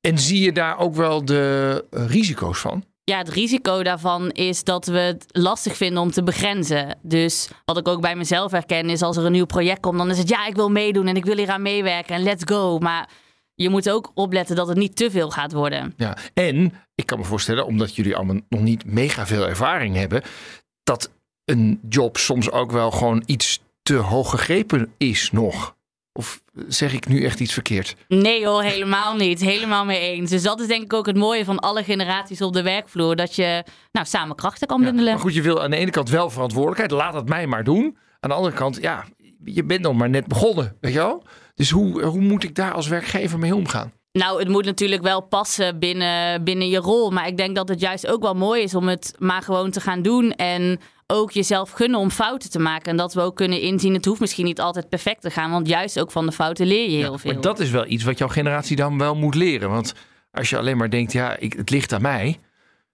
En 0.00 0.18
zie 0.18 0.40
je 0.40 0.52
daar 0.52 0.78
ook 0.78 0.94
wel 0.94 1.24
de 1.24 1.84
risico's 1.90 2.58
van? 2.58 2.84
Ja, 3.04 3.18
het 3.18 3.28
risico 3.28 3.82
daarvan 3.82 4.30
is 4.30 4.64
dat 4.64 4.86
we 4.86 4.98
het 4.98 5.24
lastig 5.28 5.76
vinden 5.76 6.02
om 6.02 6.10
te 6.10 6.22
begrenzen. 6.22 6.98
Dus 7.02 7.48
wat 7.64 7.78
ik 7.78 7.88
ook 7.88 8.00
bij 8.00 8.16
mezelf 8.16 8.50
herken 8.50 8.90
is 8.90 9.02
als 9.02 9.16
er 9.16 9.24
een 9.24 9.32
nieuw 9.32 9.46
project 9.46 9.80
komt, 9.80 9.98
dan 9.98 10.10
is 10.10 10.18
het 10.18 10.28
ja, 10.28 10.46
ik 10.46 10.56
wil 10.56 10.70
meedoen 10.70 11.06
en 11.06 11.16
ik 11.16 11.24
wil 11.24 11.36
hier 11.36 11.50
aan 11.50 11.62
meewerken 11.62 12.14
en 12.14 12.22
let's 12.22 12.42
go. 12.46 12.78
Maar 12.78 13.08
je 13.62 13.68
moet 13.70 13.90
ook 13.90 14.10
opletten 14.14 14.56
dat 14.56 14.68
het 14.68 14.76
niet 14.76 14.96
te 14.96 15.10
veel 15.10 15.30
gaat 15.30 15.52
worden. 15.52 15.94
Ja. 15.96 16.16
En 16.34 16.72
ik 16.94 17.06
kan 17.06 17.18
me 17.18 17.24
voorstellen, 17.24 17.66
omdat 17.66 17.96
jullie 17.96 18.16
allemaal 18.16 18.40
nog 18.48 18.60
niet 18.60 18.84
mega 18.84 19.26
veel 19.26 19.48
ervaring 19.48 19.96
hebben, 19.96 20.22
dat 20.82 21.10
een 21.44 21.80
job 21.88 22.16
soms 22.16 22.50
ook 22.50 22.72
wel 22.72 22.90
gewoon 22.90 23.22
iets 23.26 23.60
te 23.82 23.94
hoog 23.94 24.30
gegrepen 24.30 24.92
is 24.98 25.30
nog. 25.30 25.76
Of 26.12 26.42
zeg 26.68 26.92
ik 26.92 27.08
nu 27.08 27.24
echt 27.24 27.40
iets 27.40 27.52
verkeerd? 27.52 27.96
Nee 28.08 28.46
hoor, 28.46 28.62
helemaal 28.62 29.16
niet. 29.16 29.40
Helemaal 29.40 29.84
mee 29.84 30.00
eens. 30.00 30.30
Dus 30.30 30.42
dat 30.42 30.60
is 30.60 30.66
denk 30.66 30.82
ik 30.82 30.92
ook 30.92 31.06
het 31.06 31.16
mooie 31.16 31.44
van 31.44 31.58
alle 31.58 31.84
generaties 31.84 32.42
op 32.42 32.52
de 32.52 32.62
werkvloer. 32.62 33.16
Dat 33.16 33.34
je 33.34 33.64
nou, 33.92 34.06
samen 34.06 34.36
krachten 34.36 34.66
kan 34.66 34.80
Ja, 34.80 34.86
bundelen. 34.86 35.12
maar 35.12 35.22
goed, 35.22 35.34
je 35.34 35.42
wil 35.42 35.62
aan 35.62 35.70
de 35.70 35.76
ene 35.76 35.90
kant 35.90 36.08
wel 36.08 36.30
verantwoordelijkheid. 36.30 36.90
Laat 36.90 37.14
het 37.14 37.28
mij 37.28 37.46
maar 37.46 37.64
doen. 37.64 37.96
Aan 38.20 38.30
de 38.30 38.36
andere 38.36 38.54
kant, 38.54 38.78
ja, 38.80 39.04
je 39.44 39.64
bent 39.64 39.80
nog 39.80 39.94
maar 39.94 40.10
net 40.10 40.26
begonnen, 40.26 40.76
weet 40.80 40.92
je 40.92 40.98
wel? 40.98 41.22
Dus 41.60 41.70
hoe, 41.70 42.02
hoe 42.02 42.20
moet 42.20 42.44
ik 42.44 42.54
daar 42.54 42.72
als 42.72 42.88
werkgever 42.88 43.38
mee 43.38 43.54
omgaan? 43.54 43.92
Nou, 44.12 44.38
het 44.38 44.48
moet 44.48 44.64
natuurlijk 44.64 45.02
wel 45.02 45.20
passen 45.20 45.78
binnen, 45.78 46.44
binnen 46.44 46.68
je 46.68 46.78
rol. 46.78 47.10
Maar 47.10 47.26
ik 47.26 47.36
denk 47.36 47.56
dat 47.56 47.68
het 47.68 47.80
juist 47.80 48.06
ook 48.06 48.22
wel 48.22 48.34
mooi 48.34 48.62
is 48.62 48.74
om 48.74 48.88
het 48.88 49.14
maar 49.18 49.42
gewoon 49.42 49.70
te 49.70 49.80
gaan 49.80 50.02
doen. 50.02 50.32
En 50.32 50.80
ook 51.06 51.30
jezelf 51.30 51.70
gunnen 51.70 52.00
om 52.00 52.10
fouten 52.10 52.50
te 52.50 52.58
maken. 52.58 52.90
En 52.90 52.96
dat 52.96 53.14
we 53.14 53.20
ook 53.20 53.36
kunnen 53.36 53.60
inzien, 53.60 53.94
het 53.94 54.04
hoeft 54.04 54.20
misschien 54.20 54.44
niet 54.44 54.60
altijd 54.60 54.88
perfect 54.88 55.20
te 55.20 55.30
gaan. 55.30 55.50
Want 55.50 55.66
juist 55.66 56.00
ook 56.00 56.10
van 56.10 56.26
de 56.26 56.32
fouten 56.32 56.66
leer 56.66 56.90
je 56.90 56.96
heel 56.96 57.12
Ja, 57.12 57.18
veel. 57.18 57.32
Maar 57.32 57.42
dat 57.42 57.60
is 57.60 57.70
wel 57.70 57.86
iets 57.86 58.04
wat 58.04 58.18
jouw 58.18 58.28
generatie 58.28 58.76
dan 58.76 58.98
wel 58.98 59.14
moet 59.14 59.34
leren. 59.34 59.70
Want 59.70 59.94
als 60.30 60.50
je 60.50 60.58
alleen 60.58 60.76
maar 60.76 60.90
denkt, 60.90 61.12
ja, 61.12 61.36
ik, 61.36 61.52
het 61.52 61.70
ligt 61.70 61.92
aan 61.92 62.02
mij. 62.02 62.38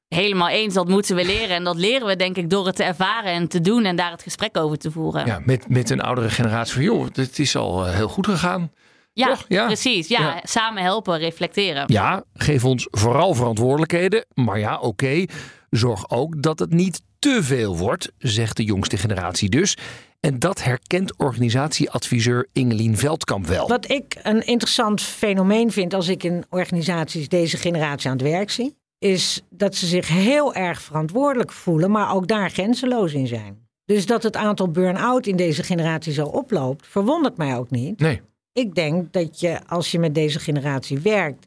Helemaal 0.09 0.49
eens, 0.49 0.75
dat 0.75 0.89
moeten 0.89 1.17
we 1.17 1.25
leren. 1.25 1.57
En 1.57 1.65
dat 1.65 1.77
leren 1.77 2.07
we 2.07 2.17
denk 2.17 2.37
ik 2.37 2.51
door 2.51 2.67
het 2.67 2.77
te 2.77 2.85
ervaren 2.85 3.33
en 3.33 3.49
te 3.49 3.61
doen. 3.61 3.85
En 3.85 3.97
daar 3.97 4.11
het 4.11 4.23
gesprek 4.23 4.57
over 4.57 4.79
te 4.79 4.91
voeren. 4.91 5.27
Ja, 5.27 5.41
met, 5.45 5.69
met 5.69 5.91
een 5.91 6.01
oudere 6.01 6.31
generatie 6.31 6.75
van, 6.75 6.83
joh, 6.83 7.07
het 7.13 7.39
is 7.39 7.57
al 7.57 7.87
eh, 7.87 7.95
heel 7.95 8.09
goed 8.09 8.27
gegaan. 8.27 8.73
Ja, 9.13 9.27
Toch? 9.29 9.45
Ja. 9.49 9.67
precies. 9.67 10.09
Ja, 10.09 10.21
Ja. 10.21 10.41
samen 10.43 10.83
helpen, 10.83 11.19
reflecteren. 11.19 11.85
Ja, 11.87 12.25
geef 12.35 12.65
ons 12.65 12.87
vooral 12.91 13.35
verantwoordelijkheden. 13.35 14.27
Maar 14.35 14.59
ja, 14.59 14.79
oké, 14.79 15.25
zorg 15.71 16.11
ook 16.11 16.43
dat 16.43 16.59
het 16.59 16.71
niet 16.73 17.03
te 17.19 17.39
veel 17.43 17.77
wordt, 17.77 18.13
zegt 18.19 18.57
de 18.57 18.65
jongste 18.65 18.97
generatie 18.97 19.49
dus. 19.49 19.77
En 20.21 20.39
dat 20.39 20.63
herkent 20.65 21.19
organisatieadviseur 21.19 22.49
Ingelien 22.53 22.97
Veldkamp 22.97 23.47
wel. 23.47 23.69
Wat 23.69 23.91
ik 23.91 24.17
een 24.23 24.47
interessant 24.47 25.01
fenomeen 25.03 25.73
vind 25.73 25.95
als 25.95 26.09
ik 26.09 26.23
in 26.25 26.45
organisaties 26.51 27.29
deze 27.29 27.57
generatie 27.57 28.11
aan 28.11 28.17
het 28.17 28.27
werk 28.27 28.51
zie, 28.51 28.77
is 28.99 29.43
dat 29.51 29.75
ze 29.75 29.87
zich 29.87 30.09
heel 30.09 30.55
erg 30.55 30.83
verantwoordelijk 30.83 31.53
voelen, 31.53 31.91
maar 31.91 32.15
ook 32.15 32.29
daar 32.29 32.51
grenzeloos 32.51 33.13
in 33.13 33.27
zijn. 33.27 33.69
Dus 33.85 34.07
dat 34.07 34.23
het 34.23 34.37
aantal 34.37 34.71
burn-out 34.71 35.27
in 35.27 35.37
deze 35.37 35.63
generatie 35.63 36.13
zo 36.13 36.27
oploopt, 36.27 36.87
verwondert 36.87 37.37
mij 37.37 37.57
ook 37.57 37.71
niet. 37.71 38.01
Nee. 38.01 38.21
Ik 38.53 38.75
denk 38.75 39.13
dat 39.13 39.41
je, 39.41 39.59
als 39.67 39.91
je 39.91 39.99
met 39.99 40.15
deze 40.15 40.39
generatie 40.39 40.99
werkt, 40.99 41.47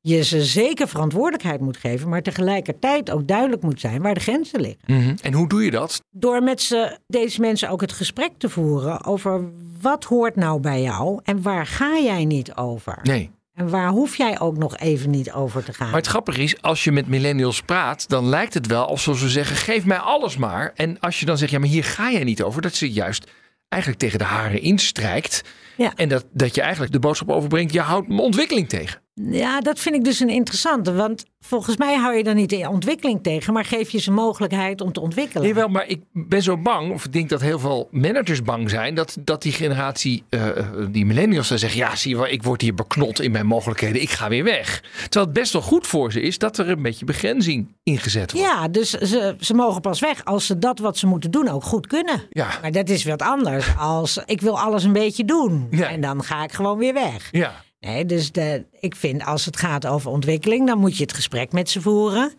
je 0.00 0.24
ze 0.24 0.44
zeker 0.44 0.88
verantwoordelijkheid 0.88 1.60
moet 1.60 1.76
geven, 1.76 2.08
maar 2.08 2.22
tegelijkertijd 2.22 3.10
ook 3.10 3.28
duidelijk 3.28 3.62
moet 3.62 3.80
zijn 3.80 4.02
waar 4.02 4.14
de 4.14 4.20
grenzen 4.20 4.60
liggen. 4.60 4.80
Mhm. 4.86 5.14
En 5.22 5.32
hoe 5.32 5.48
doe 5.48 5.64
je 5.64 5.70
dat? 5.70 6.02
Door 6.10 6.42
met 6.42 6.60
ze, 6.60 6.98
deze 7.06 7.40
mensen 7.40 7.68
ook 7.68 7.80
het 7.80 7.92
gesprek 7.92 8.32
te 8.38 8.48
voeren 8.48 9.04
over 9.04 9.50
wat 9.80 10.04
hoort 10.04 10.36
nou 10.36 10.60
bij 10.60 10.82
jou 10.82 11.20
en 11.22 11.42
waar 11.42 11.66
ga 11.66 11.98
jij 11.98 12.24
niet 12.24 12.54
over? 12.54 12.98
Nee. 13.02 13.30
En 13.54 13.68
waar 13.68 13.88
hoef 13.88 14.16
jij 14.16 14.40
ook 14.40 14.56
nog 14.56 14.76
even 14.76 15.10
niet 15.10 15.32
over 15.32 15.64
te 15.64 15.72
gaan? 15.72 15.86
Maar 15.86 15.96
het 15.96 16.06
grappige 16.06 16.42
is, 16.42 16.62
als 16.62 16.84
je 16.84 16.92
met 16.92 17.06
millennials 17.06 17.60
praat, 17.60 18.08
dan 18.08 18.28
lijkt 18.28 18.54
het 18.54 18.66
wel 18.66 18.86
alsof 18.86 19.18
ze 19.18 19.28
zeggen: 19.28 19.56
geef 19.56 19.84
mij 19.84 19.98
alles 19.98 20.36
maar. 20.36 20.72
En 20.74 21.00
als 21.00 21.20
je 21.20 21.26
dan 21.26 21.38
zegt: 21.38 21.50
ja, 21.50 21.58
maar 21.58 21.68
hier 21.68 21.84
ga 21.84 22.10
jij 22.10 22.24
niet 22.24 22.42
over, 22.42 22.62
dat 22.62 22.74
ze 22.74 22.92
juist 22.92 23.30
eigenlijk 23.68 24.02
tegen 24.02 24.18
de 24.18 24.24
haren 24.24 24.60
instrijkt. 24.60 25.42
Ja. 25.76 25.92
En 25.96 26.08
dat, 26.08 26.24
dat 26.32 26.54
je 26.54 26.60
eigenlijk 26.60 26.92
de 26.92 26.98
boodschap 26.98 27.30
overbrengt, 27.30 27.72
je 27.72 27.80
houdt 27.80 28.08
ontwikkeling 28.10 28.68
tegen. 28.68 29.00
Ja, 29.14 29.60
dat 29.60 29.78
vind 29.78 29.94
ik 29.94 30.04
dus 30.04 30.20
een 30.20 30.28
interessante. 30.28 30.92
Want 30.92 31.24
volgens 31.40 31.76
mij 31.76 31.96
hou 31.96 32.16
je 32.16 32.24
dan 32.24 32.34
niet 32.36 32.50
de 32.50 32.68
ontwikkeling 32.68 33.22
tegen, 33.22 33.52
maar 33.52 33.64
geef 33.64 33.90
je 33.90 33.98
ze 33.98 34.10
mogelijkheid 34.10 34.80
om 34.80 34.92
te 34.92 35.00
ontwikkelen. 35.00 35.48
Jawel, 35.48 35.68
maar 35.68 35.86
ik 35.86 36.02
ben 36.12 36.42
zo 36.42 36.56
bang, 36.56 36.92
of 36.92 37.04
ik 37.04 37.12
denk 37.12 37.28
dat 37.28 37.40
heel 37.40 37.58
veel 37.58 37.88
managers 37.90 38.42
bang 38.42 38.70
zijn, 38.70 38.94
dat, 38.94 39.16
dat 39.20 39.42
die 39.42 39.52
generatie, 39.52 40.22
eh, 40.28 40.48
die 40.90 41.06
millennials, 41.06 41.48
dan 41.48 41.58
zeggen: 41.58 41.78
Ja, 41.78 41.96
zie 41.96 42.10
je 42.10 42.16
wel, 42.16 42.28
ik 42.28 42.42
word 42.42 42.60
hier 42.60 42.74
beknot 42.74 43.20
in 43.20 43.30
mijn 43.30 43.46
mogelijkheden, 43.46 44.02
ik 44.02 44.10
ga 44.10 44.28
weer 44.28 44.44
weg. 44.44 44.80
Terwijl 45.02 45.24
het 45.24 45.32
best 45.34 45.52
wel 45.52 45.62
goed 45.62 45.86
voor 45.86 46.12
ze 46.12 46.20
is 46.20 46.38
dat 46.38 46.58
er 46.58 46.68
een 46.68 46.82
beetje 46.82 47.04
begrenzing 47.04 47.74
ingezet 47.82 48.32
wordt. 48.32 48.46
Ja, 48.46 48.68
dus 48.68 48.90
ze, 48.90 49.36
ze 49.40 49.54
mogen 49.54 49.80
pas 49.80 50.00
weg 50.00 50.24
als 50.24 50.46
ze 50.46 50.58
dat 50.58 50.78
wat 50.78 50.98
ze 50.98 51.06
moeten 51.06 51.30
doen 51.30 51.48
ook 51.48 51.64
goed 51.64 51.86
kunnen. 51.86 52.22
Ja. 52.30 52.48
Maar 52.62 52.72
dat 52.72 52.88
is 52.88 53.04
wat 53.04 53.22
anders 53.22 53.66
als 53.78 54.18
ik 54.26 54.40
wil 54.40 54.60
alles 54.60 54.84
een 54.84 54.92
beetje 54.92 55.24
doen 55.24 55.66
Ja. 55.70 55.88
en 55.88 56.00
dan 56.00 56.22
ga 56.24 56.44
ik 56.44 56.52
gewoon 56.52 56.78
weer 56.78 56.94
weg. 56.94 57.28
Ja. 57.30 57.62
Nee, 57.84 58.04
dus 58.06 58.32
de, 58.32 58.64
ik 58.80 58.96
vind 58.96 59.24
als 59.24 59.44
het 59.44 59.56
gaat 59.56 59.86
over 59.86 60.10
ontwikkeling, 60.10 60.66
dan 60.66 60.78
moet 60.78 60.96
je 60.96 61.02
het 61.02 61.12
gesprek 61.12 61.52
met 61.52 61.70
ze 61.70 61.80
voeren. 61.80 62.32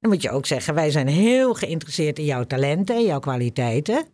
Dan 0.00 0.10
moet 0.10 0.22
je 0.22 0.30
ook 0.30 0.46
zeggen, 0.46 0.74
wij 0.74 0.90
zijn 0.90 1.08
heel 1.08 1.54
geïnteresseerd 1.54 2.18
in 2.18 2.24
jouw 2.24 2.44
talenten 2.44 2.96
en 2.96 3.04
jouw 3.04 3.18
kwaliteiten. 3.18 4.04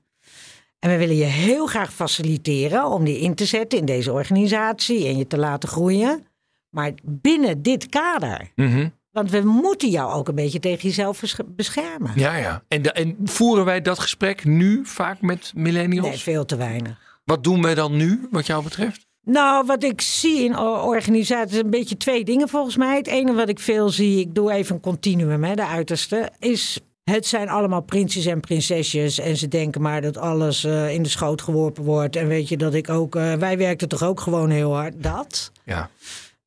En 0.79 0.91
we 0.91 0.97
willen 0.97 1.17
je 1.17 1.25
heel 1.25 1.67
graag 1.67 1.93
faciliteren 1.93 2.87
om 2.87 3.05
die 3.05 3.19
in 3.19 3.35
te 3.35 3.45
zetten 3.45 3.79
in 3.79 3.85
deze 3.85 4.13
organisatie 4.13 5.07
en 5.07 5.17
je 5.17 5.27
te 5.27 5.39
laten 5.39 5.69
groeien. 5.69 6.27
Maar 6.71 6.93
binnen 7.03 7.63
dit 7.63 7.89
kader. 7.89 8.51
Mhm. 8.55 8.89
Want 9.11 9.31
we 9.31 9.41
moeten 9.41 9.89
jou 9.91 10.13
ook 10.13 10.29
een 10.29 10.35
beetje 10.35 10.61
tegen 10.61 10.89
jezelf 10.89 11.23
beschermen. 11.47 12.13
Ja, 12.15 12.37
ja. 12.37 12.63
En, 12.69 12.83
de- 12.83 12.93
en 12.93 13.17
voeren 13.25 13.65
wij 13.65 13.83
dat 13.83 13.99
gesprek 13.99 14.45
nu 14.45 14.81
vaak 14.85 15.21
met 15.21 15.53
millennials? 15.55 16.09
Nee, 16.09 16.19
veel 16.19 16.45
te 16.45 16.57
weinig. 16.57 17.21
Wat 17.25 17.45
doen 17.45 17.63
wij 17.63 17.75
dan 17.75 17.97
nu, 17.97 18.27
wat 18.31 18.47
jou 18.47 18.63
betreft? 18.65 19.06
Nou, 19.29 19.67
wat 19.67 19.83
ik 19.83 20.01
zie 20.01 20.45
in 20.45 20.59
organisaties, 20.59 21.59
een 21.59 21.71
beetje 21.71 21.97
twee 21.97 22.25
dingen 22.25 22.49
volgens 22.49 22.77
mij. 22.77 22.97
Het 22.97 23.07
ene 23.07 23.33
wat 23.33 23.49
ik 23.49 23.59
veel 23.59 23.89
zie, 23.89 24.21
ik 24.21 24.35
doe 24.35 24.53
even 24.53 24.75
een 24.75 24.81
continuum, 24.81 25.45
hè, 25.45 25.55
de 25.55 25.67
uiterste, 25.67 26.31
is 26.39 26.81
het 27.11 27.27
zijn 27.27 27.49
allemaal 27.49 27.81
prinsjes 27.81 28.27
en 28.27 28.41
prinsesjes. 28.41 29.19
En 29.19 29.37
ze 29.37 29.49
denken 29.49 29.83
maar 29.83 30.01
dat 30.01 30.17
alles 30.17 30.65
eh, 30.65 30.95
in 30.95 31.03
de 31.03 31.09
schoot 31.09 31.43
geworpen 31.43 31.85
wordt. 31.85 32.17
En 32.17 32.29
weet 32.29 32.49
je 32.49 32.57
dat 32.57 32.75
ik 32.75 32.89
ook, 32.89 33.17
eh, 33.17 33.33
wij 33.33 33.59
werkten 33.59 33.89
toch 33.89 34.03
ook 34.03 34.21
gewoon 34.21 34.51
heel 34.51 34.75
hard. 34.75 35.03
Dat. 35.03 35.53
Ja. 35.65 35.91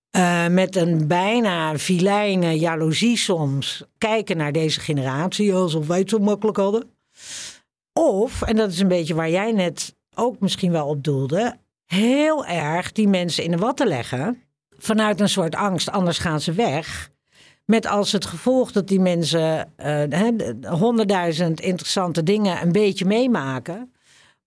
Eh, 0.10 0.48
met 0.48 0.76
een 0.76 1.08
bijna 1.08 1.78
vilijne 1.78 2.60
jaloezie 2.60 3.18
soms 3.18 3.84
kijken 3.98 4.38
naar 4.38 4.52
deze 4.52 4.80
generatie 4.80 5.54
alsof 5.54 5.88
wij 5.88 6.00
het 6.00 6.10
zo 6.10 6.20
makkelijk 6.20 6.58
hadden. 6.58 6.90
Of, 7.94 8.42
en 8.42 8.56
dat 8.56 8.72
is 8.72 8.80
een 8.80 8.88
beetje 8.88 9.16
waar 9.16 9.30
jij 9.30 9.52
net 9.52 9.96
ook 10.16 10.40
misschien 10.40 10.72
wel 10.72 10.88
op 10.88 11.04
doelde, 11.04 11.56
heel 11.96 12.46
erg 12.46 12.92
die 12.92 13.08
mensen 13.08 13.44
in 13.44 13.52
de 13.52 13.58
watten 13.58 13.88
leggen 13.88 14.44
vanuit 14.78 15.20
een 15.20 15.30
soort 15.30 15.56
angst, 15.56 15.92
anders 15.92 16.18
gaan 16.18 16.42
ze 16.42 16.52
weg. 16.52 17.10
Met 17.66 17.88
als 17.88 18.12
het 18.12 18.26
gevolg 18.26 18.72
dat 18.72 18.88
die 18.88 19.00
mensen 19.00 19.78
eh, 19.78 20.72
honderdduizend 20.72 21.60
interessante 21.60 22.24
dingen 22.24 22.62
een 22.62 22.72
beetje 22.72 23.06
meemaken. 23.06 23.94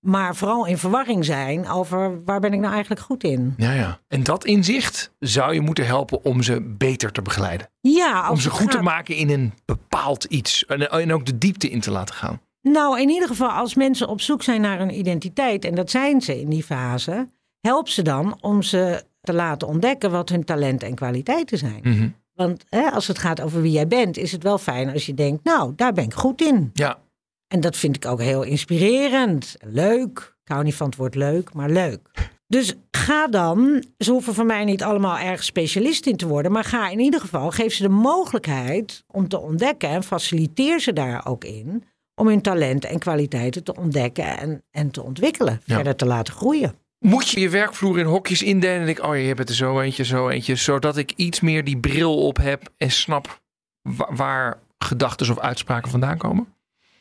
Maar 0.00 0.36
vooral 0.36 0.66
in 0.66 0.78
verwarring 0.78 1.24
zijn 1.24 1.68
over 1.68 2.24
waar 2.24 2.40
ben 2.40 2.52
ik 2.52 2.60
nou 2.60 2.72
eigenlijk 2.72 3.00
goed 3.02 3.24
in. 3.24 3.54
Ja, 3.56 3.72
ja. 3.72 4.00
En 4.08 4.22
dat 4.22 4.44
inzicht 4.44 5.12
zou 5.18 5.54
je 5.54 5.60
moeten 5.60 5.86
helpen 5.86 6.24
om 6.24 6.42
ze 6.42 6.74
beter 6.78 7.12
te 7.12 7.22
begeleiden. 7.22 7.70
Ja, 7.80 8.30
Om 8.30 8.36
ze 8.36 8.50
goed 8.50 8.70
te 8.70 8.82
maken 8.82 9.16
in 9.16 9.30
een 9.30 9.52
bepaald 9.64 10.24
iets. 10.24 10.66
En, 10.66 10.90
en 10.90 11.12
ook 11.12 11.26
de 11.26 11.38
diepte 11.38 11.68
in 11.70 11.80
te 11.80 11.90
laten 11.90 12.14
gaan. 12.14 12.40
Nou, 12.62 13.00
in 13.00 13.08
ieder 13.08 13.28
geval, 13.28 13.48
als 13.48 13.74
mensen 13.74 14.08
op 14.08 14.20
zoek 14.20 14.42
zijn 14.42 14.60
naar 14.60 14.78
hun 14.78 14.98
identiteit, 14.98 15.64
en 15.64 15.74
dat 15.74 15.90
zijn 15.90 16.20
ze 16.20 16.40
in 16.40 16.48
die 16.48 16.62
fase, 16.62 17.28
help 17.60 17.88
ze 17.88 18.02
dan 18.02 18.36
om 18.40 18.62
ze 18.62 19.04
te 19.20 19.32
laten 19.32 19.68
ontdekken 19.68 20.10
wat 20.10 20.28
hun 20.28 20.44
talenten 20.44 20.88
en 20.88 20.94
kwaliteiten 20.94 21.58
zijn. 21.58 21.80
Mhm. 21.82 22.08
Want 22.34 22.64
hè, 22.68 22.90
als 22.90 23.06
het 23.06 23.18
gaat 23.18 23.40
over 23.40 23.62
wie 23.62 23.72
jij 23.72 23.86
bent, 23.86 24.16
is 24.16 24.32
het 24.32 24.42
wel 24.42 24.58
fijn 24.58 24.92
als 24.92 25.06
je 25.06 25.14
denkt, 25.14 25.44
nou, 25.44 25.72
daar 25.76 25.92
ben 25.92 26.04
ik 26.04 26.14
goed 26.14 26.42
in. 26.42 26.70
Ja. 26.72 26.98
En 27.48 27.60
dat 27.60 27.76
vind 27.76 27.96
ik 27.96 28.06
ook 28.06 28.20
heel 28.20 28.42
inspirerend. 28.42 29.56
Leuk. 29.60 30.36
Ik 30.44 30.52
hou 30.52 30.64
niet 30.64 30.74
van 30.74 30.86
het 30.86 30.96
woord 30.96 31.14
leuk, 31.14 31.54
maar 31.54 31.70
leuk. 31.70 32.10
Dus 32.46 32.74
ga 32.90 33.26
dan, 33.26 33.84
ze 33.98 34.10
hoeven 34.10 34.34
van 34.34 34.46
mij 34.46 34.64
niet 34.64 34.82
allemaal 34.82 35.18
erg 35.18 35.44
specialist 35.44 36.06
in 36.06 36.16
te 36.16 36.26
worden, 36.26 36.52
maar 36.52 36.64
ga 36.64 36.88
in 36.88 36.98
ieder 36.98 37.20
geval, 37.20 37.50
geef 37.50 37.74
ze 37.74 37.82
de 37.82 37.88
mogelijkheid 37.88 39.04
om 39.06 39.28
te 39.28 39.40
ontdekken 39.40 39.88
en 39.88 40.02
faciliteer 40.02 40.80
ze 40.80 40.92
daar 40.92 41.26
ook 41.26 41.44
in 41.44 41.84
om 42.22 42.28
hun 42.28 42.40
talenten 42.42 42.90
en 42.90 42.98
kwaliteiten 42.98 43.64
te 43.64 43.76
ontdekken 43.76 44.38
en, 44.38 44.62
en 44.70 44.90
te 44.90 45.02
ontwikkelen, 45.02 45.60
Ja. 45.64 45.74
verder 45.74 45.96
te 45.96 46.06
laten 46.06 46.34
groeien. 46.34 46.74
Moet 46.98 47.28
je 47.28 47.40
je 47.40 47.48
werkvloer 47.48 47.98
in 47.98 48.04
hokjes 48.06 48.42
indelen 48.42 48.80
en 48.80 48.86
denk 48.86 49.04
oh 49.04 49.16
je 49.16 49.22
hebt 49.22 49.48
er 49.48 49.54
zo 49.54 49.80
eentje, 49.80 50.04
zo 50.04 50.28
eentje. 50.28 50.54
Zodat 50.54 50.96
ik 50.96 51.12
iets 51.16 51.40
meer 51.40 51.64
die 51.64 51.76
bril 51.78 52.26
op 52.26 52.36
heb 52.36 52.62
en 52.76 52.90
snap 52.90 53.40
wa- 53.82 54.08
waar 54.14 54.58
gedachten 54.78 55.30
of 55.30 55.38
uitspraken 55.38 55.90
vandaan 55.90 56.18
komen? 56.18 56.46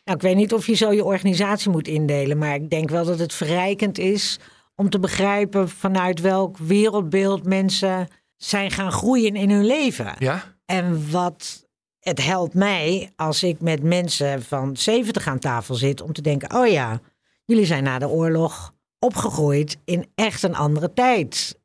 Nou, 0.03 0.17
ik 0.17 0.23
weet 0.23 0.35
niet 0.35 0.53
of 0.53 0.67
je 0.67 0.73
zo 0.73 0.91
je 0.91 1.03
organisatie 1.03 1.71
moet 1.71 1.87
indelen, 1.87 2.37
maar 2.37 2.55
ik 2.55 2.69
denk 2.69 2.89
wel 2.89 3.05
dat 3.05 3.19
het 3.19 3.33
verrijkend 3.33 3.97
is 3.97 4.39
om 4.75 4.89
te 4.89 4.99
begrijpen 4.99 5.69
vanuit 5.69 6.21
welk 6.21 6.57
wereldbeeld 6.57 7.43
mensen 7.43 8.07
zijn 8.37 8.71
gaan 8.71 8.91
groeien 8.91 9.35
in 9.35 9.49
hun 9.49 9.65
leven. 9.65 10.13
Ja? 10.19 10.43
En 10.65 11.11
wat 11.11 11.60
het 12.01 12.23
helpt 12.23 12.53
mij 12.53 13.11
als 13.15 13.43
ik 13.43 13.61
met 13.61 13.83
mensen 13.83 14.43
van 14.43 14.77
70 14.77 15.27
aan 15.27 15.39
tafel 15.39 15.75
zit 15.75 16.01
om 16.01 16.13
te 16.13 16.21
denken: 16.21 16.55
oh 16.55 16.67
ja, 16.67 16.99
jullie 17.45 17.65
zijn 17.65 17.83
na 17.83 17.99
de 17.99 18.09
oorlog 18.09 18.73
opgegroeid 18.99 19.77
in 19.85 20.05
echt 20.15 20.43
een 20.43 20.55
andere 20.55 20.93
tijd. 20.93 21.59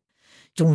Toen 0.53 0.75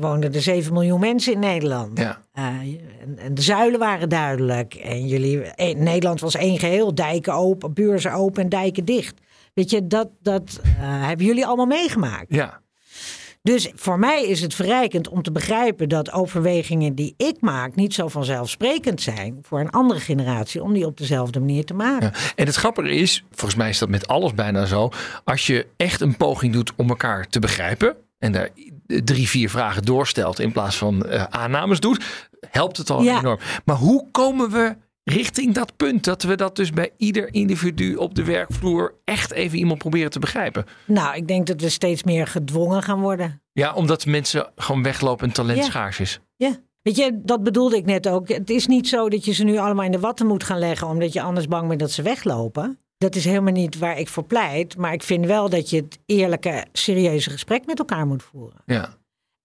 woonden 0.00 0.34
er 0.34 0.42
7 0.42 0.72
miljoen 0.72 1.00
mensen 1.00 1.32
in 1.32 1.38
Nederland. 1.38 1.98
Ja. 1.98 2.20
Eh, 2.32 2.44
en, 2.44 3.18
en 3.18 3.34
de 3.34 3.42
zuilen 3.42 3.78
waren 3.78 4.08
duidelijk. 4.08 4.74
En 4.74 5.06
jullie, 5.06 5.42
eh, 5.42 5.76
Nederland 5.76 6.20
was 6.20 6.34
één 6.34 6.58
geheel. 6.58 6.94
Dijken 6.94 7.34
open, 7.34 7.72
beurzen 7.72 8.12
open 8.12 8.42
en 8.42 8.48
dijken 8.48 8.84
dicht. 8.84 9.20
Weet 9.54 9.70
je, 9.70 9.86
dat, 9.86 10.08
dat 10.22 10.60
eh, 10.62 10.72
hebben 11.06 11.26
jullie 11.26 11.46
allemaal 11.46 11.66
meegemaakt. 11.66 12.34
Ja. 12.34 12.60
Dus 13.46 13.70
voor 13.74 13.98
mij 13.98 14.24
is 14.26 14.40
het 14.40 14.54
verrijkend 14.54 15.08
om 15.08 15.22
te 15.22 15.32
begrijpen 15.32 15.88
dat 15.88 16.12
overwegingen 16.12 16.94
die 16.94 17.14
ik 17.16 17.36
maak 17.40 17.74
niet 17.74 17.94
zo 17.94 18.08
vanzelfsprekend 18.08 19.02
zijn 19.02 19.38
voor 19.42 19.60
een 19.60 19.70
andere 19.70 20.00
generatie 20.00 20.62
om 20.62 20.72
die 20.72 20.86
op 20.86 20.96
dezelfde 20.96 21.40
manier 21.40 21.64
te 21.64 21.74
maken. 21.74 22.10
Ja. 22.14 22.32
En 22.34 22.46
het 22.46 22.54
grappige 22.54 22.90
is, 22.90 23.24
volgens 23.30 23.54
mij 23.54 23.68
is 23.68 23.78
dat 23.78 23.88
met 23.88 24.06
alles 24.08 24.34
bijna 24.34 24.66
zo. 24.66 24.90
Als 25.24 25.46
je 25.46 25.66
echt 25.76 26.00
een 26.00 26.16
poging 26.16 26.52
doet 26.52 26.72
om 26.76 26.88
elkaar 26.88 27.28
te 27.28 27.38
begrijpen. 27.38 27.96
En 28.18 28.32
daar 28.32 28.48
drie, 28.86 29.28
vier 29.28 29.50
vragen 29.50 29.82
doorstelt 29.82 30.38
in 30.40 30.52
plaats 30.52 30.76
van 30.76 31.06
eh, 31.06 31.24
aannames 31.30 31.80
doet. 31.80 32.04
Helpt 32.50 32.76
het 32.76 32.90
al 32.90 33.02
Ja. 33.02 33.18
enorm. 33.18 33.38
Maar 33.64 33.76
hoe 33.76 34.06
komen 34.10 34.50
we 34.50 34.76
richting 35.10 35.54
dat 35.54 35.76
punt? 35.76 36.04
Dat 36.04 36.22
we 36.22 36.34
dat 36.34 36.56
dus 36.56 36.70
bij 36.70 36.90
ieder 36.96 37.34
individu 37.34 37.94
op 37.94 38.14
de 38.14 38.24
werkvloer 38.24 38.94
echt 39.04 39.32
even 39.32 39.58
iemand 39.58 39.78
proberen 39.78 40.10
te 40.10 40.18
begrijpen. 40.18 40.64
Nou, 40.84 41.16
ik 41.16 41.28
denk 41.28 41.46
dat 41.46 41.60
we 41.60 41.68
steeds 41.68 42.02
meer 42.02 42.26
gedwongen 42.26 42.82
gaan 42.82 43.00
worden. 43.00 43.42
Ja, 43.52 43.74
omdat 43.74 44.06
mensen 44.06 44.52
gewoon 44.56 44.82
weglopen 44.82 45.26
en 45.28 45.32
talent 45.34 45.58
Ja. 45.58 45.64
schaars 45.64 46.00
is. 46.00 46.20
Ja. 46.36 46.56
Weet 46.82 46.96
je, 46.96 47.20
dat 47.22 47.42
bedoelde 47.42 47.76
ik 47.76 47.84
net 47.84 48.08
ook. 48.08 48.28
Het 48.28 48.50
is 48.50 48.66
niet 48.66 48.88
zo 48.88 49.08
dat 49.08 49.24
je 49.24 49.32
ze 49.32 49.44
nu 49.44 49.56
allemaal 49.58 49.84
in 49.84 49.90
de 49.90 50.00
watten 50.00 50.26
moet 50.26 50.44
gaan 50.44 50.58
leggen, 50.58 50.88
omdat 50.88 51.12
je 51.12 51.22
anders 51.22 51.48
bang 51.48 51.68
bent 51.68 51.80
dat 51.80 51.90
ze 51.90 52.02
weglopen. 52.02 52.78
Dat 52.98 53.14
is 53.14 53.24
helemaal 53.24 53.52
niet 53.52 53.78
waar 53.78 53.98
ik 53.98 54.08
voor 54.08 54.24
pleit. 54.24 54.76
Maar 54.76 54.92
ik 54.92 55.02
vind 55.02 55.26
wel 55.26 55.48
dat 55.50 55.70
je 55.70 55.76
het 55.76 55.98
eerlijke, 56.06 56.64
serieuze 56.72 57.30
gesprek 57.30 57.66
met 57.66 57.78
elkaar 57.78 58.06
moet 58.06 58.22
voeren. 58.22 58.62
Ja. 58.66 58.96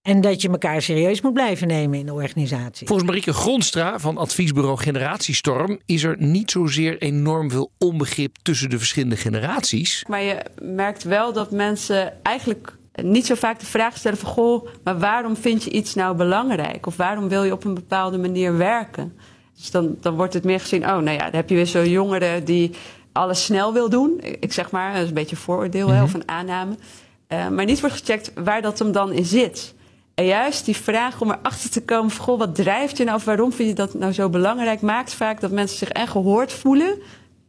En 0.01 0.21
dat 0.21 0.41
je 0.41 0.49
elkaar 0.49 0.81
serieus 0.81 1.21
moet 1.21 1.33
blijven 1.33 1.67
nemen 1.67 1.99
in 1.99 2.05
de 2.05 2.13
organisatie. 2.13 2.87
Volgens 2.87 3.07
Marieke 3.07 3.33
Grondstra 3.33 3.99
van 3.99 4.17
adviesbureau 4.17 4.77
Generatiestorm 4.77 5.79
is 5.85 6.03
er 6.03 6.15
niet 6.19 6.51
zozeer 6.51 6.97
enorm 7.01 7.51
veel 7.51 7.71
onbegrip 7.77 8.35
tussen 8.41 8.69
de 8.69 8.77
verschillende 8.77 9.15
generaties. 9.15 10.05
Maar 10.07 10.21
je 10.21 10.43
merkt 10.61 11.03
wel 11.03 11.33
dat 11.33 11.51
mensen 11.51 12.23
eigenlijk 12.23 12.75
niet 13.01 13.25
zo 13.25 13.35
vaak 13.35 13.59
de 13.59 13.65
vraag 13.65 13.97
stellen 13.97 14.17
van... 14.17 14.29
goh, 14.29 14.67
maar 14.83 14.99
waarom 14.99 15.35
vind 15.35 15.63
je 15.63 15.69
iets 15.69 15.93
nou 15.93 16.15
belangrijk? 16.15 16.85
Of 16.85 16.95
waarom 16.95 17.29
wil 17.29 17.43
je 17.43 17.51
op 17.51 17.63
een 17.63 17.73
bepaalde 17.73 18.17
manier 18.17 18.57
werken? 18.57 19.13
Dus 19.55 19.71
dan, 19.71 19.97
dan 19.99 20.15
wordt 20.15 20.33
het 20.33 20.43
meer 20.43 20.59
gezien... 20.59 20.83
oh, 20.83 20.89
nou 20.89 21.11
ja, 21.11 21.23
dan 21.23 21.35
heb 21.35 21.49
je 21.49 21.55
weer 21.55 21.67
zo'n 21.67 21.89
jongere 21.89 22.43
die 22.43 22.71
alles 23.11 23.43
snel 23.43 23.73
wil 23.73 23.89
doen. 23.89 24.19
Ik 24.39 24.53
zeg 24.53 24.71
maar, 24.71 24.93
dat 24.93 25.01
is 25.01 25.07
een 25.07 25.13
beetje 25.13 25.35
een 25.35 25.41
vooroordeel 25.41 25.89
hè, 25.89 26.03
of 26.03 26.13
een 26.13 26.29
aanname. 26.29 26.75
Eh, 27.27 27.49
maar 27.49 27.65
niet 27.65 27.79
wordt 27.79 27.95
gecheckt 27.95 28.31
waar 28.35 28.61
dat 28.61 28.79
hem 28.79 28.91
dan 28.91 29.13
in 29.13 29.25
zit. 29.25 29.73
En 30.15 30.25
juist 30.25 30.65
die 30.65 30.75
vraag 30.75 31.21
om 31.21 31.31
erachter 31.31 31.69
te 31.69 31.83
komen 31.83 32.11
van... 32.11 32.25
goh, 32.25 32.39
wat 32.39 32.55
drijft 32.55 32.97
je 32.97 33.03
nou 33.03 33.17
of 33.17 33.25
waarom 33.25 33.53
vind 33.53 33.69
je 33.69 33.75
dat 33.75 33.93
nou 33.93 34.13
zo 34.13 34.29
belangrijk... 34.29 34.81
maakt 34.81 35.13
vaak 35.13 35.41
dat 35.41 35.51
mensen 35.51 35.77
zich 35.77 35.89
echt 35.89 36.11
gehoord 36.11 36.53
voelen 36.53 36.97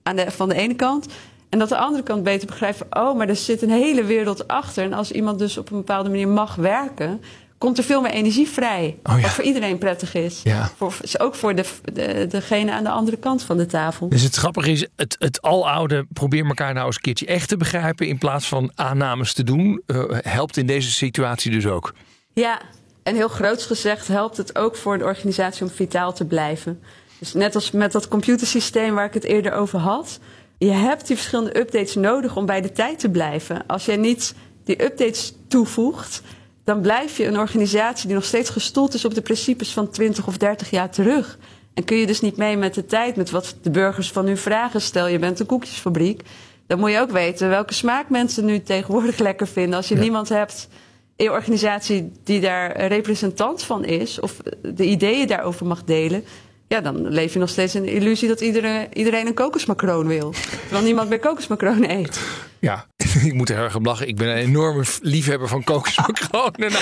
aan 0.02 0.16
de, 0.16 0.30
van 0.30 0.48
de 0.48 0.54
ene 0.54 0.74
kant... 0.74 1.06
En 1.52 1.58
dat 1.58 1.68
de 1.68 1.76
andere 1.76 2.02
kant 2.02 2.22
beter 2.22 2.46
begrijpt 2.46 2.78
van, 2.78 3.02
oh, 3.02 3.16
maar 3.16 3.28
er 3.28 3.36
zit 3.36 3.62
een 3.62 3.70
hele 3.70 4.04
wereld 4.04 4.48
achter. 4.48 4.84
En 4.84 4.92
als 4.92 5.10
iemand 5.10 5.38
dus 5.38 5.58
op 5.58 5.70
een 5.70 5.76
bepaalde 5.76 6.08
manier 6.08 6.28
mag 6.28 6.54
werken, 6.54 7.20
komt 7.58 7.78
er 7.78 7.84
veel 7.84 8.00
meer 8.00 8.10
energie 8.10 8.48
vrij. 8.48 8.96
Oh 9.02 9.14
ja. 9.14 9.20
Wat 9.20 9.30
voor 9.30 9.44
iedereen 9.44 9.78
prettig 9.78 10.14
is. 10.14 10.40
Ja. 10.42 10.70
Voor, 10.76 10.94
ook 11.18 11.34
voor 11.34 11.54
de, 11.54 11.64
de, 11.92 12.26
degene 12.28 12.72
aan 12.72 12.84
de 12.84 12.90
andere 12.90 13.16
kant 13.16 13.42
van 13.42 13.56
de 13.56 13.66
tafel. 13.66 14.08
Dus 14.08 14.22
het 14.22 14.34
grappige 14.34 14.70
is, 14.70 14.86
het, 14.96 15.16
het 15.18 15.42
aloude 15.42 16.06
probeer 16.12 16.46
elkaar 16.46 16.74
nou 16.74 16.86
eens 16.86 16.96
een 16.96 17.02
keertje 17.02 17.26
echt 17.26 17.48
te 17.48 17.56
begrijpen 17.56 18.06
in 18.06 18.18
plaats 18.18 18.48
van 18.48 18.72
aannames 18.74 19.32
te 19.32 19.44
doen, 19.44 19.82
eh, 19.86 20.04
helpt 20.10 20.56
in 20.56 20.66
deze 20.66 20.90
situatie 20.90 21.50
dus 21.50 21.66
ook. 21.66 21.94
Ja, 22.32 22.60
en 23.02 23.14
heel 23.14 23.28
groots 23.28 23.66
gezegd 23.66 24.08
helpt 24.08 24.36
het 24.36 24.58
ook 24.58 24.76
voor 24.76 24.94
een 24.94 25.04
organisatie 25.04 25.62
om 25.62 25.70
vitaal 25.70 26.12
te 26.12 26.24
blijven. 26.24 26.80
Dus 27.18 27.32
net 27.32 27.54
als 27.54 27.70
met 27.70 27.92
dat 27.92 28.08
computersysteem 28.08 28.94
waar 28.94 29.04
ik 29.04 29.14
het 29.14 29.24
eerder 29.24 29.52
over 29.52 29.78
had. 29.78 30.18
Je 30.58 30.70
hebt 30.70 31.06
die 31.06 31.16
verschillende 31.16 31.58
updates 31.58 31.94
nodig 31.94 32.36
om 32.36 32.46
bij 32.46 32.60
de 32.60 32.72
tijd 32.72 32.98
te 32.98 33.08
blijven. 33.10 33.66
Als 33.66 33.84
jij 33.84 33.96
niet 33.96 34.34
die 34.64 34.84
updates 34.84 35.34
toevoegt, 35.48 36.22
dan 36.64 36.80
blijf 36.80 37.16
je 37.16 37.26
een 37.26 37.38
organisatie 37.38 38.06
die 38.06 38.14
nog 38.14 38.24
steeds 38.24 38.50
gestoeld 38.50 38.94
is 38.94 39.04
op 39.04 39.14
de 39.14 39.22
principes 39.22 39.72
van 39.72 39.90
20 39.90 40.26
of 40.26 40.36
30 40.36 40.70
jaar 40.70 40.90
terug. 40.90 41.38
En 41.74 41.84
kun 41.84 41.96
je 41.96 42.06
dus 42.06 42.20
niet 42.20 42.36
mee 42.36 42.56
met 42.56 42.74
de 42.74 42.86
tijd, 42.86 43.16
met 43.16 43.30
wat 43.30 43.54
de 43.62 43.70
burgers 43.70 44.10
van 44.10 44.28
u 44.28 44.36
vragen. 44.36 44.80
Stel, 44.80 45.06
je 45.06 45.18
bent 45.18 45.40
een 45.40 45.46
koekjesfabriek. 45.46 46.22
Dan 46.66 46.78
moet 46.78 46.90
je 46.90 47.00
ook 47.00 47.10
weten 47.10 47.48
welke 47.48 47.74
smaak 47.74 48.08
mensen 48.08 48.44
nu 48.44 48.62
tegenwoordig 48.62 49.18
lekker 49.18 49.46
vinden. 49.46 49.76
Als 49.76 49.88
je 49.88 49.96
niemand 49.96 50.28
hebt 50.28 50.68
je 51.16 51.30
organisatie 51.30 52.12
die 52.24 52.40
daar 52.40 52.86
representant 52.86 53.62
van 53.62 53.84
is, 53.84 54.20
of 54.20 54.36
de 54.62 54.84
ideeën 54.84 55.26
daarover 55.26 55.66
mag 55.66 55.84
delen. 55.84 56.24
Ja, 56.68 56.80
dan 56.80 57.08
leef 57.08 57.32
je 57.32 57.38
nog 57.38 57.48
steeds 57.48 57.74
in 57.74 57.82
de 57.82 57.92
illusie 57.92 58.28
dat 58.28 58.40
iedereen, 58.40 58.88
iedereen 58.92 59.26
een 59.26 59.34
kokosmacroon 59.34 60.06
wil. 60.06 60.30
Terwijl 60.60 60.84
niemand 60.84 61.08
meer 61.08 61.18
kokosmacroon 61.18 61.90
eet. 61.90 62.20
Ja, 62.62 62.86
ik 63.28 63.32
moet 63.32 63.50
er 63.50 63.56
erg 63.56 63.76
om 63.76 63.84
lachen. 63.84 64.08
Ik 64.08 64.16
ben 64.16 64.28
een 64.28 64.36
enorme 64.36 64.84
liefhebber 65.00 65.48
van 65.48 65.64
kokosmacronen. 65.64 66.72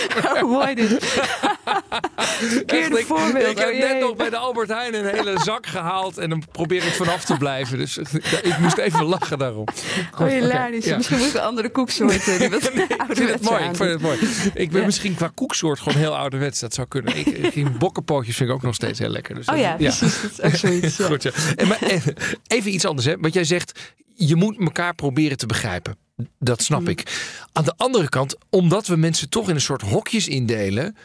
Mooi 0.42 0.74
dit. 0.74 0.92
Ik, 2.66 3.04
voorbeeld. 3.06 3.46
ik 3.50 3.58
heb 3.58 3.72
oh 3.72 3.78
net 3.78 4.00
nog 4.00 4.16
bij 4.16 4.30
de 4.30 4.36
Albert 4.36 4.68
Heijn 4.68 4.94
een 4.94 5.04
hele 5.04 5.38
zak 5.44 5.66
gehaald 5.66 6.18
en 6.18 6.30
dan 6.30 6.44
probeer 6.52 6.86
ik 6.86 6.92
vanaf 6.92 7.24
te 7.24 7.36
blijven. 7.36 7.78
Dus 7.78 7.98
ik 8.42 8.58
moest 8.60 8.78
even 8.78 9.04
lachen 9.04 9.38
daarom. 9.38 9.64
Oh, 10.20 10.26
hilarisch. 10.26 10.84
Ja. 10.84 10.96
Misschien 10.96 11.18
moet 11.18 11.26
ik 11.26 11.34
een 11.34 11.40
andere 11.40 11.70
koeksoorten. 11.70 12.38
Die 12.38 12.50
wat 12.50 12.62
Ik 12.74 12.96
vind 13.08 13.30
het 13.30 13.42
mooi. 13.42 13.64
Ik 13.64 13.76
vind 13.76 13.90
het 13.90 14.00
mooi. 14.00 14.18
Ik 14.54 14.70
ben 14.70 14.80
Ja. 14.80 14.86
misschien 14.86 15.14
qua 15.14 15.30
koeksoort 15.34 15.78
gewoon 15.78 15.98
heel 15.98 16.16
ouderwets. 16.16 16.60
Dat 16.60 16.74
zou 16.74 16.88
kunnen. 16.88 17.16
Ik, 17.16 17.78
bokkenpootjes 17.78 18.36
vind 18.36 18.48
ik 18.48 18.54
ook 18.54 18.62
nog 18.62 18.74
steeds 18.74 18.98
heel 18.98 19.08
lekker. 19.08 19.34
Dus 19.34 19.46
Oh 19.46 19.58
ja, 19.58 19.74
precies. 19.74 20.20
Dat 20.22 20.30
is 20.32 20.40
ook 20.44 20.54
zoiets. 20.56 20.96
Goed, 21.02 21.22
ja. 21.22 21.30
En 21.56 21.68
maar 21.68 21.82
even, 21.82 22.14
even 22.46 22.74
iets 22.74 22.84
anders. 22.84 23.06
Hè. 23.06 23.16
Want 23.18 23.34
jij 23.34 23.44
zegt, 23.44 23.78
je 24.26 24.36
moet 24.36 24.58
elkaar 24.60 24.94
proberen 24.94 25.36
te 25.36 25.46
begrijpen. 25.46 25.96
Dat 26.38 26.62
snap 26.62 26.80
Mhm. 26.80 26.90
ik. 26.90 27.28
Aan 27.52 27.64
de 27.64 27.74
andere 27.76 28.08
kant, 28.08 28.36
omdat 28.50 28.86
we 28.86 28.96
mensen 28.96 29.28
toch 29.28 29.48
in 29.48 29.54
een 29.54 29.60
soort 29.60 29.82
hokjes 29.82 30.28
indelen... 30.28 30.96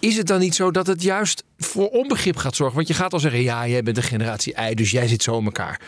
is 0.00 0.16
het 0.16 0.26
dan 0.26 0.40
niet 0.40 0.54
zo 0.54 0.70
dat 0.70 0.86
het 0.86 1.02
juist 1.02 1.44
voor 1.58 1.88
onbegrip 1.88 2.36
gaat 2.36 2.56
zorgen? 2.56 2.76
Want 2.76 2.88
je 2.88 2.94
gaat 2.94 3.12
al 3.12 3.18
zeggen, 3.20 3.40
ja, 3.42 3.68
jij 3.68 3.82
bent 3.82 3.96
de 3.96 4.02
generatie 4.02 4.54
I, 4.70 4.74
dus 4.74 4.90
jij 4.90 5.08
zit 5.08 5.22
zo 5.22 5.38
in 5.38 5.44
elkaar. 5.44 5.80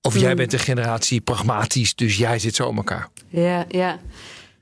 Of 0.00 0.14
jij 0.14 0.28
Mhm. 0.28 0.36
bent 0.36 0.50
de 0.50 0.58
generatie 0.58 1.20
pragmatisch, 1.20 1.94
dus 1.94 2.16
jij 2.16 2.38
zit 2.38 2.54
zo 2.54 2.68
in 2.70 2.76
elkaar. 2.76 3.08
Ja, 3.28 3.64
ja. 3.68 3.98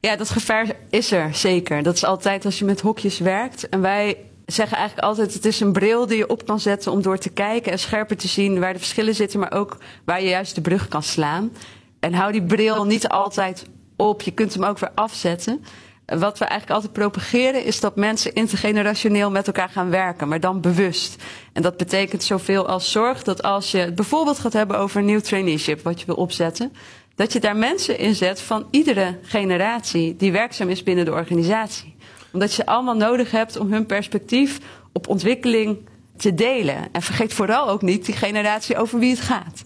ja, 0.00 0.16
dat 0.16 0.30
gevaar 0.30 0.66
is 0.90 1.10
er 1.12 1.34
zeker. 1.34 1.82
Dat 1.82 1.94
is 1.94 2.04
altijd 2.04 2.44
als 2.44 2.58
je 2.58 2.64
met 2.64 2.80
hokjes 2.80 3.18
werkt. 3.18 3.68
En 3.68 3.80
wij 3.80 4.16
zeggen 4.46 4.76
eigenlijk 4.76 5.06
altijd: 5.06 5.34
het 5.34 5.44
is 5.44 5.60
een 5.60 5.72
bril 5.72 6.06
die 6.06 6.16
je 6.16 6.28
op 6.28 6.46
kan 6.46 6.60
zetten 6.60 6.92
om 6.92 7.02
door 7.02 7.18
te 7.18 7.30
kijken 7.30 7.72
en 7.72 7.78
scherper 7.78 8.16
te 8.16 8.28
zien 8.28 8.60
waar 8.60 8.72
de 8.72 8.78
verschillen 8.78 9.14
zitten, 9.14 9.40
maar 9.40 9.52
ook 9.52 9.76
waar 10.04 10.22
je 10.22 10.28
juist 10.28 10.54
de 10.54 10.60
brug 10.60 10.88
kan 10.88 11.02
slaan. 11.02 11.52
En 12.00 12.14
hou 12.14 12.32
die 12.32 12.44
bril 12.44 12.84
niet 12.84 13.08
altijd 13.08 13.66
op. 13.96 14.22
Je 14.22 14.30
kunt 14.30 14.54
hem 14.54 14.64
ook 14.64 14.78
weer 14.78 14.92
afzetten. 14.94 15.64
Wat 16.06 16.38
we 16.38 16.44
eigenlijk 16.44 16.74
altijd 16.74 16.92
propageren 16.92 17.64
is 17.64 17.80
dat 17.80 17.96
mensen 17.96 18.34
intergenerationeel 18.34 19.30
met 19.30 19.46
elkaar 19.46 19.68
gaan 19.68 19.90
werken, 19.90 20.28
maar 20.28 20.40
dan 20.40 20.60
bewust. 20.60 21.22
En 21.52 21.62
dat 21.62 21.76
betekent 21.76 22.22
zoveel 22.22 22.68
als 22.68 22.92
zorg 22.92 23.22
dat 23.22 23.42
als 23.42 23.70
je 23.70 23.78
het 23.78 23.94
bijvoorbeeld 23.94 24.38
gaat 24.38 24.52
hebben 24.52 24.78
over 24.78 25.00
een 25.00 25.06
nieuw 25.06 25.20
traineeship 25.20 25.82
wat 25.82 26.00
je 26.00 26.06
wil 26.06 26.14
opzetten, 26.14 26.72
dat 27.14 27.32
je 27.32 27.40
daar 27.40 27.56
mensen 27.56 27.98
in 27.98 28.14
zet 28.14 28.40
van 28.40 28.66
iedere 28.70 29.18
generatie 29.22 30.16
die 30.16 30.32
werkzaam 30.32 30.68
is 30.68 30.82
binnen 30.82 31.04
de 31.04 31.12
organisatie. 31.12 31.93
Omdat 32.34 32.54
je 32.54 32.66
allemaal 32.66 32.96
nodig 32.96 33.30
hebt 33.30 33.58
om 33.58 33.72
hun 33.72 33.86
perspectief 33.86 34.60
op 34.92 35.08
ontwikkeling 35.08 35.88
te 36.16 36.34
delen. 36.34 36.76
En 36.92 37.02
vergeet 37.02 37.34
vooral 37.34 37.68
ook 37.68 37.82
niet 37.82 38.06
die 38.06 38.14
generatie 38.14 38.76
over 38.76 38.98
wie 38.98 39.10
het 39.10 39.20
gaat. 39.20 39.62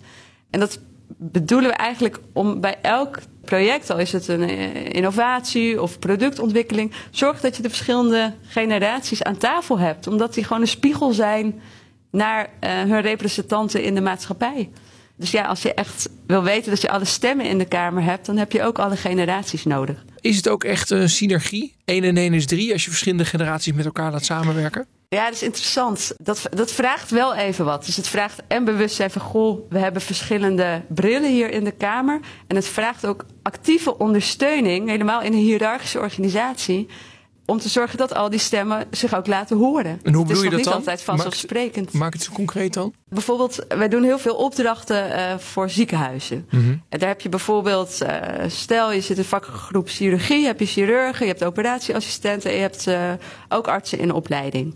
En 0.51 0.61
dat 0.61 0.81
bedoelen 1.17 1.71
we 1.71 1.77
eigenlijk 1.77 2.19
om 2.33 2.61
bij 2.61 2.79
elk 2.83 3.19
project, 3.45 3.91
al 3.91 3.99
is 3.99 4.13
het 4.13 4.29
een 4.29 4.43
eh, 4.43 4.85
innovatie 4.85 5.83
of 5.83 5.99
productontwikkeling, 5.99 6.93
zorg 7.11 7.41
dat 7.41 7.57
je 7.57 7.63
de 7.63 7.69
verschillende 7.69 8.35
generaties 8.43 9.23
aan 9.23 9.37
tafel 9.37 9.79
hebt. 9.79 10.07
Omdat 10.07 10.35
die 10.35 10.45
gewoon 10.45 10.63
een 10.63 10.69
spiegel 10.69 11.13
zijn 11.13 11.61
naar 12.11 12.49
eh, 12.61 12.71
hun 12.71 13.01
representanten 13.01 13.83
in 13.83 13.95
de 13.95 14.01
maatschappij. 14.01 14.71
Dus 15.19 15.31
ja, 15.31 15.45
als 15.45 15.63
je 15.63 15.75
echt 15.75 16.09
wil 16.27 16.43
weten 16.43 16.71
dat 16.71 16.81
je 16.81 16.91
alle 16.91 17.05
stemmen 17.05 17.47
in 17.47 17.59
de 17.59 17.65
Kamer 17.65 18.03
hebt, 18.03 18.27
dan 18.27 18.37
heb 18.37 18.53
je 18.53 18.63
ook 18.63 18.79
alle 18.79 18.97
generaties 18.97 19.65
nodig. 19.65 20.05
Is 20.21 20.37
het 20.37 20.49
ook 20.49 20.65
echt 20.65 20.91
een 20.91 21.09
synergie? 21.09 21.75
1 21.85 22.05
en 22.05 22.17
1 22.17 22.35
is 22.35 22.47
3 22.47 22.73
als 22.73 22.85
je 22.85 22.91
verschillende 22.91 23.25
generaties 23.25 23.73
met 23.73 23.85
elkaar 23.85 24.13
laat 24.13 24.25
samenwerken? 24.25 24.87
Ja, 25.09 25.25
dat 25.25 25.35
is 25.35 25.43
interessant. 25.43 26.13
Dat, 26.19 26.49
dat 26.51 26.73
vraagt 26.73 27.11
wel 27.11 27.35
even 27.35 27.65
wat. 27.65 27.85
Dus 27.85 27.97
het 27.97 28.09
vraagt 28.09 28.43
en 28.49 28.65
bewustzijn 28.65 29.11
van, 29.11 29.23
goh, 29.23 29.71
we 29.71 29.79
hebben 29.79 30.03
verschillende 30.03 30.83
brillen 30.89 31.31
hier 31.31 31.51
in 31.51 31.65
de 31.65 31.71
Kamer. 31.71 32.21
En 32.47 32.57
het 32.57 32.67
vraagt 32.67 33.07
ook 33.07 33.25
actieve 33.43 33.99
ondersteuning, 33.99 34.89
helemaal 34.89 35.23
in 35.23 35.33
een 35.33 35.39
hiërarchische 35.39 35.99
organisatie, 35.99 36.89
om 37.51 37.59
te 37.59 37.69
zorgen 37.69 37.99
dat 37.99 38.15
al 38.15 38.31
die 38.31 38.39
stemmen 38.39 38.87
zich 38.91 39.15
ook 39.15 39.27
laten 39.27 39.57
horen. 39.57 40.01
En 40.03 40.13
hoe 40.15 40.23
het 40.23 40.31
is 40.31 40.39
bedoel 40.39 40.43
je 40.43 40.49
dat 40.49 40.59
niet 40.59 40.65
dan? 40.65 40.75
altijd 40.75 41.03
vanzelfsprekend. 41.03 41.93
Maak 41.93 42.13
het 42.13 42.23
zo 42.23 42.33
concreet 42.33 42.75
dan. 42.75 42.95
Bijvoorbeeld, 43.09 43.67
wij 43.69 43.89
doen 43.89 44.03
heel 44.03 44.19
veel 44.19 44.35
opdrachten 44.35 45.13
eh, 45.13 45.39
voor 45.39 45.71
ziekenhuizen. 45.71 46.47
Mhm. 46.51 46.77
En 46.89 46.99
daar 46.99 47.09
heb 47.09 47.21
je 47.21 47.29
bijvoorbeeld, 47.29 48.01
eh, 48.01 48.21
stel 48.47 48.93
je 48.93 49.01
zit 49.01 49.19
in 49.19 49.25
vakgroep 49.25 49.89
chirurgie, 49.89 50.47
heb 50.47 50.61
je 50.61 50.67
chirurgen, 50.67 51.27
je 51.27 51.33
hebt 51.33 51.45
operatieassistenten 51.45 52.51
en 52.51 52.57
je 52.57 52.63
hebt 52.63 52.87
eh, 52.87 53.13
ook 53.49 53.69
artsen 53.69 53.99
in 53.99 54.13
opleiding. 54.13 54.75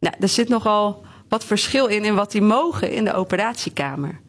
Nou, 0.00 0.14
er 0.20 0.28
zit 0.28 0.48
nogal 0.48 1.04
wat 1.28 1.44
verschil 1.44 1.86
in 1.86 2.04
in 2.04 2.14
wat 2.14 2.32
die 2.32 2.42
mogen 2.42 2.92
in 2.92 3.04
de 3.04 3.14
operatiekamer. 3.14 4.20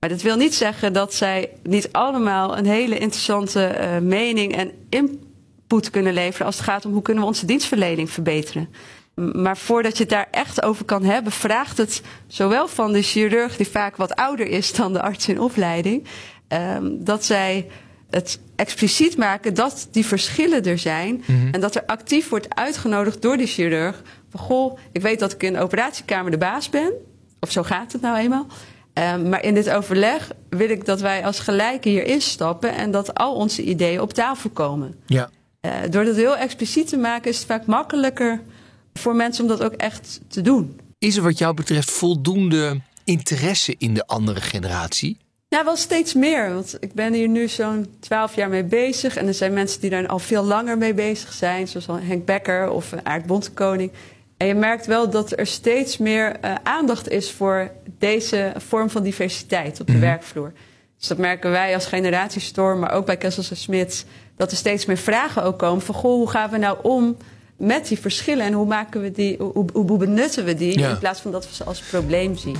Maar 0.00 0.08
dat 0.08 0.22
wil 0.22 0.36
niet 0.36 0.54
zeggen 0.54 0.92
dat 0.92 1.14
zij 1.14 1.50
niet 1.62 1.92
allemaal 1.92 2.58
een 2.58 2.66
hele 2.66 2.98
interessante 2.98 3.98
mening 4.02 4.56
en 4.56 4.72
input 5.70 5.90
kunnen 5.90 6.12
leveren 6.12 6.46
als 6.46 6.56
het 6.56 6.64
gaat 6.64 6.84
om 6.84 6.92
hoe 6.92 7.02
kunnen 7.02 7.22
we 7.22 7.28
onze 7.28 7.46
dienstverlening 7.46 8.10
verbeteren. 8.10 8.68
Maar 9.14 9.56
voordat 9.56 9.96
je 9.96 10.02
het 10.02 10.12
daar 10.12 10.28
echt 10.30 10.62
over 10.62 10.84
kan 10.84 11.04
hebben, 11.04 11.32
vraagt 11.32 11.78
het 11.78 12.02
zowel 12.26 12.68
van 12.68 12.92
de 12.92 13.02
chirurg, 13.02 13.56
die 13.56 13.68
vaak 13.68 13.96
wat 13.96 14.14
ouder 14.14 14.46
is 14.46 14.72
dan 14.72 14.92
de 14.92 15.02
arts 15.02 15.28
in 15.28 15.40
opleiding, 15.40 16.06
ehm, 16.48 16.88
dat 16.90 17.24
zij 17.24 17.66
het 18.10 18.40
expliciet 18.56 19.16
maken 19.16 19.54
dat 19.54 19.88
die 19.90 20.06
verschillen 20.06 20.64
er 20.64 20.78
zijn. 20.78 21.24
En 21.52 21.60
dat 21.60 21.74
er 21.74 21.82
actief 21.86 22.28
wordt 22.28 22.54
uitgenodigd 22.54 23.22
door 23.22 23.36
die 23.36 23.46
chirurg. 23.46 24.02
Van 24.30 24.40
goh, 24.40 24.78
ik 24.92 25.02
weet 25.02 25.18
dat 25.18 25.32
ik 25.32 25.42
in 25.42 25.52
de 25.52 25.60
operatiekamer 25.60 26.30
de 26.30 26.38
baas 26.38 26.70
ben. 26.70 26.92
Of 27.40 27.50
zo 27.50 27.62
gaat 27.62 27.92
het 27.92 28.00
nou 28.00 28.18
eenmaal. 28.18 28.46
Ehm, 28.92 29.28
maar 29.28 29.44
in 29.44 29.54
dit 29.54 29.70
overleg 29.70 30.30
wil 30.48 30.70
ik 30.70 30.84
dat 30.84 31.00
wij 31.00 31.24
als 31.24 31.38
gelijken 31.40 31.90
hier 31.90 32.04
instappen 32.04 32.74
en 32.74 32.90
dat 32.90 33.14
al 33.14 33.34
onze 33.34 33.62
ideeën 33.62 34.00
op 34.00 34.12
tafel 34.12 34.50
komen. 34.50 34.94
Ja. 35.06 35.30
Eh, 35.60 35.72
door 35.90 36.04
dat 36.04 36.16
heel 36.16 36.36
expliciet 36.36 36.88
te 36.88 36.96
maken 36.96 37.30
is 37.30 37.36
het 37.36 37.46
vaak 37.46 37.66
makkelijker 37.66 38.40
voor 38.94 39.14
mensen 39.14 39.42
om 39.42 39.48
dat 39.48 39.62
ook 39.62 39.72
echt 39.72 40.20
te 40.28 40.40
doen. 40.40 40.80
Is 40.98 41.16
er 41.16 41.22
wat 41.22 41.38
jou 41.38 41.54
betreft 41.54 41.90
voldoende 41.90 42.80
interesse 43.04 43.74
in 43.78 43.94
de 43.94 44.06
andere 44.06 44.40
generatie? 44.40 45.18
Ja, 45.48 45.64
wel 45.64 45.76
steeds 45.76 46.14
meer. 46.14 46.54
Want 46.54 46.76
ik 46.80 46.92
ben 46.92 47.12
hier 47.12 47.28
nu 47.28 47.48
zo'n 47.48 47.86
twaalf 48.00 48.34
jaar 48.34 48.48
mee 48.48 48.64
bezig. 48.64 49.16
En 49.16 49.26
er 49.26 49.34
zijn 49.34 49.52
mensen 49.52 49.80
die 49.80 49.90
daar 49.90 50.06
al 50.06 50.18
veel 50.18 50.44
langer 50.44 50.78
mee 50.78 50.94
bezig 50.94 51.32
zijn. 51.32 51.68
Zoals 51.68 51.88
al 51.88 51.98
Henk 52.00 52.24
Becker 52.24 52.70
of 52.70 52.92
Aart 53.02 53.26
Bontekoning. 53.26 53.92
En 54.36 54.46
je 54.46 54.54
merkt 54.54 54.86
wel 54.86 55.10
dat 55.10 55.38
er 55.38 55.46
steeds 55.46 55.98
meer 55.98 56.36
eh, 56.40 56.54
aandacht 56.62 57.08
is 57.08 57.30
voor 57.30 57.70
deze 57.98 58.52
vorm 58.56 58.90
van 58.90 59.02
diversiteit 59.02 59.80
op 59.80 59.86
de 59.86 59.98
werkvloer. 59.98 60.52
Dus 60.98 61.08
dat 61.08 61.18
merken 61.18 61.50
wij 61.50 61.74
als 61.74 61.86
generatiestorm, 61.86 62.78
maar 62.78 62.92
ook 62.92 63.06
bij 63.06 63.16
Kessels 63.16 63.50
en 63.50 63.56
Smits. 63.56 64.04
Dat 64.40 64.50
er 64.50 64.56
steeds 64.56 64.86
meer 64.86 64.96
vragen 64.96 65.42
ook 65.42 65.58
komen 65.58 65.82
van, 65.82 65.94
goh, 65.94 66.12
hoe 66.12 66.30
gaan 66.30 66.50
we 66.50 66.58
nou 66.58 66.78
om 66.82 67.16
met 67.56 67.88
die 67.88 67.98
verschillen? 67.98 68.46
En 68.46 68.52
hoe, 68.52 68.66
maken 68.66 69.00
we 69.00 69.10
die, 69.10 69.36
hoe, 69.72 69.96
benutten 69.98 70.44
we 70.44 70.54
die? 70.54 70.78
Ja. 70.78 70.90
In 70.90 70.98
plaats 70.98 71.20
van 71.20 71.30
dat 71.30 71.48
we 71.48 71.54
ze 71.54 71.64
als 71.64 71.80
probleem 71.80 72.36
zien. 72.36 72.56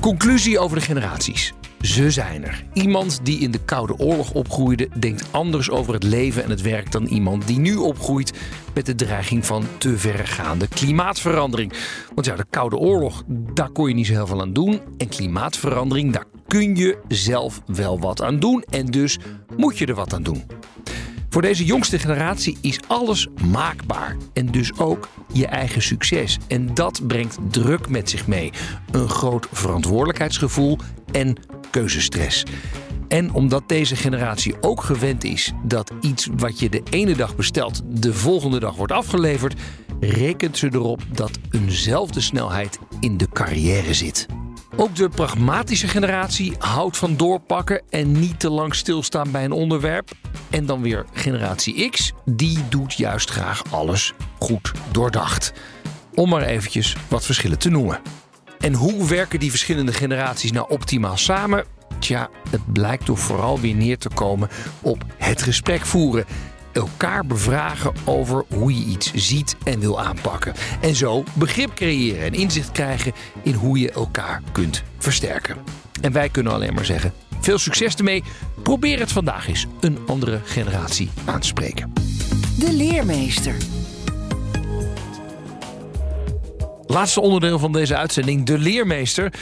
Conclusie 0.00 0.58
over 0.58 0.76
de 0.76 0.82
generaties. 0.82 1.52
Ze 1.80 2.10
zijn 2.10 2.44
er. 2.44 2.64
Iemand 2.72 3.20
die 3.22 3.38
in 3.38 3.50
de 3.50 3.64
Koude 3.64 3.98
Oorlog 3.98 4.32
opgroeide, 4.32 4.88
denkt 4.98 5.24
anders 5.30 5.70
over 5.70 5.94
het 5.94 6.02
leven 6.02 6.44
en 6.44 6.50
het 6.50 6.62
werk 6.62 6.92
dan 6.92 7.04
iemand 7.04 7.46
die 7.46 7.58
nu 7.58 7.76
opgroeit 7.76 8.32
met 8.74 8.86
de 8.86 8.94
dreiging 8.94 9.46
van 9.46 9.64
te 9.78 9.98
verregaande 9.98 10.68
klimaatverandering. 10.68 11.72
Want 12.14 12.26
ja, 12.26 12.36
de 12.36 12.46
Koude 12.50 12.76
Oorlog, 12.76 13.22
daar 13.54 13.70
kon 13.70 13.88
je 13.88 13.94
niet 13.94 14.06
zo 14.06 14.12
heel 14.12 14.26
veel 14.26 14.40
aan 14.40 14.52
doen. 14.52 14.80
En 14.96 15.08
klimaatverandering, 15.08 16.12
daar 16.12 16.26
kun 16.46 16.76
je 16.76 16.98
zelf 17.08 17.62
wel 17.66 18.00
wat 18.00 18.22
aan 18.22 18.38
doen. 18.38 18.64
En 18.70 18.86
dus 18.86 19.18
moet 19.56 19.78
je 19.78 19.86
er 19.86 19.94
wat 19.94 20.14
aan 20.14 20.22
doen. 20.22 20.44
Voor 21.36 21.44
deze 21.44 21.64
jongste 21.64 21.98
generatie 21.98 22.58
is 22.60 22.80
alles 22.86 23.28
maakbaar 23.50 24.16
en 24.32 24.46
dus 24.46 24.78
ook 24.78 25.08
je 25.32 25.46
eigen 25.46 25.82
succes. 25.82 26.38
En 26.48 26.74
dat 26.74 27.06
brengt 27.06 27.38
druk 27.50 27.88
met 27.88 28.10
zich 28.10 28.26
mee, 28.26 28.52
een 28.90 29.08
groot 29.08 29.46
verantwoordelijkheidsgevoel 29.52 30.78
en 31.12 31.36
keuzestress. 31.70 32.42
En 33.08 33.32
omdat 33.32 33.68
deze 33.68 33.96
generatie 33.96 34.54
ook 34.60 34.82
gewend 34.82 35.24
is 35.24 35.52
dat 35.64 35.92
iets 36.00 36.28
wat 36.36 36.58
je 36.58 36.68
de 36.68 36.82
ene 36.90 37.16
dag 37.16 37.36
bestelt 37.36 37.82
de 37.86 38.14
volgende 38.14 38.60
dag 38.60 38.76
wordt 38.76 38.92
afgeleverd, 38.92 39.60
rekent 40.00 40.58
ze 40.58 40.68
erop 40.72 41.02
dat 41.12 41.38
eenzelfde 41.50 42.20
snelheid 42.20 42.78
in 43.00 43.16
de 43.16 43.28
carrière 43.32 43.94
zit. 43.94 44.26
Ook 44.78 44.94
de 44.94 45.08
pragmatische 45.08 45.88
generatie 45.88 46.54
houdt 46.58 46.96
van 46.96 47.16
doorpakken 47.16 47.82
en 47.90 48.12
niet 48.12 48.40
te 48.40 48.50
lang 48.50 48.74
stilstaan 48.74 49.30
bij 49.30 49.44
een 49.44 49.52
onderwerp. 49.52 50.10
En 50.50 50.66
dan 50.66 50.82
weer 50.82 51.06
generatie 51.12 51.90
X, 51.90 52.12
die 52.24 52.58
doet 52.68 52.94
juist 52.94 53.30
graag 53.30 53.62
alles 53.70 54.12
goed 54.38 54.72
doordacht. 54.90 55.52
Om 56.14 56.28
maar 56.28 56.42
eventjes 56.42 56.96
wat 57.08 57.24
verschillen 57.24 57.58
te 57.58 57.70
noemen. 57.70 58.00
En 58.58 58.74
hoe 58.74 59.08
werken 59.08 59.40
die 59.40 59.50
verschillende 59.50 59.92
generaties 59.92 60.52
nou 60.52 60.68
optimaal 60.68 61.16
samen? 61.16 61.64
Tja, 61.98 62.28
het 62.50 62.72
blijkt 62.72 63.04
toch 63.04 63.18
vooral 63.18 63.60
weer 63.60 63.74
neer 63.74 63.98
te 63.98 64.10
komen 64.14 64.48
op 64.80 65.04
het 65.16 65.42
gesprek 65.42 65.86
voeren 65.86 66.24
elkaar 66.76 67.26
bevragen 67.26 67.92
over 68.04 68.44
hoe 68.54 68.74
je 68.74 68.84
iets 68.84 69.12
ziet 69.14 69.56
en 69.64 69.80
wil 69.80 70.00
aanpakken. 70.00 70.54
En 70.80 70.94
zo 70.94 71.24
begrip 71.34 71.74
creëren 71.74 72.22
en 72.22 72.32
inzicht 72.32 72.72
krijgen 72.72 73.12
in 73.42 73.54
hoe 73.54 73.78
je 73.78 73.90
elkaar 73.90 74.42
kunt 74.52 74.82
versterken. 74.98 75.56
En 76.00 76.12
wij 76.12 76.28
kunnen 76.28 76.52
alleen 76.52 76.74
maar 76.74 76.84
zeggen: 76.84 77.12
veel 77.40 77.58
succes 77.58 77.94
ermee. 77.94 78.22
Probeer 78.62 78.98
het 78.98 79.12
vandaag 79.12 79.48
eens 79.48 79.66
een 79.80 79.98
andere 80.06 80.40
generatie 80.44 81.10
aan 81.24 81.40
te 81.40 81.46
spreken. 81.46 81.92
De 82.58 82.72
leermeester. 82.72 83.54
Laatste 86.86 87.20
onderdeel 87.20 87.58
van 87.58 87.72
deze 87.72 87.96
uitzending, 87.96 88.46
de 88.46 88.58
leermeester. 88.58 89.32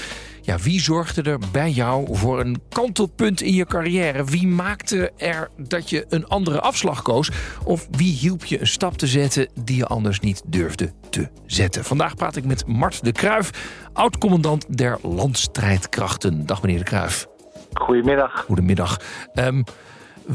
Ja, 0.44 0.58
wie 0.58 0.80
zorgde 0.80 1.22
er 1.22 1.38
bij 1.52 1.70
jou 1.70 2.16
voor 2.16 2.40
een 2.40 2.62
kantelpunt 2.68 3.40
in 3.40 3.52
je 3.52 3.66
carrière? 3.66 4.24
Wie 4.24 4.46
maakte 4.46 5.12
er 5.16 5.50
dat 5.56 5.90
je 5.90 6.06
een 6.08 6.26
andere 6.26 6.60
afslag 6.60 7.02
koos? 7.02 7.30
Of 7.64 7.88
wie 7.90 8.12
hielp 8.12 8.44
je 8.44 8.60
een 8.60 8.66
stap 8.66 8.96
te 8.96 9.06
zetten 9.06 9.48
die 9.64 9.76
je 9.76 9.86
anders 9.86 10.20
niet 10.20 10.42
durfde 10.46 10.92
te 11.10 11.28
zetten? 11.46 11.84
Vandaag 11.84 12.14
praat 12.14 12.36
ik 12.36 12.44
met 12.44 12.66
Mart 12.66 13.04
de 13.04 13.12
Kruif, 13.12 13.50
oud-commandant 13.92 14.78
der 14.78 14.98
landstrijdkrachten. 15.02 16.46
Dag 16.46 16.62
meneer 16.62 16.78
de 16.78 16.84
Kruif. 16.84 17.26
Goedemiddag. 17.72 18.44
Goedemiddag. 18.44 19.00
Um, 19.34 19.64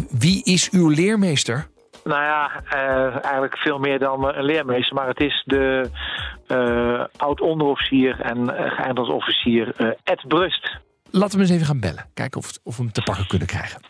wie 0.09 0.43
is 0.43 0.69
uw 0.69 0.87
leermeester? 0.87 1.69
Nou 2.09 2.23
ja, 2.23 2.63
uh, 2.73 3.23
eigenlijk 3.23 3.57
veel 3.57 3.79
meer 3.79 3.99
dan 3.99 4.25
een 4.25 4.43
leermeester. 4.43 4.95
Maar 4.95 5.07
het 5.07 5.19
is 5.19 5.43
de 5.45 5.89
uh, 6.47 7.05
oud-onderofficier 7.17 8.21
en 8.21 8.37
uh, 8.37 8.47
geëindigd 8.47 8.97
als 8.97 9.09
officier 9.09 9.95
Ed 10.03 10.27
Brust. 10.27 10.77
Laten 11.11 11.37
we 11.37 11.43
eens 11.43 11.53
even 11.53 11.65
gaan 11.65 11.79
bellen. 11.79 12.05
Kijken 12.13 12.39
of, 12.39 12.51
of 12.63 12.77
we 12.77 12.83
hem 12.83 12.91
te 12.91 13.01
pakken 13.01 13.27
kunnen 13.27 13.47
krijgen. 13.47 13.81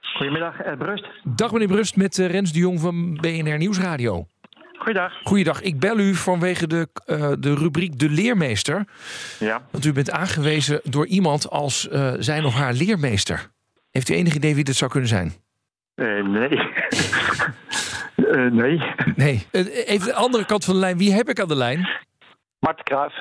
Goedemiddag, 0.00 0.60
Ed 0.60 0.78
Brust. 0.78 1.06
Dag 1.22 1.52
meneer 1.52 1.68
Brust, 1.68 1.96
met 1.96 2.16
Rens 2.16 2.52
de 2.52 2.58
Jong 2.58 2.80
van 2.80 3.14
BNR 3.14 3.56
Nieuwsradio. 3.58 4.26
Goeiedag. 4.78 5.12
Goeiedag. 5.22 5.60
Ik 5.60 5.78
bel 5.78 5.98
u 5.98 6.14
vanwege 6.14 6.66
de, 6.66 6.88
uh, 7.06 7.32
de 7.38 7.54
rubriek 7.54 7.98
De 7.98 8.10
Leermeester. 8.10 8.84
Ja. 9.38 9.62
Want 9.70 9.84
u 9.84 9.92
bent 9.92 10.10
aangewezen 10.10 10.80
door 10.84 11.06
iemand 11.06 11.50
als 11.50 11.88
uh, 11.92 12.12
zijn 12.18 12.44
of 12.44 12.54
haar 12.54 12.72
leermeester. 12.72 13.50
Heeft 13.90 14.08
u 14.08 14.14
enig 14.14 14.34
idee 14.34 14.54
wie 14.54 14.64
dit 14.64 14.76
zou 14.76 14.90
kunnen 14.90 15.08
zijn? 15.08 15.32
Uh, 15.98 16.24
nee. 16.36 16.48
nee. 18.50 18.82
Nee. 19.16 19.46
Even 19.86 20.06
de 20.06 20.14
andere 20.14 20.44
kant 20.44 20.64
van 20.64 20.74
de 20.74 20.80
lijn. 20.80 20.98
Wie 20.98 21.12
heb 21.12 21.28
ik 21.28 21.40
aan 21.40 21.48
de 21.48 21.56
lijn? 21.56 21.88
Mart 22.58 22.82
Kruijf. 22.82 23.12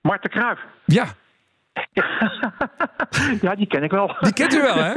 Mart 0.00 0.22
de 0.22 0.28
Kruijf. 0.28 0.58
Ja. 0.84 1.06
ja, 3.46 3.54
die 3.54 3.66
ken 3.66 3.82
ik 3.82 3.90
wel. 3.90 4.16
Die 4.20 4.32
kent 4.32 4.54
u 4.54 4.60
wel, 4.60 4.76
hè? 4.76 4.92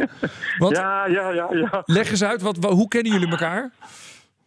Want, 0.57 0.77
ja, 0.77 1.05
ja, 1.05 1.29
ja, 1.29 1.47
ja. 1.51 1.81
Leg 1.85 2.09
eens 2.09 2.23
uit, 2.23 2.41
wat, 2.41 2.57
hoe 2.57 2.87
kennen 2.87 3.11
jullie 3.11 3.29
elkaar? 3.29 3.69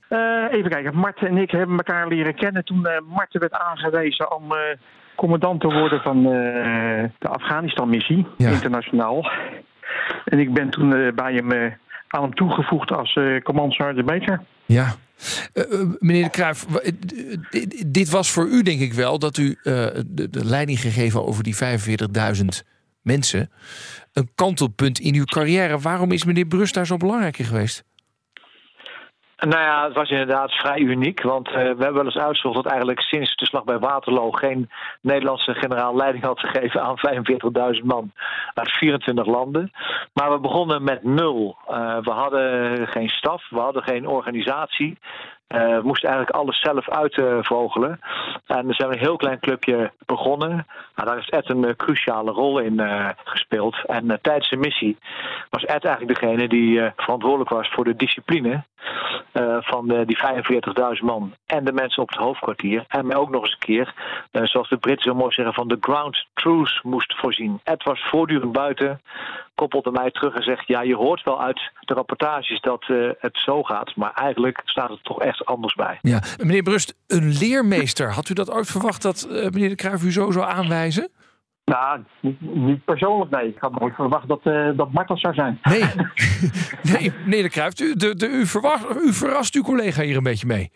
Uh, 0.09 0.45
even 0.51 0.71
kijken. 0.71 0.97
Mart 0.97 1.19
en 1.19 1.37
ik 1.37 1.51
hebben 1.51 1.77
elkaar 1.77 2.09
leren 2.09 2.35
kennen 2.35 2.65
toen 2.65 2.81
uh, 2.87 3.15
Mart 3.15 3.33
werd 3.33 3.53
aangewezen 3.53 4.37
om 4.37 4.53
commandant 5.17 5.61
te 5.61 5.73
worden 5.73 6.01
van 6.01 6.23
de 6.23 7.29
Afghanistan-missie, 7.29 8.27
ja. 8.37 8.51
internationaal. 8.51 9.31
En 10.25 10.39
ik 10.39 10.55
ben 10.55 10.71
toen 10.71 11.15
bij 11.15 11.35
hem 11.35 11.77
aan 12.09 12.23
hem 12.23 12.35
toegevoegd 12.35 12.93
als 12.93 13.15
uh, 13.15 13.41
commandant 13.41 14.07
major. 14.07 14.43
Ja. 14.67 14.95
meneer 15.99 16.23
de 16.23 16.31
Kruijf, 16.31 16.67
dit 17.87 18.11
was 18.11 18.31
voor 18.31 18.47
u 18.47 18.63
denk 18.63 18.81
ik 18.81 18.93
wel 18.93 19.19
dat 19.19 19.37
u 19.37 19.59
de, 19.63 20.31
de, 20.31 20.45
leiding 20.45 20.81
gegeven 20.81 21.27
over 21.27 21.43
die 21.43 21.57
45.000 21.57 22.45
mensen. 23.03 23.51
Een 24.13 24.31
kantelpunt 24.35 24.99
in 24.99 25.15
uw 25.15 25.25
carrière. 25.25 25.79
Waarom 25.79 26.13
is 26.13 26.25
meneer 26.25 26.47
Brust 26.47 26.75
daar 26.75 26.87
zo 26.87 26.97
belangrijk 26.97 27.39
in 27.39 27.45
geweest? 27.45 27.85
Nou 29.37 29.63
ja, 29.63 29.85
het 29.85 29.95
was 29.95 30.11
inderdaad 30.11 30.53
vrij 30.53 30.79
uniek. 30.79 31.23
Want 31.23 31.49
uh, 31.49 31.55
we 31.55 31.61
hebben 31.61 31.95
wel 31.95 32.05
eens 32.05 32.17
uitgezocht 32.17 32.55
dat 32.55 32.67
eigenlijk 32.67 33.01
sinds 33.01 33.37
de 33.37 33.47
slag 33.47 33.65
bij 33.65 33.79
Waterloo 33.79 34.31
geen 34.31 34.71
Nederlandse 35.01 35.55
generaal 35.55 35.97
leiding 35.97 36.25
had 36.25 36.41
gegeven 36.41 36.83
aan 36.83 36.97
45.000 37.79 37.85
man 37.85 38.13
uit 38.55 38.71
24 38.71 39.27
landen. 39.27 39.73
Maar 40.13 40.33
we 40.33 40.39
begonnen 40.39 40.85
met 40.85 41.05
nul. 41.05 41.57
Uh, 41.71 41.99
we 42.01 42.11
hadden 42.11 42.89
geen 42.89 43.09
staf, 43.09 43.49
we 43.51 43.59
hadden 43.59 43.83
geen 43.83 44.07
organisatie. 44.07 44.99
We 45.49 45.81
moesten 45.83 46.09
eigenlijk 46.09 46.39
alles 46.39 46.61
zelf 46.61 46.89
uitvogelen. 46.89 48.01
en 48.47 48.69
er 48.69 48.75
zijn 48.75 48.93
een 48.93 48.99
heel 48.99 49.17
klein 49.17 49.39
clubje 49.39 49.93
begonnen. 50.07 50.67
Nou, 50.95 51.09
daar 51.09 51.15
heeft 51.15 51.31
Ed 51.31 51.49
een 51.49 51.65
uh, 51.65 51.75
cruciale 51.77 52.31
rol 52.31 52.59
in 52.59 52.81
uh, 52.81 53.09
gespeeld. 53.25 53.77
En 53.87 54.19
tijdens 54.23 54.51
de 54.51 54.57
missie 54.57 54.99
was 55.51 55.65
Ed 55.65 55.85
eigenlijk 55.85 56.21
degene 56.21 56.49
die 56.49 56.91
verantwoordelijk 56.97 57.51
was 57.51 57.69
voor 57.69 57.85
de 57.85 57.97
discipline 57.97 58.65
van 59.61 59.89
de, 59.89 60.05
die 60.05 60.19
45.000 60.99 61.05
man. 61.05 61.35
En 61.47 61.65
de 61.65 61.73
mensen 61.73 62.03
op 62.03 62.09
het 62.09 62.19
hoofdkwartier. 62.19 62.85
En 62.89 63.07
mij 63.07 63.17
ook 63.17 63.31
nog 63.31 63.43
eens 63.43 63.53
een 63.53 63.59
keer, 63.59 63.95
zoals 64.31 64.69
de 64.69 64.77
Britten 64.77 65.11
zo 65.11 65.17
mooi 65.17 65.33
zeggen, 65.33 65.55
van 65.55 65.69
de 65.69 65.77
ground 65.81 66.27
truth 66.35 66.81
moest 66.83 67.15
voorzien. 67.19 67.61
Ed 67.65 67.83
was 67.83 68.09
voortdurend 68.09 68.53
buiten, 68.53 69.01
koppelde 69.57 69.91
mij 69.91 70.11
terug 70.11 70.35
en 70.35 70.43
zegt: 70.43 70.67
Ja, 70.67 70.83
je 70.83 70.97
hoort 70.97 71.23
wel 71.23 71.43
uit 71.43 71.61
de 71.81 71.95
rapportages 71.95 72.61
dat 72.61 72.85
het 73.19 73.39
zo 73.39 73.63
gaat. 73.63 73.97
Maar 73.97 74.13
eigenlijk 74.15 74.61
staat 74.65 74.91
het 74.91 75.05
toch 75.05 75.21
echt 75.21 75.45
anders 75.45 75.75
bij. 75.75 75.99
Ja, 76.01 76.21
meneer 76.39 76.63
Brust, 76.63 76.97
een 77.07 77.33
leermeester. 77.39 78.13
Had 78.13 78.29
u 78.29 78.35
dat 78.35 78.51
ooit 78.51 78.67
verwacht 78.67 79.03
dat 79.03 79.29
uh, 79.31 79.49
meneer 79.51 79.69
de 79.69 79.75
Kruijf 79.75 80.03
u 80.03 80.13
zo 80.13 80.31
zou 80.31 80.47
aanwijzen? 80.47 81.11
Nou, 81.65 82.05
niet, 82.21 82.41
niet 82.41 82.85
persoonlijk, 82.85 83.31
nee. 83.31 83.49
Ik 83.49 83.59
had 83.59 83.81
nooit 83.81 83.95
verwacht 83.95 84.29
dat, 84.29 84.41
uh, 84.45 84.71
dat 84.77 84.93
Mart 84.93 85.09
dat 85.09 85.19
zou 85.19 85.35
zijn. 85.35 85.59
Nee, 85.63 85.83
nee 86.93 87.13
meneer 87.25 87.43
de 87.43 87.51
Kruijf, 87.51 87.81
u, 87.81 87.95
de, 87.95 88.17
de, 88.17 88.29
u, 88.29 88.47
verwacht, 88.47 88.97
u 88.97 89.13
verrast 89.13 89.55
uw 89.55 89.63
collega 89.63 90.03
hier 90.03 90.17
een 90.17 90.23
beetje 90.23 90.47
mee. 90.47 90.71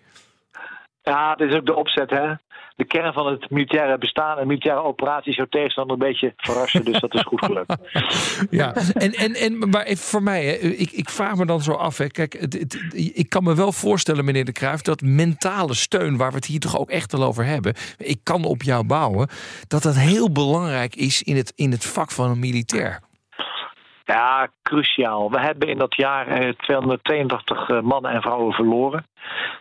Ja, 1.02 1.30
het 1.30 1.50
is 1.50 1.56
ook 1.56 1.66
de 1.66 1.74
opzet, 1.74 2.10
hè. 2.10 2.32
De 2.80 2.86
kern 2.86 3.12
van 3.12 3.26
het 3.26 3.50
militaire 3.50 3.98
bestaan 3.98 4.38
en 4.38 4.46
militaire 4.46 4.82
operaties 4.82 5.34
zou 5.34 5.48
tegenstander 5.48 5.92
een 5.92 6.08
beetje 6.08 6.32
verrassen. 6.36 6.84
Dus 6.84 7.00
dat 7.00 7.14
is 7.14 7.22
goed 7.22 7.44
gelukt. 7.44 7.76
ja, 8.60 8.74
en, 8.74 9.12
en, 9.12 9.34
en 9.34 9.68
maar 9.68 9.84
even 9.84 10.04
voor 10.04 10.22
mij, 10.22 10.44
hè, 10.44 10.52
ik, 10.52 10.90
ik 10.90 11.08
vraag 11.08 11.36
me 11.36 11.46
dan 11.46 11.60
zo 11.60 11.72
af. 11.72 11.98
Hè, 11.98 12.06
kijk, 12.06 12.32
het, 12.32 12.52
het, 12.52 12.92
ik 13.14 13.28
kan 13.28 13.44
me 13.44 13.54
wel 13.54 13.72
voorstellen, 13.72 14.24
meneer 14.24 14.44
de 14.44 14.52
Kruijf, 14.52 14.80
dat 14.80 15.00
mentale 15.00 15.74
steun, 15.74 16.16
waar 16.16 16.30
we 16.30 16.36
het 16.36 16.46
hier 16.46 16.60
toch 16.60 16.78
ook 16.78 16.90
echt 16.90 17.14
al 17.14 17.22
over 17.22 17.44
hebben. 17.44 17.74
Ik 17.96 18.20
kan 18.22 18.44
op 18.44 18.62
jou 18.62 18.86
bouwen. 18.86 19.28
Dat 19.68 19.82
dat 19.82 19.96
heel 19.96 20.32
belangrijk 20.32 20.94
is 20.94 21.22
in 21.22 21.36
het, 21.36 21.52
in 21.56 21.70
het 21.70 21.86
vak 21.86 22.10
van 22.10 22.30
een 22.30 22.38
militair. 22.38 23.00
Ja, 24.04 24.48
cruciaal. 24.62 25.30
We 25.30 25.40
hebben 25.40 25.68
in 25.68 25.78
dat 25.78 25.96
jaar 25.96 26.26
eh, 26.26 26.48
282 26.48 27.68
eh, 27.68 27.80
mannen 27.80 28.10
en 28.10 28.22
vrouwen 28.22 28.52
verloren. 28.52 29.04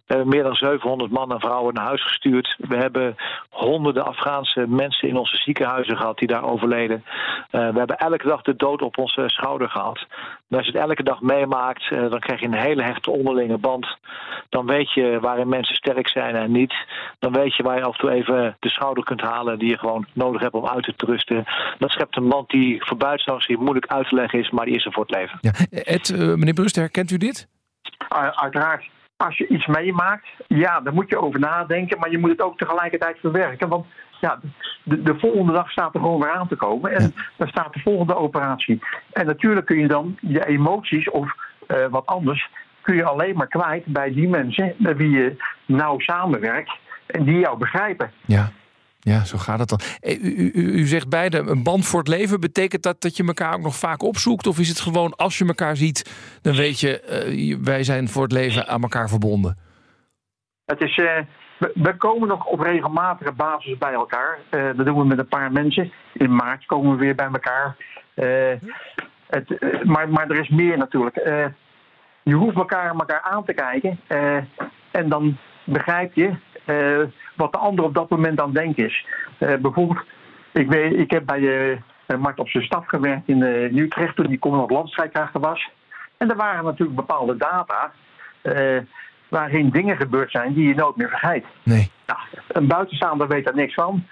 We 0.10 0.16
hebben 0.16 0.28
meer 0.28 0.44
dan 0.44 0.56
700 0.56 1.12
mannen 1.12 1.38
en 1.38 1.42
vrouwen 1.42 1.74
naar 1.74 1.86
huis 1.86 2.04
gestuurd. 2.04 2.56
We 2.58 2.76
hebben 2.76 3.16
honderden 3.50 4.06
Afghaanse 4.06 4.66
mensen 4.68 5.08
in 5.08 5.18
onze 5.18 5.38
ziekenhuizen 5.38 5.98
gehad 5.98 6.18
die 6.18 6.28
daar 6.28 6.44
overleden. 6.44 7.04
Uh, 7.52 7.70
we 7.70 7.78
hebben 7.78 7.98
elke 7.98 8.28
dag 8.28 8.42
de 8.42 8.56
dood 8.56 8.82
op 8.82 8.98
onze 8.98 9.24
schouder 9.28 9.70
gehad. 9.70 10.06
En 10.50 10.58
als 10.58 10.66
je 10.66 10.72
het 10.72 10.82
elke 10.82 11.04
dag 11.04 11.22
meemaakt, 11.22 11.92
uh, 11.92 12.10
dan 12.10 12.20
krijg 12.20 12.40
je 12.40 12.46
een 12.46 12.54
hele 12.54 12.84
hechte 12.84 13.12
onderlinge 13.12 13.58
band. 13.58 13.98
Dan 14.50 14.66
weet 14.66 14.94
je 14.94 15.18
waarin 15.22 15.50
mensen 15.50 15.76
sterk 15.76 16.10
zijn 16.10 16.36
en 16.36 16.52
niet. 16.52 16.74
Dan 17.20 17.34
weet 17.34 17.56
je 17.56 17.64
waar 17.64 17.78
je 17.78 17.84
af 17.84 17.94
en 17.94 18.00
toe 18.00 18.12
even 18.12 18.58
de 18.60 18.70
schouder 18.70 19.04
kunt 19.04 19.22
halen 19.22 19.60
die 19.60 19.70
je 19.70 19.78
gewoon 19.78 20.06
nodig 20.14 20.42
hebt 20.42 20.54
om 20.54 20.68
uit 20.68 20.94
te 20.96 21.06
rusten. 21.06 21.46
Dat 21.78 21.92
schept 21.92 22.18
een 22.18 22.30
band 22.30 22.50
die 22.50 22.86
voor 22.86 22.98
buitenstaanders 22.98 23.48
hier 23.48 23.60
moeilijk 23.60 23.88
uit 23.88 24.10
te 24.10 24.16
leggen 24.16 24.40
is, 24.40 24.50
maar 24.50 24.66
die 24.66 24.76
is 24.76 24.86
er 24.86 24.92
voor 24.92 25.06
het 25.06 25.16
leven. 25.16 25.38
Ja. 25.42 25.52
Ed, 25.70 26.10
uh, 26.10 26.20
meneer 26.20 26.54
Brust, 26.54 26.76
herkent 26.76 27.12
u 27.12 27.18
dit? 27.18 27.48
uiteraard 28.36 28.90
als 29.26 29.38
je 29.38 29.48
iets 29.48 29.66
meemaakt, 29.66 30.28
ja, 30.48 30.80
daar 30.80 30.94
moet 30.94 31.10
je 31.10 31.22
over 31.22 31.40
nadenken, 31.40 32.00
maar 32.00 32.12
je 32.12 32.18
moet 32.18 32.30
het 32.30 32.42
ook 32.42 32.58
tegelijkertijd 32.58 33.18
verwerken. 33.20 33.68
Want 33.68 33.86
ja, 34.20 34.40
de, 34.84 35.02
de 35.02 35.20
volgende 35.20 35.54
dag 35.54 35.72
staat 35.72 35.94
er 35.94 36.00
gewoon 36.00 36.20
weer 36.20 36.32
aan 36.32 36.48
te 36.48 36.56
komen 36.56 36.92
en 36.92 37.02
ja. 37.02 37.24
dan 37.38 37.48
staat 37.48 37.74
de 37.74 37.80
volgende 37.80 38.16
operatie. 38.16 38.80
En 39.12 39.26
natuurlijk 39.26 39.66
kun 39.66 39.80
je 39.80 39.88
dan 39.88 40.18
je 40.22 40.46
emoties 40.46 41.10
of 41.10 41.36
eh, 41.68 41.86
wat 41.90 42.06
anders 42.06 42.50
kun 42.82 42.96
je 42.96 43.04
alleen 43.04 43.36
maar 43.36 43.48
kwijt 43.48 43.86
bij 43.86 44.14
die 44.14 44.30
mensen 44.30 44.74
met 44.78 44.98
wie 44.98 45.10
je 45.10 45.36
nauw 45.66 46.00
samenwerkt 46.00 46.72
en 47.06 47.24
die 47.24 47.40
jou 47.40 47.58
begrijpen. 47.58 48.12
Ja. 48.26 48.52
Ja, 49.10 49.26
zo 49.26 49.38
gaat 49.38 49.60
het 49.60 49.70
dan. 49.70 49.80
Eh, 50.00 50.24
U, 50.24 50.52
u, 50.54 50.74
u 50.74 50.86
zegt 50.86 51.10
beide 51.10 51.38
een 51.38 51.64
band 51.64 51.86
voor 51.86 52.00
het 52.00 52.08
leven. 52.08 52.40
Betekent 52.40 52.84
dat 52.84 53.02
dat 53.02 53.18
je 53.18 53.24
elkaar 53.26 53.54
ook 53.54 53.62
nog 53.62 53.76
vaak 53.76 54.04
opzoekt? 54.04 54.48
Of 54.48 54.60
is 54.60 54.70
het 54.70 54.80
gewoon 54.80 55.16
als 55.16 55.38
je 55.38 55.46
elkaar 55.46 55.76
ziet, 55.76 56.00
dan 56.42 56.56
weet 56.56 56.80
je, 56.80 57.02
eh, 57.02 57.58
wij 57.64 57.84
zijn 57.84 58.08
voor 58.08 58.24
het 58.24 58.32
leven 58.32 58.68
aan 58.68 58.82
elkaar 58.82 59.10
verbonden? 59.10 59.58
Het 60.66 60.82
is, 60.82 60.98
eh, 60.98 61.18
we, 61.74 61.96
komen 61.98 62.28
nog 62.28 62.46
op 62.46 62.60
regelmatige 62.60 63.32
basis 63.32 63.78
bij 63.78 63.94
elkaar. 63.94 64.40
Dat 64.50 64.86
doen 64.86 64.98
we 64.98 65.06
met 65.06 65.20
een 65.20 65.28
paar 65.28 65.52
mensen. 65.52 65.92
In 66.14 66.36
maart 66.36 66.66
komen 66.66 66.92
we 66.92 66.98
weer 66.98 67.16
bij 67.16 67.30
elkaar. 67.34 67.76
Het, 69.28 69.60
maar, 69.84 70.10
maar 70.10 70.30
er 70.30 70.40
is 70.40 70.50
meer 70.50 70.78
natuurlijk. 70.78 71.16
Je 72.24 72.34
hoeft 72.34 72.56
elkaar 72.56 72.94
elkaar 72.94 73.22
aan 73.22 73.46
te 73.46 73.54
kijken. 73.54 74.00
en 74.92 75.10
dan 75.10 75.38
begrijp 75.64 76.14
je 76.14 76.36
eh, 76.70 77.08
wat 77.36 77.52
de 77.52 77.58
ander 77.58 77.86
op 77.86 77.94
dat 77.94 78.10
moment 78.10 78.40
aan 78.40 78.46
het 78.46 78.56
denken 78.56 78.86
is. 78.86 79.06
Eh, 79.38 79.56
bijvoorbeeld, 79.56 80.06
ik, 80.52 80.70
weet, 80.70 80.94
ik 80.94 81.12
heb 81.12 81.26
bij 81.26 81.72
eh 82.06 82.18
Mart 82.18 82.40
op 82.40 82.50
zijn 82.50 82.64
staf 82.64 82.88
gewerkt 82.88 83.28
in, 83.28 83.42
Utrecht 83.78 84.16
toen 84.16 84.28
die 84.28 84.40
commandant 84.40 84.72
landstrijdkrachten 84.72 85.42
was. 85.42 85.70
En 86.18 86.30
er 86.30 86.36
waren 86.36 86.64
natuurlijk 86.64 86.96
bepaalde 86.96 87.38
data 87.38 87.92
waarin 89.28 89.70
dingen 89.70 89.98
gebeurd 89.98 90.32
zijn 90.32 90.54
die 90.54 90.68
je 90.68 90.76
nooit 90.76 90.96
meer 90.96 91.10
vergeet. 91.10 91.46
Nee. 91.64 91.92
Nou, 92.06 92.20
een 92.48 92.68
buitenstaander 92.68 93.28
weet 93.28 93.46
daar 93.46 93.56
niks 93.56 93.74
van. 93.74 94.06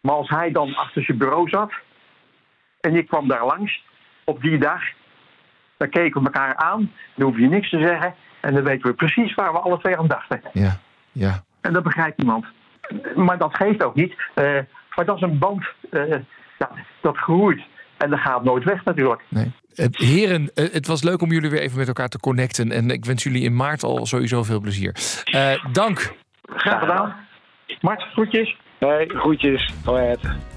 Maar 0.00 0.14
als 0.14 0.28
hij 0.28 0.50
dan 0.50 0.74
achter 0.74 1.02
zijn 1.02 1.18
bureau 1.18 1.48
zat 1.48 1.72
en 2.80 2.96
ik 2.96 3.06
kwam 3.06 3.28
daar 3.28 3.44
langs 3.44 3.84
op 4.24 4.42
die 4.42 4.58
dag, 4.58 4.82
dan 5.76 5.88
keken 5.88 6.20
we 6.20 6.26
elkaar 6.26 6.56
aan, 6.56 6.92
dan 7.14 7.28
hoef 7.28 7.38
je 7.38 7.48
niks 7.48 7.70
te 7.70 7.78
zeggen 7.78 8.14
en 8.40 8.54
dan 8.54 8.64
weten 8.64 8.90
we 8.90 8.94
precies 8.94 9.34
waar 9.34 9.52
we 9.52 9.58
alle 9.58 9.78
twee 9.78 9.96
aan 9.96 10.06
dachten. 10.06 10.40
Ja, 10.52 10.78
ja. 11.12 11.44
En 11.64 11.72
dat 11.72 11.82
begrijpt 11.82 12.16
niemand. 12.16 12.46
Maar 13.14 13.38
dat 13.38 13.56
geeft 13.56 13.82
ook 13.82 13.94
niet. 13.94 14.14
Eh, 14.34 14.58
maar 14.94 15.04
dat 15.04 15.16
is 15.16 15.22
een 15.22 15.38
band 15.38 15.64
eh, 15.90 16.10
ja, 16.58 16.70
dat 17.00 17.16
groeit. 17.16 17.62
En 17.96 18.10
dat 18.10 18.18
gaat 18.18 18.44
nooit 18.44 18.64
weg 18.64 18.84
natuurlijk. 18.84 19.22
Nee. 19.28 19.52
Eh, 19.74 19.86
Heren, 19.90 20.50
het 20.54 20.86
was 20.86 21.02
leuk 21.02 21.22
om 21.22 21.32
jullie 21.32 21.50
weer 21.50 21.60
even 21.60 21.78
met 21.78 21.88
elkaar 21.88 22.08
te 22.08 22.18
connecten. 22.18 22.72
En 22.72 22.90
ik 22.90 23.04
wens 23.04 23.22
jullie 23.22 23.42
in 23.42 23.56
maart 23.56 23.82
al 23.82 24.06
sowieso 24.06 24.42
veel 24.42 24.60
plezier. 24.60 24.96
Eh, 25.24 25.64
dank. 25.72 26.12
Graag 26.42 26.80
gedaan. 26.80 27.14
Mart, 27.80 28.02
groetjes. 28.02 28.56
Hey, 28.78 29.06
groetjes. 29.06 29.72
Hoi 29.84 30.06
Ed. 30.06 30.53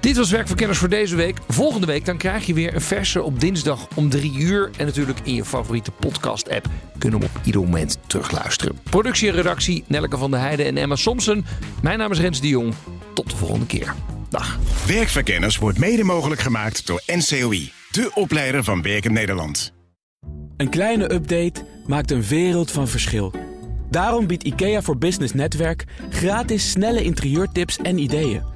Dit 0.00 0.16
was 0.16 0.30
Werkverkenners 0.30 0.78
voor 0.78 0.88
deze 0.88 1.16
week. 1.16 1.38
Volgende 1.48 1.86
week 1.86 2.04
dan 2.04 2.16
krijg 2.16 2.46
je 2.46 2.54
weer 2.54 2.74
een 2.74 2.80
verse 2.80 3.22
op 3.22 3.40
dinsdag 3.40 3.88
om 3.94 4.08
drie 4.08 4.38
uur. 4.38 4.70
En 4.76 4.86
natuurlijk 4.86 5.18
in 5.22 5.34
je 5.34 5.44
favoriete 5.44 5.90
podcast-app 5.90 6.66
kunnen 6.98 7.20
we 7.20 7.26
op 7.26 7.40
ieder 7.44 7.60
moment 7.60 7.98
terugluisteren. 8.06 8.78
Productie 8.82 9.28
en 9.28 9.34
redactie 9.34 9.84
Nelleke 9.86 10.16
van 10.16 10.30
der 10.30 10.40
Heijden 10.40 10.66
en 10.66 10.76
Emma 10.76 10.96
Somsen. 10.96 11.44
Mijn 11.82 11.98
naam 11.98 12.10
is 12.12 12.18
Rens 12.18 12.40
de 12.40 12.48
Jong. 12.48 12.74
Tot 13.14 13.30
de 13.30 13.36
volgende 13.36 13.66
keer. 13.66 13.94
Dag. 14.28 14.58
Werkverkenners 14.86 15.56
wordt 15.56 15.78
mede 15.78 16.04
mogelijk 16.04 16.40
gemaakt 16.40 16.86
door 16.86 17.02
NCOI, 17.06 17.72
de 17.90 18.10
opleider 18.14 18.64
van 18.64 18.82
Werken 18.82 19.12
Nederland. 19.12 19.72
Een 20.56 20.68
kleine 20.68 21.12
update 21.12 21.66
maakt 21.86 22.10
een 22.10 22.22
wereld 22.22 22.70
van 22.70 22.88
verschil. 22.88 23.32
Daarom 23.90 24.26
biedt 24.26 24.42
IKEA 24.42 24.82
voor 24.82 24.98
Business 24.98 25.32
Netwerk 25.32 25.84
gratis 26.10 26.70
snelle 26.70 27.02
interieurtips 27.02 27.78
en 27.78 27.98
ideeën. 27.98 28.55